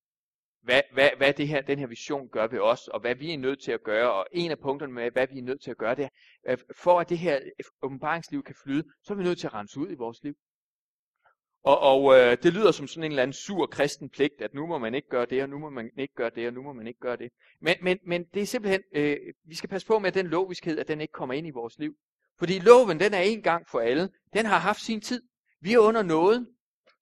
hvad, 0.65 0.81
hvad, 0.93 1.09
hvad 1.17 1.33
det 1.33 1.47
her, 1.47 1.61
den 1.61 1.79
her 1.79 1.87
vision 1.87 2.29
gør 2.29 2.47
ved 2.47 2.59
os, 2.59 2.87
og 2.87 2.99
hvad 2.99 3.15
vi 3.15 3.33
er 3.33 3.37
nødt 3.37 3.61
til 3.61 3.71
at 3.71 3.83
gøre. 3.83 4.13
Og 4.13 4.27
en 4.31 4.51
af 4.51 4.59
punkterne 4.59 4.93
med, 4.93 5.11
hvad 5.11 5.27
vi 5.27 5.37
er 5.37 5.43
nødt 5.43 5.61
til 5.61 5.71
at 5.71 5.77
gøre, 5.77 5.95
det 5.95 6.09
er, 6.43 6.55
for 6.75 6.99
at 6.99 7.09
det 7.09 7.17
her 7.17 7.39
åbenbaringsliv 7.81 8.43
kan 8.43 8.55
flyde, 8.63 8.83
så 9.03 9.13
er 9.13 9.17
vi 9.17 9.23
nødt 9.23 9.39
til 9.39 9.47
at 9.47 9.53
rense 9.53 9.79
ud 9.79 9.91
i 9.91 9.95
vores 9.95 10.23
liv. 10.23 10.35
Og, 11.63 11.79
og 11.79 12.15
øh, 12.17 12.37
det 12.43 12.53
lyder 12.53 12.71
som 12.71 12.87
sådan 12.87 13.03
en 13.03 13.11
eller 13.11 13.23
anden 13.23 13.33
sur 13.33 13.65
kristen 13.65 14.09
pligt, 14.09 14.41
at 14.41 14.53
nu 14.53 14.65
må 14.65 14.77
man 14.77 14.95
ikke 14.95 15.09
gøre 15.09 15.25
det, 15.25 15.43
og 15.43 15.49
nu 15.49 15.59
må 15.59 15.69
man 15.69 15.91
ikke 15.97 16.13
gøre 16.13 16.31
det, 16.35 16.47
og 16.47 16.53
nu 16.53 16.61
må 16.61 16.73
man 16.73 16.87
ikke 16.87 16.99
gøre 16.99 17.17
det. 17.17 17.31
Men, 17.59 17.75
men, 17.81 17.99
men 18.05 18.25
det 18.33 18.41
er 18.41 18.45
simpelthen, 18.45 18.81
øh, 18.95 19.17
vi 19.43 19.55
skal 19.55 19.69
passe 19.69 19.87
på 19.87 19.99
med, 19.99 20.07
at 20.07 20.13
den 20.13 20.27
loviskhed, 20.27 20.79
at 20.79 20.87
den 20.87 21.01
ikke 21.01 21.11
kommer 21.11 21.33
ind 21.33 21.47
i 21.47 21.51
vores 21.51 21.79
liv. 21.79 21.95
Fordi 22.39 22.59
loven, 22.59 22.99
den 22.99 23.13
er 23.13 23.21
en 23.21 23.41
gang 23.41 23.67
for 23.69 23.79
alle. 23.79 24.09
Den 24.33 24.45
har 24.45 24.59
haft 24.59 24.81
sin 24.81 25.01
tid. 25.01 25.21
Vi 25.61 25.73
er 25.73 25.79
under 25.79 26.03
noget. 26.03 26.47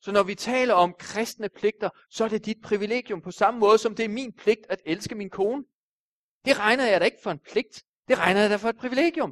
Så 0.04 0.12
når 0.12 0.24
vi 0.24 0.36
taler 0.36 0.74
om 0.74 0.94
kristne 1.00 1.50
pligter, 1.50 1.90
så 2.10 2.24
er 2.24 2.28
det 2.28 2.46
dit 2.46 2.58
privilegium 2.64 3.22
på 3.22 3.32
samme 3.32 3.60
måde, 3.60 3.78
som 3.78 3.96
det 3.96 4.06
er 4.06 4.10
min 4.10 4.34
pligt 4.34 4.66
at 4.70 4.82
elske 4.86 5.16
min 5.16 5.30
kone. 5.30 5.64
Det 6.46 6.60
regner 6.60 6.86
jeg 6.86 7.02
da 7.02 7.06
ikke 7.06 7.24
for 7.24 7.32
en 7.32 7.40
pligt. 7.40 7.84
Det 8.08 8.18
regner 8.18 8.42
jeg 8.42 8.50
da 8.50 8.56
for 8.56 8.70
et 8.70 8.78
privilegium. 8.78 9.32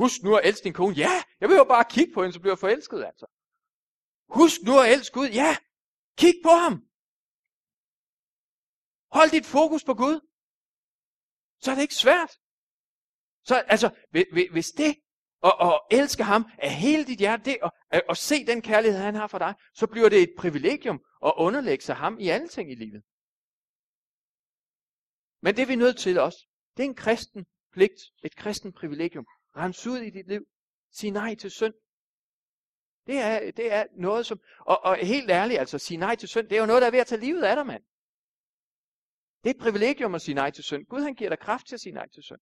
Husk 0.00 0.22
nu 0.22 0.36
at 0.36 0.46
elske 0.48 0.64
din 0.64 0.72
kone. 0.72 0.94
Ja, 0.94 1.14
jeg 1.40 1.48
vil 1.48 1.56
jo 1.56 1.64
bare 1.64 1.84
kigge 1.90 2.14
på 2.14 2.22
hende, 2.22 2.32
så 2.34 2.40
bliver 2.40 2.52
jeg 2.52 2.58
forelsket 2.58 3.04
altså. 3.04 3.26
Husk 4.28 4.60
nu 4.62 4.72
at 4.82 4.92
elske 4.92 5.14
Gud. 5.14 5.28
Ja, 5.28 5.56
kig 6.18 6.34
på 6.46 6.52
ham. 6.62 6.74
Hold 9.16 9.30
dit 9.30 9.46
fokus 9.46 9.84
på 9.84 9.94
Gud. 9.94 10.16
Så 11.62 11.70
er 11.70 11.74
det 11.74 11.82
ikke 11.82 12.02
svært. 12.04 12.32
Så 13.48 13.54
altså, 13.74 13.88
hvis 14.52 14.70
det 14.70 14.92
og, 15.40 15.60
og 15.60 15.86
elske 15.90 16.24
ham 16.24 16.44
af 16.58 16.74
hele 16.74 17.04
dit 17.04 17.18
hjerte, 17.18 17.44
det, 17.44 17.58
og, 17.62 17.72
og 18.08 18.16
se 18.16 18.46
den 18.46 18.62
kærlighed, 18.62 19.00
han 19.00 19.14
har 19.14 19.26
for 19.26 19.38
dig, 19.38 19.54
så 19.74 19.86
bliver 19.86 20.08
det 20.08 20.22
et 20.22 20.34
privilegium 20.38 21.04
at 21.24 21.32
underlægge 21.36 21.84
sig 21.84 21.96
ham 21.96 22.18
i 22.18 22.28
alle 22.28 22.48
ting 22.48 22.72
i 22.72 22.74
livet. 22.74 23.02
Men 25.42 25.56
det 25.56 25.62
er 25.62 25.66
vi 25.66 25.74
nødt 25.74 25.98
til 25.98 26.18
også. 26.18 26.46
Det 26.76 26.82
er 26.82 26.88
en 26.88 26.94
kristen 26.94 27.46
pligt, 27.72 28.00
et 28.24 28.36
kristen 28.36 28.72
privilegium. 28.72 29.26
Rens 29.56 29.86
ud 29.86 29.98
i 29.98 30.10
dit 30.10 30.28
liv. 30.28 30.44
Sig 30.92 31.10
nej 31.10 31.34
til 31.34 31.50
synd. 31.50 31.74
Det 33.06 33.18
er, 33.18 33.50
det 33.50 33.72
er 33.72 33.86
noget 33.96 34.26
som, 34.26 34.40
og, 34.60 34.84
og 34.84 34.96
helt 34.96 35.30
ærligt, 35.30 35.60
altså 35.60 35.78
sige 35.78 35.98
nej 35.98 36.16
til 36.16 36.28
synd, 36.28 36.48
det 36.48 36.56
er 36.56 36.60
jo 36.60 36.66
noget, 36.66 36.82
der 36.82 36.86
er 36.86 36.90
ved 36.90 36.98
at 36.98 37.06
tage 37.06 37.20
livet 37.20 37.42
af 37.42 37.56
dig, 37.56 37.66
mand. 37.66 37.82
Det 39.44 39.50
er 39.50 39.54
et 39.54 39.60
privilegium 39.60 40.14
at 40.14 40.22
sige 40.22 40.34
nej 40.34 40.50
til 40.50 40.64
synd. 40.64 40.86
Gud 40.86 41.00
han 41.00 41.14
giver 41.14 41.30
dig 41.30 41.38
kraft 41.38 41.66
til 41.66 41.74
at 41.74 41.80
sige 41.80 41.92
nej 41.92 42.08
til 42.08 42.22
synd. 42.22 42.40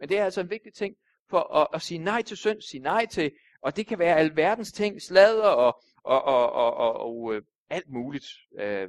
Men 0.00 0.08
det 0.08 0.18
er 0.18 0.24
altså 0.24 0.40
en 0.40 0.50
vigtig 0.50 0.74
ting 0.74 0.96
for 1.30 1.56
at, 1.56 1.66
at 1.74 1.82
sige 1.82 1.98
nej 1.98 2.22
til 2.22 2.36
synd, 2.36 2.60
sige 2.60 2.80
nej 2.80 3.06
til, 3.06 3.32
og 3.62 3.76
det 3.76 3.86
kan 3.86 3.98
være 3.98 4.16
alverdens 4.16 4.72
ting, 4.72 5.02
slader 5.02 5.48
og, 5.48 5.82
og, 5.96 6.24
og, 6.24 6.52
og, 6.52 6.74
og, 6.74 6.92
og 7.00 7.34
øh, 7.34 7.42
alt 7.70 7.88
muligt. 7.88 8.26
Øh, 8.58 8.88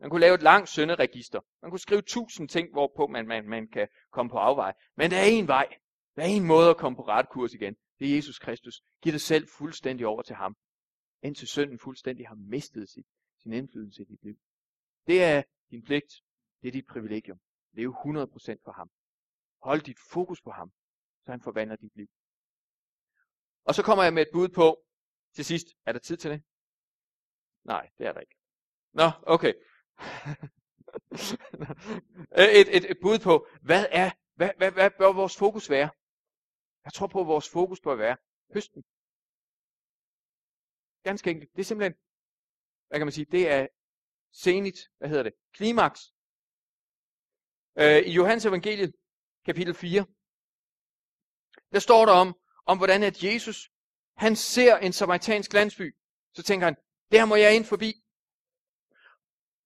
man 0.00 0.10
kunne 0.10 0.20
lave 0.20 0.34
et 0.34 0.42
langt 0.42 0.68
synderegister. 0.68 1.40
Man 1.62 1.70
kunne 1.70 1.80
skrive 1.80 2.02
tusind 2.02 2.48
ting, 2.48 2.72
hvorpå 2.72 3.06
man, 3.06 3.26
man, 3.26 3.48
man 3.48 3.68
kan 3.68 3.88
komme 4.10 4.30
på 4.30 4.38
afvej. 4.38 4.72
Men 4.96 5.10
der 5.10 5.16
er 5.16 5.24
en 5.24 5.48
vej. 5.48 5.68
Der 6.16 6.22
er 6.22 6.26
en 6.26 6.46
måde 6.46 6.70
at 6.70 6.76
komme 6.76 6.96
på 6.96 7.02
ret 7.02 7.28
kurs 7.28 7.54
igen. 7.54 7.76
Det 7.98 8.10
er 8.10 8.16
Jesus 8.16 8.38
Kristus. 8.38 8.82
Giv 9.02 9.12
dig 9.12 9.20
selv 9.20 9.48
fuldstændig 9.48 10.06
over 10.06 10.22
til 10.22 10.36
ham. 10.36 10.56
Indtil 11.22 11.48
synden 11.48 11.78
fuldstændig 11.78 12.28
har 12.28 12.34
mistet 12.34 12.88
sit, 12.88 13.06
sin 13.42 13.52
indflydelse 13.52 14.02
i 14.02 14.04
dit 14.04 14.22
liv. 14.22 14.36
Det 15.06 15.22
er 15.22 15.42
din 15.70 15.82
pligt. 15.82 16.12
Det 16.62 16.68
er 16.68 16.72
dit 16.72 16.86
privilegium. 16.86 17.38
Lev 17.72 17.90
100% 17.90 18.64
for 18.64 18.72
ham. 18.72 18.90
Hold 19.62 19.80
dit 19.80 19.98
fokus 20.10 20.42
på 20.42 20.50
ham, 20.50 20.72
så 21.26 21.32
han 21.32 21.40
forvandler 21.40 21.76
dit 21.76 21.96
liv. 21.96 22.08
Og 23.64 23.74
så 23.74 23.82
kommer 23.82 24.04
jeg 24.04 24.14
med 24.14 24.22
et 24.22 24.32
bud 24.32 24.48
på, 24.48 24.84
til 25.34 25.44
sidst, 25.44 25.66
er 25.86 25.92
der 25.92 25.98
tid 25.98 26.16
til 26.16 26.30
det? 26.30 26.42
Nej, 27.64 27.90
det 27.98 28.06
er 28.06 28.12
der 28.12 28.20
ikke. 28.20 28.36
Nå, 28.92 29.10
okay. 29.22 29.54
et, 32.60 32.76
et, 32.76 32.90
et 32.90 32.98
bud 33.02 33.18
på, 33.18 33.48
hvad 33.62 33.86
er, 33.90 34.10
hvad, 34.34 34.50
hvad, 34.56 34.72
hvad 34.72 34.90
bør 34.98 35.12
vores 35.12 35.36
fokus 35.36 35.70
være? 35.70 35.90
Jeg 36.84 36.92
tror 36.92 37.06
på, 37.06 37.20
at 37.20 37.26
vores 37.26 37.48
fokus 37.48 37.80
bør 37.80 37.94
være 37.94 38.16
høsten. 38.54 38.84
Ganske 41.02 41.30
enkelt. 41.30 41.52
Det 41.52 41.60
er 41.60 41.64
simpelthen, 41.64 41.94
hvad 42.88 42.98
kan 42.98 43.06
man 43.06 43.12
sige, 43.12 43.24
det 43.24 43.50
er 43.50 43.66
senigt, 44.32 44.78
hvad 44.98 45.08
hedder 45.08 45.22
det, 45.22 45.34
klimaks. 45.52 46.00
Øh, 47.78 48.02
I 48.10 48.12
Johannes 48.12 48.44
evangeliet, 48.44 48.94
kapitel 49.44 49.74
4, 49.74 50.06
der 51.72 51.78
står 51.78 52.06
der 52.06 52.12
om, 52.12 52.34
om 52.66 52.78
hvordan 52.78 53.02
at 53.02 53.24
Jesus, 53.24 53.70
han 54.16 54.36
ser 54.36 54.76
en 54.76 54.92
samaritansk 54.92 55.52
landsby. 55.52 55.94
Så 56.34 56.42
tænker 56.42 56.66
han, 56.66 56.76
der 57.12 57.24
må 57.24 57.36
jeg 57.36 57.56
ind 57.56 57.64
forbi. 57.64 57.94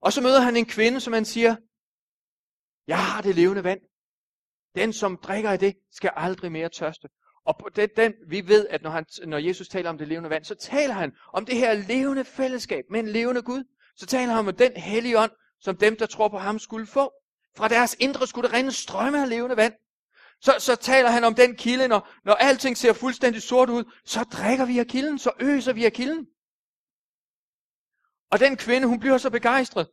Og 0.01 0.13
så 0.13 0.21
møder 0.21 0.41
han 0.41 0.57
en 0.57 0.67
kvinde, 0.67 1.01
som 1.01 1.13
han 1.13 1.25
siger, 1.25 1.57
jeg 2.87 3.07
har 3.07 3.23
det 3.23 3.35
levende 3.35 3.65
vand. 3.65 3.81
Den, 4.75 4.93
som 4.93 5.17
drikker 5.17 5.51
af 5.51 5.59
det, 5.59 5.77
skal 5.93 6.11
aldrig 6.17 6.53
mere 6.53 6.69
tørste. 6.69 7.09
Og 7.45 7.59
på 7.59 7.69
den, 7.77 7.89
den, 7.97 8.15
vi 8.27 8.49
ved, 8.49 8.69
at 8.69 8.83
når, 8.83 8.91
han, 8.91 9.05
når 9.27 9.39
Jesus 9.39 9.69
taler 9.69 9.91
om 9.91 9.99
det 9.99 10.09
levende 10.09 10.31
vand, 10.31 10.45
så 10.45 10.55
taler 10.55 10.95
han 10.95 11.13
om 11.33 11.47
det 11.47 11.57
her 11.57 11.75
levende 11.75 12.25
fællesskab 12.25 12.85
med 12.91 13.01
en 13.01 13.09
levende 13.09 13.43
Gud. 13.43 13.65
Så 13.97 14.07
taler 14.07 14.33
han 14.33 14.49
om 14.49 14.57
den 14.57 14.77
hellige 14.77 15.19
ånd, 15.19 15.31
som 15.61 15.77
dem, 15.77 15.97
der 15.97 16.07
tror 16.07 16.29
på 16.29 16.39
ham, 16.39 16.59
skulle 16.59 16.87
få. 16.87 17.13
Fra 17.57 17.69
deres 17.69 17.97
indre 18.01 18.27
skulle 18.27 18.49
der 18.49 18.55
rinde 18.55 18.73
strømme 18.73 19.23
af 19.23 19.29
levende 19.29 19.57
vand. 19.57 19.75
Så, 20.41 20.55
så 20.59 20.77
taler 20.77 21.11
han 21.11 21.25
om 21.25 21.35
den 21.35 21.57
kilde, 21.57 21.89
når, 21.89 22.09
når 22.25 22.35
alting 22.35 22.77
ser 22.77 22.93
fuldstændig 22.93 23.43
sort 23.43 23.71
ud, 23.71 23.85
så 24.05 24.25
drikker 24.25 24.65
vi 24.65 24.79
af 24.79 24.87
kilden, 24.87 25.19
så 25.19 25.33
øser 25.41 25.73
vi 25.73 25.85
af 25.85 25.93
kilden. 25.93 26.27
Og 28.31 28.41
den 28.41 28.57
kvinde, 28.57 28.87
hun 28.87 29.01
bliver 29.01 29.19
så 29.19 29.31
begejstret, 29.31 29.89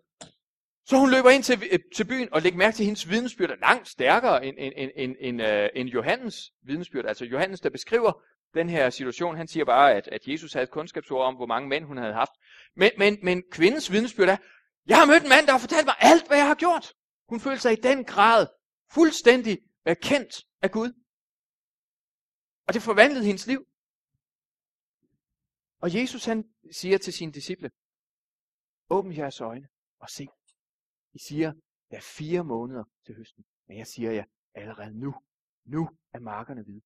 så 0.86 0.98
hun 0.98 1.12
løber 1.12 1.30
ind 1.30 1.44
til, 1.44 1.64
øh, 1.72 1.80
til 1.96 2.08
byen 2.08 2.30
og 2.32 2.42
lægger 2.42 2.58
mærke 2.58 2.76
til, 2.76 2.84
at 2.84 2.86
hendes 2.86 3.10
vidensbyrd 3.10 3.50
er 3.50 3.56
langt 3.56 3.88
stærkere 3.88 4.46
end, 4.46 4.56
end, 4.60 4.74
end, 4.78 4.92
end, 4.96 5.16
end, 5.20 5.42
øh, 5.42 5.70
end 5.76 5.90
Johannes 5.90 6.52
vidensbyrd. 6.64 7.06
Altså 7.06 7.26
Johannes, 7.26 7.60
der 7.60 7.70
beskriver 7.70 8.22
den 8.54 8.70
her 8.70 8.90
situation, 8.90 9.38
han 9.38 9.48
siger 9.48 9.66
bare, 9.66 9.94
at, 9.94 10.08
at 10.12 10.28
Jesus 10.28 10.54
havde 10.54 10.64
et 10.64 10.72
kundskabsord 10.72 11.26
om, 11.26 11.36
hvor 11.36 11.46
mange 11.46 11.70
mænd 11.70 11.86
hun 11.86 11.98
havde 11.98 12.14
haft. 12.14 12.32
Men, 12.76 12.92
men, 12.98 13.18
men 13.24 13.44
kvindens 13.52 13.92
vidensbyrd 13.92 14.30
er, 14.30 14.38
jeg 14.88 14.98
har 14.98 15.06
mødt 15.06 15.24
en 15.24 15.30
mand, 15.30 15.46
der 15.46 15.52
har 15.52 15.60
fortalt 15.60 15.86
mig 15.86 15.96
alt, 16.00 16.28
hvad 16.28 16.38
jeg 16.38 16.48
har 16.48 16.56
gjort. 16.56 16.94
Hun 17.30 17.40
følte 17.40 17.62
sig 17.62 17.72
i 17.72 17.82
den 17.84 18.04
grad 18.04 18.48
fuldstændig 18.94 19.58
kendt 19.96 20.48
af 20.62 20.72
Gud. 20.72 20.94
Og 22.68 22.74
det 22.74 22.82
forvandlede 22.82 23.26
hendes 23.26 23.48
liv. 23.48 23.68
Og 25.80 25.96
Jesus 25.96 26.26
han 26.26 26.50
siger 26.72 26.98
til 26.98 27.14
sine 27.14 27.32
disciple, 27.32 27.72
åbn 28.90 29.18
jeres 29.18 29.42
øjne 29.42 29.68
og 30.00 30.10
se. 30.10 30.28
I 31.14 31.20
siger, 31.20 31.54
der 31.92 31.98
er 31.98 32.02
fire 32.02 32.44
måneder 32.44 32.84
til 33.06 33.16
høsten. 33.16 33.46
Men 33.68 33.78
jeg 33.78 33.88
siger 33.88 34.12
jer, 34.12 34.26
allerede 34.54 35.00
nu, 35.00 35.16
nu 35.66 35.90
er 36.14 36.20
markerne 36.20 36.64
hvide. 36.64 36.82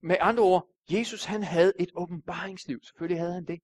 Med 0.00 0.16
andre 0.20 0.42
ord, 0.42 0.68
Jesus 0.90 1.24
han 1.24 1.42
havde 1.42 1.72
et 1.80 1.90
åbenbaringsliv. 1.94 2.80
Selvfølgelig 2.82 3.20
havde 3.20 3.34
han 3.34 3.44
det. 3.44 3.60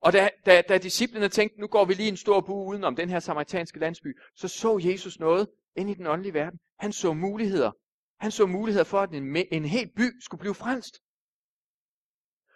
Og 0.00 0.12
da, 0.12 0.30
da, 0.46 0.62
da 0.68 0.78
disciplene 0.78 1.28
tænkte, 1.28 1.60
nu 1.60 1.66
går 1.66 1.84
vi 1.84 1.94
lige 1.94 2.08
en 2.08 2.16
stor 2.16 2.40
bue 2.40 2.66
udenom 2.66 2.96
den 2.96 3.08
her 3.08 3.20
samaritanske 3.20 3.78
landsby, 3.78 4.18
så 4.34 4.48
så 4.48 4.78
Jesus 4.84 5.18
noget 5.18 5.48
ind 5.76 5.90
i 5.90 5.94
den 5.94 6.06
åndelige 6.06 6.34
verden. 6.34 6.60
Han 6.78 6.92
så 6.92 7.12
muligheder. 7.12 7.72
Han 8.20 8.30
så 8.30 8.46
muligheder 8.46 8.84
for, 8.84 9.00
at 9.00 9.10
en, 9.10 9.36
en 9.36 9.64
hel 9.64 9.90
by 9.96 10.20
skulle 10.20 10.38
blive 10.38 10.54
frelst. 10.54 11.00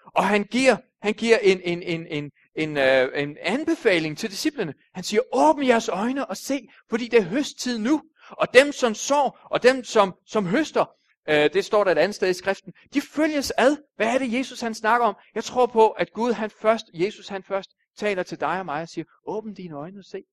Og 0.04 0.24
han 0.24 0.44
giver, 0.44 0.76
han 1.02 1.14
giver 1.14 1.38
en, 1.38 1.60
en, 1.60 1.82
en, 1.82 2.06
en, 2.06 2.30
en, 2.54 2.76
øh, 2.76 3.22
en 3.22 3.36
anbefaling 3.40 4.18
til 4.18 4.30
disciplene. 4.30 4.74
Han 4.94 5.04
siger, 5.04 5.22
åbn 5.32 5.66
jeres 5.66 5.88
øjne 5.88 6.26
og 6.26 6.36
se, 6.36 6.68
fordi 6.90 7.08
det 7.08 7.18
er 7.18 7.24
høsttid 7.24 7.78
nu. 7.78 8.02
Og 8.30 8.54
dem, 8.54 8.72
som 8.72 8.94
sår, 8.94 9.38
og 9.50 9.62
dem, 9.62 9.84
som, 9.84 10.14
som 10.26 10.46
høster, 10.46 10.84
øh, 11.28 11.52
det 11.52 11.64
står 11.64 11.84
der 11.84 11.90
et 11.92 11.98
andet 11.98 12.14
sted 12.14 12.30
i 12.30 12.34
skriften, 12.34 12.72
de 12.94 13.00
følges 13.00 13.52
ad. 13.58 13.76
Hvad 13.96 14.06
er 14.14 14.18
det, 14.18 14.32
Jesus 14.32 14.60
han 14.60 14.74
snakker 14.74 15.06
om? 15.06 15.16
Jeg 15.34 15.44
tror 15.44 15.66
på, 15.66 15.90
at 15.90 16.12
Gud 16.12 16.32
han 16.32 16.50
først, 16.50 16.86
Jesus 16.94 17.28
han 17.28 17.42
først 17.42 17.70
taler 17.96 18.22
til 18.22 18.40
dig 18.40 18.58
og 18.58 18.64
mig 18.64 18.82
og 18.82 18.88
siger, 18.88 19.04
åbn 19.26 19.54
dine 19.54 19.74
øjne 19.74 19.98
og 19.98 20.04
se. 20.04 20.24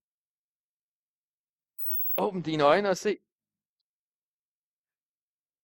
Åbn 2.17 2.41
dine 2.41 2.63
øjne 2.63 2.89
og 2.89 2.97
se. 2.97 3.17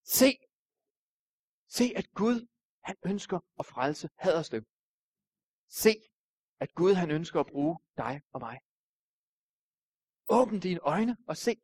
Se, 0.05 0.37
Se, 1.67 1.93
at 1.95 2.13
Gud, 2.13 2.47
han 2.83 2.95
ønsker 3.05 3.39
at 3.59 3.65
frelse 3.65 4.09
Haderslev. 4.17 4.63
Se, 5.69 5.95
at 6.59 6.73
Gud, 6.73 6.93
han 6.93 7.11
ønsker 7.11 7.39
at 7.39 7.47
bruge 7.47 7.79
dig 7.97 8.21
og 8.33 8.39
mig. 8.39 8.59
Åbn 10.29 10.59
dine 10.59 10.79
øjne 10.79 11.17
og 11.27 11.37
se. 11.37 11.61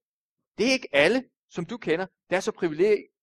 Det 0.57 0.67
er 0.67 0.71
ikke 0.71 0.95
alle, 0.95 1.29
som 1.49 1.65
du 1.65 1.77
kender, 1.77 2.07
der 2.29 2.35
er 2.35 2.39
så 2.39 2.51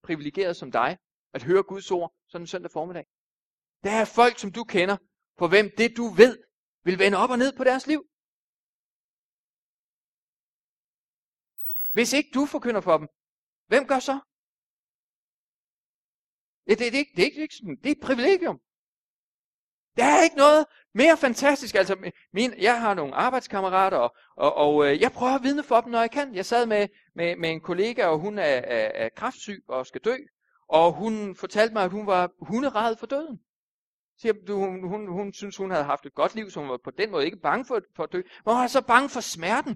privilegeret 0.02 0.56
som 0.56 0.70
dig, 0.72 0.98
at 1.32 1.42
høre 1.42 1.62
Guds 1.62 1.90
ord 1.90 2.14
sådan 2.28 2.42
en 2.42 2.46
søndag 2.46 2.70
formiddag. 2.70 3.06
Der 3.84 3.90
er 3.90 4.04
folk, 4.04 4.38
som 4.38 4.52
du 4.52 4.64
kender, 4.64 4.96
for 5.38 5.48
hvem 5.48 5.70
det 5.78 5.96
du 5.96 6.04
ved, 6.08 6.38
vil 6.84 6.98
vende 6.98 7.18
op 7.18 7.30
og 7.30 7.38
ned 7.38 7.56
på 7.56 7.64
deres 7.64 7.86
liv. 7.86 8.00
Hvis 11.92 12.12
ikke 12.12 12.30
du 12.34 12.46
forkynder 12.46 12.80
for 12.80 12.98
dem, 12.98 13.08
hvem 13.66 13.86
gør 13.86 13.98
så? 13.98 14.20
Det, 16.68 16.78
det, 16.78 16.92
det, 16.92 17.06
det, 17.16 17.22
er 17.22 17.24
ikke 17.24 17.58
det 17.82 17.86
er 17.86 17.90
et 17.90 18.00
privilegium. 18.00 18.60
Der 19.96 20.04
er 20.04 20.22
ikke 20.22 20.36
noget 20.36 20.66
mere 20.94 21.16
fantastisk. 21.16 21.74
Altså, 21.74 22.10
min, 22.32 22.54
jeg 22.58 22.80
har 22.80 22.94
nogle 22.94 23.14
arbejdskammerater, 23.14 23.96
og, 23.96 24.16
og, 24.36 24.54
og 24.54 24.86
øh, 24.86 25.00
jeg 25.00 25.12
prøver 25.12 25.32
at 25.32 25.42
vidne 25.42 25.62
for 25.62 25.80
dem, 25.80 25.92
når 25.92 26.00
jeg 26.00 26.10
kan. 26.10 26.34
Jeg 26.34 26.46
sad 26.46 26.66
med, 26.66 26.88
med, 27.14 27.36
med 27.36 27.50
en 27.50 27.60
kollega, 27.60 28.06
og 28.06 28.18
hun 28.18 28.38
er, 28.38 28.42
er, 28.44 28.90
er 28.94 29.08
kraftsyg 29.16 29.64
og 29.68 29.86
skal 29.86 30.00
dø. 30.00 30.16
Og 30.68 30.92
hun 30.92 31.36
fortalte 31.36 31.74
mig, 31.74 31.84
at 31.84 31.90
hun 31.90 32.06
var 32.06 32.30
hunderad 32.40 32.96
for 32.96 33.06
døden. 33.06 33.40
Siger, 34.20 34.32
du, 34.46 34.58
hun, 34.58 34.88
hun, 34.88 35.12
hun 35.12 35.32
synes, 35.32 35.56
hun 35.56 35.70
havde 35.70 35.84
haft 35.84 36.06
et 36.06 36.14
godt 36.14 36.34
liv, 36.34 36.50
så 36.50 36.60
hun 36.60 36.68
var 36.68 36.78
på 36.84 36.90
den 36.90 37.10
måde 37.10 37.24
ikke 37.24 37.40
bange 37.42 37.64
for, 37.64 37.80
for 37.96 38.02
at 38.02 38.12
dø. 38.12 38.18
Men 38.18 38.54
hun 38.54 38.60
var 38.60 38.66
så 38.66 38.80
bange 38.80 39.08
for 39.08 39.20
smerten. 39.20 39.74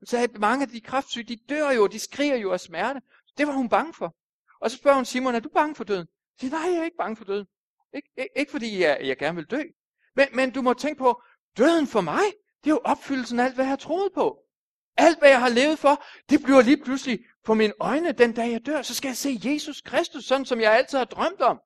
Hun 0.00 0.06
sagde, 0.06 0.24
at 0.24 0.38
mange 0.38 0.62
af 0.62 0.68
de 0.68 0.80
kraftsyge, 0.80 1.24
de 1.24 1.38
dør 1.48 1.70
jo, 1.70 1.86
de 1.86 1.98
skriger 1.98 2.36
jo 2.36 2.52
af 2.52 2.60
smerte. 2.60 3.00
Det 3.38 3.46
var 3.46 3.52
hun 3.52 3.68
bange 3.68 3.94
for. 3.94 4.16
Og 4.62 4.70
så 4.70 4.76
spørger 4.76 4.96
hun 4.96 5.04
Simon, 5.04 5.34
er 5.34 5.40
du 5.40 5.48
bange 5.48 5.74
for 5.74 5.84
døden? 5.84 6.06
Jeg 6.08 6.40
siger, 6.40 6.50
nej, 6.50 6.70
jeg 6.70 6.80
er 6.80 6.84
ikke 6.84 6.96
bange 6.96 7.16
for 7.16 7.24
døden. 7.24 7.46
Ik- 7.96 8.14
ikke, 8.18 8.30
ikke 8.36 8.50
fordi 8.50 8.80
jeg, 8.82 8.98
jeg 9.02 9.18
gerne 9.18 9.36
vil 9.36 9.46
dø. 9.46 9.62
Men, 10.16 10.26
men 10.34 10.50
du 10.50 10.62
må 10.62 10.74
tænke 10.74 10.98
på, 10.98 11.22
døden 11.56 11.86
for 11.86 12.00
mig, 12.00 12.22
det 12.64 12.70
er 12.70 12.74
jo 12.74 12.80
opfyldelsen 12.84 13.40
af 13.40 13.44
alt, 13.44 13.54
hvad 13.54 13.64
jeg 13.64 13.70
har 13.70 13.76
troet 13.76 14.12
på. 14.14 14.38
Alt, 14.96 15.18
hvad 15.18 15.28
jeg 15.28 15.40
har 15.40 15.48
levet 15.48 15.78
for, 15.78 16.04
det 16.30 16.42
bliver 16.42 16.62
lige 16.62 16.84
pludselig 16.84 17.24
for 17.44 17.54
mine 17.54 17.72
øjne, 17.80 18.12
den 18.12 18.32
dag 18.34 18.50
jeg 18.52 18.66
dør, 18.66 18.82
så 18.82 18.94
skal 18.94 19.08
jeg 19.08 19.16
se 19.16 19.40
Jesus 19.44 19.80
Kristus, 19.80 20.24
sådan 20.24 20.44
som 20.44 20.60
jeg 20.60 20.72
altid 20.72 20.98
har 20.98 21.04
drømt 21.04 21.40
om. 21.40 21.60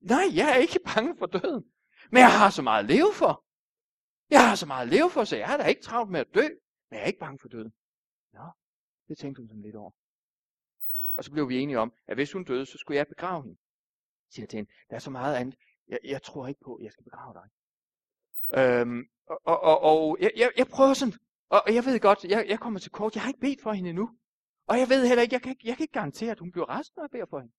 Nej, 0.00 0.24
jeg 0.34 0.50
er 0.50 0.56
ikke 0.56 0.80
bange 0.94 1.16
for 1.18 1.26
døden. 1.26 1.64
Men 2.10 2.20
jeg 2.20 2.38
har 2.38 2.50
så 2.50 2.62
meget 2.62 2.82
at 2.84 2.90
leve 2.90 3.12
for. 3.14 3.44
Jeg 4.30 4.48
har 4.48 4.54
så 4.56 4.66
meget 4.66 4.82
at 4.86 4.92
leve 4.92 5.10
for, 5.10 5.24
så 5.24 5.36
jeg 5.36 5.52
er 5.52 5.56
da 5.56 5.64
ikke 5.64 5.82
travlt 5.82 6.10
med 6.10 6.20
at 6.20 6.26
dø. 6.34 6.42
Men 6.90 6.96
jeg 6.98 7.00
er 7.00 7.06
ikke 7.06 7.18
bange 7.18 7.38
for 7.42 7.48
døden. 7.48 7.72
Nå, 8.32 8.44
det 9.08 9.18
tænkte 9.18 9.40
hun 9.40 9.48
sådan 9.48 9.62
lidt 9.62 9.76
over. 9.76 9.90
Og 11.16 11.24
så 11.24 11.30
blev 11.32 11.48
vi 11.48 11.58
enige 11.58 11.78
om, 11.78 11.92
at 12.06 12.16
hvis 12.16 12.32
hun 12.32 12.44
døde, 12.44 12.66
så 12.66 12.78
skulle 12.78 12.96
jeg 12.98 13.06
begrave 13.06 13.42
hende. 13.42 13.58
Jeg 14.26 14.32
siger 14.34 14.46
til 14.46 14.56
hende, 14.56 14.70
der 14.90 14.96
er 14.96 15.00
så 15.00 15.10
meget 15.10 15.36
andet. 15.36 15.54
Jeg, 15.88 15.98
jeg 16.04 16.22
tror 16.22 16.46
ikke 16.46 16.60
på, 16.64 16.74
at 16.74 16.84
jeg 16.84 16.92
skal 16.92 17.04
begrave 17.04 17.34
dig. 17.34 17.48
Øhm, 18.58 19.04
og 19.26 19.40
og, 19.46 19.60
og, 19.60 19.80
og 19.82 20.16
jeg, 20.20 20.32
jeg, 20.36 20.50
jeg 20.56 20.66
prøver 20.68 20.94
sådan, 20.94 21.14
og 21.48 21.62
jeg 21.74 21.84
ved 21.84 22.00
godt, 22.00 22.24
jeg, 22.24 22.46
jeg 22.48 22.60
kommer 22.60 22.80
til 22.80 22.90
kort, 22.90 23.14
jeg 23.14 23.22
har 23.22 23.28
ikke 23.28 23.40
bedt 23.40 23.62
for 23.62 23.72
hende 23.72 23.90
endnu. 23.90 24.10
Og 24.68 24.78
jeg 24.78 24.88
ved 24.88 25.06
heller 25.06 25.22
ikke, 25.22 25.34
jeg 25.34 25.42
kan, 25.42 25.56
jeg 25.64 25.76
kan 25.76 25.84
ikke 25.84 25.92
garantere, 25.92 26.30
at 26.30 26.38
hun 26.38 26.52
bliver 26.52 26.66
rask, 26.66 26.96
når 26.96 27.02
jeg 27.02 27.10
beder 27.10 27.26
for 27.30 27.40
hende. 27.40 27.54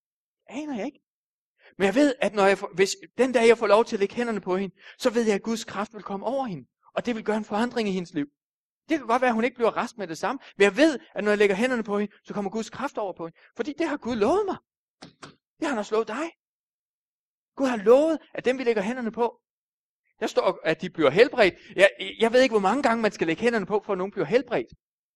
Aner 0.47 0.76
jeg 0.78 0.86
ikke. 0.86 0.99
Men 1.78 1.86
jeg 1.86 1.95
ved, 1.95 2.16
at 2.22 2.34
når 2.34 2.45
jeg 2.45 2.58
får, 2.58 2.72
hvis 2.76 2.95
den 3.18 3.32
dag 3.32 3.47
jeg 3.47 3.58
får 3.58 3.68
lov 3.68 3.86
til 3.86 3.95
at 3.95 3.99
lægge 3.99 4.16
hænderne 4.16 4.41
på 4.41 4.58
hende, 4.58 4.76
så 4.97 5.10
ved 5.10 5.26
jeg, 5.26 5.36
at 5.36 5.43
Guds 5.43 5.66
kraft 5.66 5.93
vil 5.93 6.03
komme 6.03 6.26
over 6.26 6.45
hende. 6.45 6.68
Og 6.93 7.05
det 7.05 7.16
vil 7.16 7.24
gøre 7.24 7.38
en 7.38 7.43
forandring 7.43 7.89
i 7.89 7.91
hendes 7.91 8.14
liv. 8.14 8.28
Det 8.89 8.97
kan 8.97 9.07
godt 9.07 9.21
være, 9.21 9.29
at 9.29 9.35
hun 9.35 9.43
ikke 9.43 9.55
bliver 9.55 9.77
rask 9.77 9.97
med 9.97 10.07
det 10.07 10.17
samme. 10.17 10.39
Men 10.57 10.63
jeg 10.63 10.77
ved, 10.77 10.99
at 11.15 11.23
når 11.23 11.31
jeg 11.31 11.38
lægger 11.38 11.55
hænderne 11.55 11.83
på 11.83 11.99
hende, 11.99 12.13
så 12.23 12.33
kommer 12.33 12.51
Guds 12.51 12.69
kraft 12.69 12.97
over 12.97 13.13
på 13.13 13.25
hende. 13.25 13.38
Fordi 13.55 13.73
det 13.77 13.88
har 13.88 13.97
Gud 13.97 14.15
lovet 14.15 14.45
mig. 14.45 14.57
Det 15.59 15.63
har 15.63 15.69
han 15.69 15.77
også 15.77 15.95
lovet 15.95 16.07
dig. 16.07 16.31
Gud 17.55 17.67
har 17.67 17.77
lovet, 17.77 18.17
at 18.33 18.45
dem 18.45 18.57
vi 18.57 18.63
lægger 18.63 18.81
hænderne 18.81 19.11
på, 19.11 19.39
der 20.19 20.27
står, 20.27 20.59
at 20.63 20.81
de 20.81 20.89
bliver 20.89 21.09
helbredt. 21.09 21.53
Jeg, 21.75 21.89
jeg 22.19 22.33
ved 22.33 22.41
ikke, 22.41 22.53
hvor 22.53 22.59
mange 22.59 22.83
gange 22.83 23.01
man 23.01 23.11
skal 23.11 23.27
lægge 23.27 23.41
hænderne 23.41 23.65
på, 23.65 23.81
for 23.85 23.93
at 23.93 23.97
nogen 23.97 24.11
bliver 24.11 24.25
helbredt. 24.25 24.67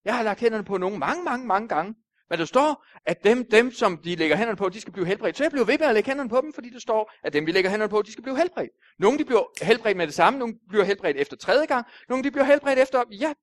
Jeg 0.05 0.15
har 0.15 0.23
lagt 0.23 0.39
hænderne 0.39 0.63
på 0.63 0.77
nogen 0.77 0.99
mange, 0.99 1.23
mange, 1.23 1.47
mange 1.47 1.67
gange. 1.67 1.95
Men 2.29 2.39
der 2.39 2.45
står, 2.45 2.85
at 3.05 3.23
dem, 3.23 3.49
dem, 3.51 3.71
som 3.71 3.97
de 3.97 4.15
lægger 4.15 4.35
hænderne 4.35 4.57
på, 4.57 4.69
de 4.69 4.81
skal 4.81 4.93
blive 4.93 5.05
helbredt. 5.05 5.37
Så 5.37 5.43
jeg 5.43 5.51
bliver 5.51 5.65
ved 5.65 5.77
med 5.79 5.87
at 5.87 5.93
lægge 5.93 6.09
hænderne 6.09 6.29
på 6.29 6.41
dem, 6.41 6.53
fordi 6.53 6.69
der 6.69 6.79
står, 6.79 7.11
at 7.23 7.33
dem, 7.33 7.45
vi 7.45 7.51
lægger 7.51 7.69
hænderne 7.69 7.89
på, 7.89 8.01
de 8.01 8.11
skal 8.11 8.23
blive 8.23 8.37
helbredt. 8.37 8.71
Nogle 8.99 9.17
de 9.17 9.25
bliver 9.25 9.65
helbredt 9.65 9.97
med 9.97 10.07
det 10.07 10.15
samme, 10.15 10.39
nogle 10.39 10.55
bliver 10.69 10.83
helbredt 10.83 11.17
efter 11.17 11.37
tredje 11.37 11.65
gang, 11.65 11.85
nogle 12.09 12.23
de 12.23 12.31
bliver 12.31 12.45
helbredt 12.45 12.79
efter, 12.79 13.03
ja, 13.11 13.33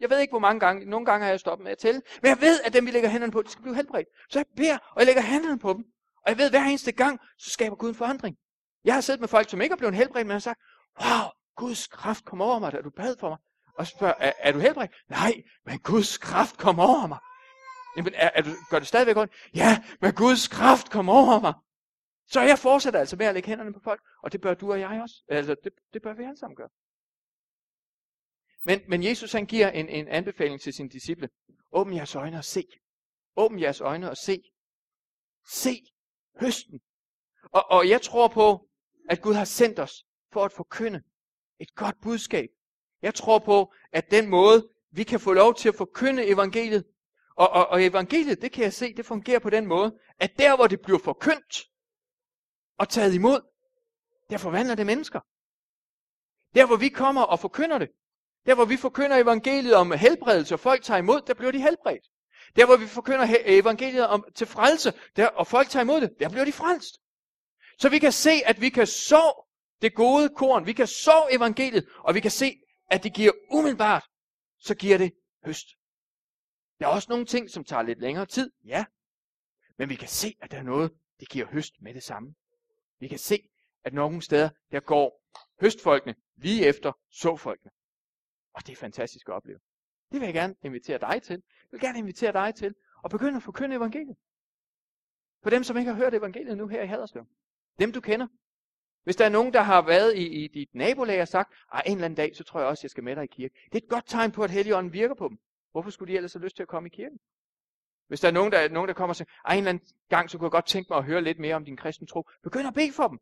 jeg 0.00 0.10
ved 0.10 0.18
ikke, 0.18 0.32
hvor 0.32 0.38
mange 0.38 0.60
gange, 0.60 0.84
nogle 0.84 1.06
gange 1.06 1.24
har 1.24 1.30
jeg 1.30 1.40
stoppet 1.40 1.64
med 1.64 1.72
at 1.72 1.78
tælle, 1.78 2.02
men 2.22 2.28
jeg 2.28 2.40
ved, 2.40 2.60
at 2.64 2.72
dem, 2.72 2.86
vi 2.86 2.90
lægger 2.90 3.08
hænderne 3.08 3.32
på, 3.32 3.42
de 3.42 3.50
skal 3.50 3.62
blive 3.62 3.74
helbredt. 3.74 4.08
Så 4.30 4.38
jeg 4.38 4.46
beder, 4.56 4.78
og 4.78 4.98
jeg 4.98 5.06
lægger 5.06 5.22
hænderne 5.22 5.58
på 5.58 5.72
dem. 5.72 5.84
Og 6.24 6.30
jeg 6.30 6.38
ved, 6.38 6.44
at 6.44 6.52
hver 6.52 6.64
eneste 6.64 6.92
gang, 6.92 7.20
så 7.38 7.50
skaber 7.50 7.76
Gud 7.76 7.88
en 7.88 7.94
forandring. 7.94 8.36
Jeg 8.84 8.94
har 8.94 9.00
siddet 9.00 9.20
med 9.20 9.28
folk, 9.28 9.50
som 9.50 9.60
ikke 9.60 9.72
er 9.72 9.76
blevet 9.76 9.94
helbredt, 9.94 10.26
men 10.26 10.32
har 10.32 10.38
sagt, 10.38 10.60
wow, 11.00 11.30
Guds 11.56 11.86
kraft 11.86 12.24
kom 12.24 12.40
over 12.40 12.58
mig, 12.58 12.72
da 12.72 12.80
du 12.80 12.90
bad 12.90 13.16
for 13.20 13.28
mig. 13.28 13.38
Og 13.78 13.86
spørger, 13.86 14.14
er, 14.18 14.32
er 14.38 14.52
du 14.52 14.58
helbredt? 14.58 14.90
Nej, 15.08 15.32
men 15.66 15.78
Guds 15.78 16.18
kraft 16.18 16.58
kom 16.58 16.78
over 16.78 17.06
mig. 17.06 17.18
Jamen, 17.96 18.14
er, 18.14 18.30
er 18.34 18.42
du, 18.42 18.50
gør 18.70 18.78
det 18.78 18.88
stadigvæk 18.88 19.16
ondt? 19.16 19.32
Ja, 19.54 19.82
men 20.00 20.12
Guds 20.12 20.48
kraft 20.48 20.90
kom 20.90 21.08
over 21.08 21.40
mig. 21.40 21.54
Så 22.30 22.40
jeg 22.40 22.58
fortsætter 22.58 23.00
altså 23.00 23.16
med 23.16 23.26
at 23.26 23.34
lægge 23.34 23.48
hænderne 23.48 23.72
på 23.72 23.80
folk, 23.84 24.00
og 24.22 24.32
det 24.32 24.40
bør 24.40 24.54
du 24.54 24.72
og 24.72 24.80
jeg 24.80 25.00
også. 25.02 25.14
Altså, 25.28 25.56
det, 25.64 25.72
det 25.92 26.02
bør 26.02 26.14
vi 26.14 26.22
alle 26.22 26.38
sammen 26.38 26.56
gøre. 26.56 26.68
Men, 28.66 28.80
men 28.88 29.02
Jesus 29.02 29.32
han 29.32 29.46
giver 29.46 29.70
en, 29.70 29.88
en 29.88 30.08
anbefaling 30.08 30.60
til 30.60 30.72
sine 30.72 30.88
disciple. 30.88 31.28
Åbn 31.72 31.94
jeres 31.94 32.14
øjne 32.14 32.38
og 32.38 32.44
se. 32.44 32.66
Åbn 33.36 33.60
jeres 33.60 33.80
øjne 33.80 34.10
og 34.10 34.16
se. 34.16 34.42
Se 35.48 35.82
høsten. 36.40 36.80
Og, 37.42 37.70
og 37.70 37.88
jeg 37.88 38.02
tror 38.02 38.28
på, 38.28 38.68
at 39.08 39.22
Gud 39.22 39.34
har 39.34 39.44
sendt 39.44 39.78
os 39.78 40.04
for 40.32 40.44
at 40.44 40.52
forkynde 40.52 41.02
et 41.60 41.74
godt 41.74 42.00
budskab. 42.02 42.48
Jeg 43.02 43.14
tror 43.14 43.38
på, 43.38 43.72
at 43.92 44.10
den 44.10 44.28
måde, 44.28 44.68
vi 44.90 45.04
kan 45.04 45.20
få 45.20 45.32
lov 45.32 45.54
til 45.54 45.68
at 45.68 45.74
forkynde 45.74 46.26
evangeliet, 46.26 46.84
og, 47.36 47.50
og, 47.50 47.66
og 47.68 47.84
evangeliet, 47.84 48.42
det 48.42 48.52
kan 48.52 48.64
jeg 48.64 48.72
se, 48.72 48.94
det 48.94 49.06
fungerer 49.06 49.38
på 49.38 49.50
den 49.50 49.66
måde, 49.66 49.98
at 50.18 50.38
der 50.38 50.56
hvor 50.56 50.66
det 50.66 50.80
bliver 50.80 50.98
forkyndt 50.98 51.64
og 52.78 52.88
taget 52.88 53.14
imod, 53.14 53.40
der 54.30 54.38
forvandler 54.38 54.74
det 54.74 54.86
mennesker. 54.86 55.20
Der 56.54 56.66
hvor 56.66 56.76
vi 56.76 56.88
kommer 56.88 57.22
og 57.22 57.40
forkynder 57.40 57.78
det, 57.78 57.88
der 58.46 58.54
hvor 58.54 58.64
vi 58.64 58.76
forkynder 58.76 59.16
evangeliet 59.16 59.74
om 59.74 59.92
helbredelse, 59.92 60.54
og 60.54 60.60
folk 60.60 60.82
tager 60.82 60.98
imod, 60.98 61.20
der 61.20 61.34
bliver 61.34 61.52
de 61.52 61.60
helbredt. 61.60 62.08
Der 62.56 62.66
hvor 62.66 62.76
vi 62.76 62.86
forkynder 62.86 63.36
evangeliet 63.44 64.06
om 64.06 64.24
til 64.34 64.46
frelse, 64.46 64.92
der, 65.16 65.26
og 65.26 65.46
folk 65.46 65.68
tager 65.68 65.82
imod 65.82 66.00
det, 66.00 66.10
der 66.20 66.28
bliver 66.28 66.44
de 66.44 66.52
frelst. 66.52 66.98
Så 67.78 67.88
vi 67.88 67.98
kan 67.98 68.12
se, 68.12 68.30
at 68.46 68.60
vi 68.60 68.68
kan 68.68 68.86
så 68.86 69.46
det 69.82 69.94
gode 69.94 70.28
korn, 70.28 70.66
vi 70.66 70.72
kan 70.72 70.86
så 70.86 71.28
evangeliet, 71.30 71.88
og 71.98 72.14
vi 72.14 72.20
kan 72.20 72.30
se, 72.30 72.60
at 72.90 73.02
det 73.02 73.14
giver 73.14 73.32
umiddelbart, 73.50 74.04
så 74.58 74.74
giver 74.74 74.98
det 74.98 75.12
høst. 75.44 75.66
Der 76.78 76.86
er 76.86 76.90
også 76.90 77.06
nogle 77.10 77.26
ting, 77.26 77.50
som 77.50 77.64
tager 77.64 77.82
lidt 77.82 78.00
længere 78.00 78.26
tid, 78.26 78.50
ja. 78.64 78.84
Men 79.78 79.88
vi 79.88 79.94
kan 79.94 80.08
se, 80.08 80.36
at 80.42 80.50
der 80.50 80.58
er 80.58 80.62
noget, 80.62 80.92
det 81.20 81.28
giver 81.28 81.46
høst 81.46 81.72
med 81.80 81.94
det 81.94 82.02
samme. 82.02 82.34
Vi 83.00 83.08
kan 83.08 83.18
se, 83.18 83.48
at 83.84 83.94
nogle 83.94 84.22
steder, 84.22 84.48
der 84.72 84.80
går 84.80 85.22
høstfolkene 85.60 86.14
lige 86.36 86.66
efter 86.66 86.92
såfolkene. 87.10 87.70
Og 88.56 88.66
det 88.66 88.72
er 88.72 88.76
fantastisk 88.76 89.28
at 89.28 89.34
opleve. 89.34 89.58
Det 90.12 90.20
vil 90.20 90.26
jeg 90.26 90.34
gerne 90.34 90.54
invitere 90.62 90.98
dig 90.98 91.22
til. 91.22 91.42
Jeg 91.62 91.68
vil 91.70 91.80
gerne 91.80 91.98
invitere 91.98 92.32
dig 92.32 92.54
til 92.54 92.74
at 93.04 93.10
begynde 93.10 93.36
at 93.36 93.42
forkynde 93.42 93.76
evangeliet. 93.76 94.16
For 95.42 95.50
dem, 95.50 95.64
som 95.64 95.76
ikke 95.76 95.90
har 95.90 95.98
hørt 95.98 96.14
evangeliet 96.14 96.56
nu 96.58 96.66
her 96.68 96.82
i 96.82 96.86
Haderslev. 96.86 97.26
Dem, 97.78 97.92
du 97.92 98.00
kender. 98.00 98.26
Hvis 99.04 99.16
der 99.16 99.24
er 99.24 99.28
nogen, 99.28 99.52
der 99.52 99.60
har 99.60 99.82
været 99.82 100.16
i, 100.16 100.44
i 100.44 100.48
dit 100.48 100.68
nabolag 100.74 101.22
og 101.22 101.28
sagt, 101.28 101.54
at 101.72 101.82
en 101.86 101.92
eller 101.92 102.04
anden 102.04 102.16
dag, 102.16 102.36
så 102.36 102.44
tror 102.44 102.60
jeg 102.60 102.68
også, 102.68 102.80
jeg 102.84 102.90
skal 102.90 103.04
med 103.04 103.16
dig 103.16 103.24
i 103.24 103.26
kirke. 103.26 103.54
Det 103.64 103.74
er 103.74 103.84
et 103.84 103.88
godt 103.88 104.06
tegn 104.06 104.32
på, 104.32 104.44
at 104.44 104.50
Helligånden 104.50 104.92
virker 104.92 105.14
på 105.14 105.28
dem. 105.28 105.38
Hvorfor 105.72 105.90
skulle 105.90 106.12
de 106.12 106.16
ellers 106.16 106.32
have 106.32 106.44
lyst 106.44 106.56
til 106.56 106.62
at 106.62 106.68
komme 106.68 106.86
i 106.88 106.90
kirken? 106.96 107.18
Hvis 108.08 108.20
der 108.20 108.28
er 108.28 108.32
nogen, 108.32 108.52
der, 108.52 108.68
nogen, 108.68 108.88
der 108.88 108.94
kommer 108.94 109.12
og 109.12 109.16
siger, 109.16 109.28
at 109.44 109.52
en 109.52 109.58
eller 109.58 109.68
anden 109.68 109.86
gang, 110.08 110.30
så 110.30 110.38
kunne 110.38 110.46
jeg 110.46 110.50
godt 110.50 110.66
tænke 110.66 110.86
mig 110.90 110.98
at 110.98 111.04
høre 111.04 111.22
lidt 111.22 111.38
mere 111.38 111.54
om 111.54 111.64
din 111.64 111.76
kristen 111.76 112.06
tro. 112.06 112.28
Begynd 112.42 112.68
at 112.68 112.74
bede 112.74 112.92
for 112.92 113.08
dem. 113.08 113.18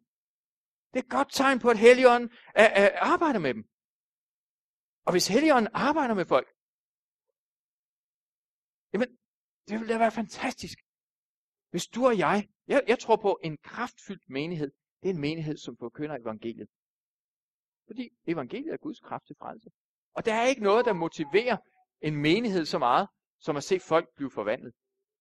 Det 0.92 1.00
er 1.00 1.04
et 1.04 1.10
godt 1.10 1.32
tegn 1.32 1.58
på, 1.58 1.68
at 1.70 1.78
Helligånden 1.78 2.30
arbejder 2.94 3.38
med 3.38 3.54
dem. 3.54 3.64
Og 5.04 5.12
hvis 5.12 5.28
Helligånden 5.28 5.70
arbejder 5.74 6.14
med 6.14 6.26
folk, 6.26 6.48
jamen, 8.92 9.18
det 9.68 9.80
ville 9.80 9.92
da 9.92 9.98
være 9.98 10.12
fantastisk. 10.12 10.78
Hvis 11.70 11.86
du 11.86 12.06
og 12.06 12.18
jeg, 12.18 12.48
jeg, 12.66 12.84
jeg 12.88 12.98
tror 12.98 13.16
på 13.16 13.38
en 13.42 13.58
kraftfyldt 13.58 14.28
menighed, 14.28 14.70
det 15.02 15.08
er 15.08 15.14
en 15.14 15.20
menighed, 15.20 15.56
som 15.56 15.76
forkynder 15.76 16.16
evangeliet. 16.16 16.68
Fordi 17.86 18.10
evangeliet 18.26 18.72
er 18.72 18.76
Guds 18.76 19.00
kraft 19.00 19.26
til 19.26 19.36
frelse. 19.38 19.70
Og 20.14 20.24
der 20.24 20.34
er 20.34 20.46
ikke 20.46 20.62
noget, 20.62 20.84
der 20.84 20.92
motiverer 20.92 21.56
en 22.00 22.16
menighed 22.16 22.64
så 22.64 22.78
meget, 22.78 23.08
som 23.38 23.56
at 23.56 23.64
se 23.64 23.80
folk 23.80 24.14
blive 24.16 24.30
forvandlet. 24.30 24.74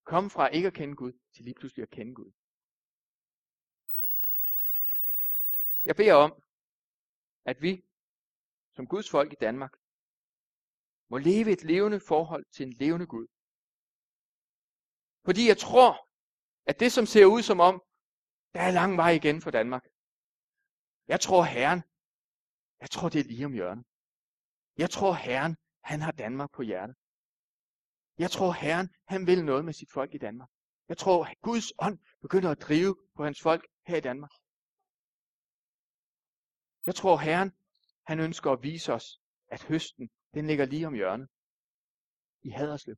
Komme 0.04 0.30
fra 0.30 0.48
ikke 0.48 0.68
at 0.68 0.74
kende 0.74 0.96
Gud, 0.96 1.12
til 1.36 1.44
lige 1.44 1.56
pludselig 1.56 1.84
at 1.84 1.90
kende 1.90 2.14
Gud. 2.14 2.32
Jeg 5.86 5.96
beder 5.96 6.14
om, 6.14 6.44
at 7.46 7.62
vi, 7.62 7.84
som 8.76 8.88
Guds 8.88 9.10
folk 9.10 9.34
i 9.34 9.42
Danmark, 9.42 9.74
må 11.10 11.18
leve 11.18 11.52
et 11.52 11.64
levende 11.64 12.00
forhold 12.00 12.46
til 12.52 12.66
en 12.68 12.74
levende 12.74 13.08
Gud. 13.08 13.28
Fordi 15.26 15.48
jeg 15.48 15.58
tror, 15.58 16.10
at 16.70 16.80
det 16.80 16.92
som 16.92 17.06
ser 17.06 17.26
ud 17.26 17.42
som 17.42 17.60
om, 17.60 17.76
Der 18.54 18.62
er 18.62 18.72
lang 18.72 18.98
vej 18.98 19.12
igen 19.12 19.42
for 19.42 19.52
Danmark. 19.52 19.86
Jeg 21.08 21.20
tror 21.26 21.44
Herren, 21.44 21.82
jeg 22.82 22.90
tror 22.90 23.10
det 23.10 23.20
er 23.20 23.30
lige 23.32 23.46
om 23.46 23.54
hjørnet. 23.54 23.86
Jeg 24.78 24.90
tror 24.90 25.14
Herren, 25.14 25.58
han 25.84 26.00
har 26.02 26.12
Danmark 26.12 26.52
på 26.52 26.62
hjertet. 26.62 26.96
Jeg 28.18 28.32
tror 28.32 28.52
Herren, 28.52 28.90
han 29.08 29.28
vil 29.28 29.46
noget 29.46 29.66
med 29.66 29.74
sit 29.74 29.92
folk 29.92 30.14
i 30.14 30.18
Danmark. 30.18 30.50
Jeg 30.88 30.98
tror, 30.98 31.26
at 31.26 31.38
Guds 31.42 31.68
ånd 31.80 32.00
begynder 32.22 32.52
at 32.52 32.62
drive 32.62 32.96
på 33.16 33.24
hans 33.24 33.42
folk 33.42 33.64
her 33.88 33.98
i 33.98 34.06
Danmark. 34.10 34.34
Jeg 36.86 36.96
tror, 36.96 37.18
Herren, 37.18 37.52
han 38.04 38.20
ønsker 38.20 38.52
at 38.52 38.64
vise 38.64 38.94
os, 38.94 39.22
at 39.48 39.64
høsten, 39.64 40.10
den 40.34 40.48
ligger 40.48 40.66
lige 40.66 40.88
om 40.88 40.94
hjørnet. 40.94 41.30
I 42.42 42.50
Haderslev. 42.50 42.96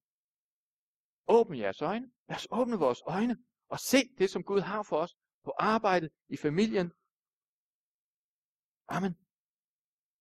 Åbn 1.27 1.57
jeres 1.57 1.81
øjne. 1.81 2.11
Lad 2.29 2.35
os 2.35 2.47
åbne 2.51 2.77
vores 2.77 3.01
øjne 3.05 3.37
og 3.69 3.79
se 3.79 3.97
det, 4.17 4.29
som 4.29 4.43
Gud 4.43 4.59
har 4.59 4.83
for 4.83 4.97
os 4.97 5.15
på 5.43 5.53
arbejdet, 5.59 6.09
i 6.27 6.37
familien. 6.37 6.91
Amen. 8.87 9.24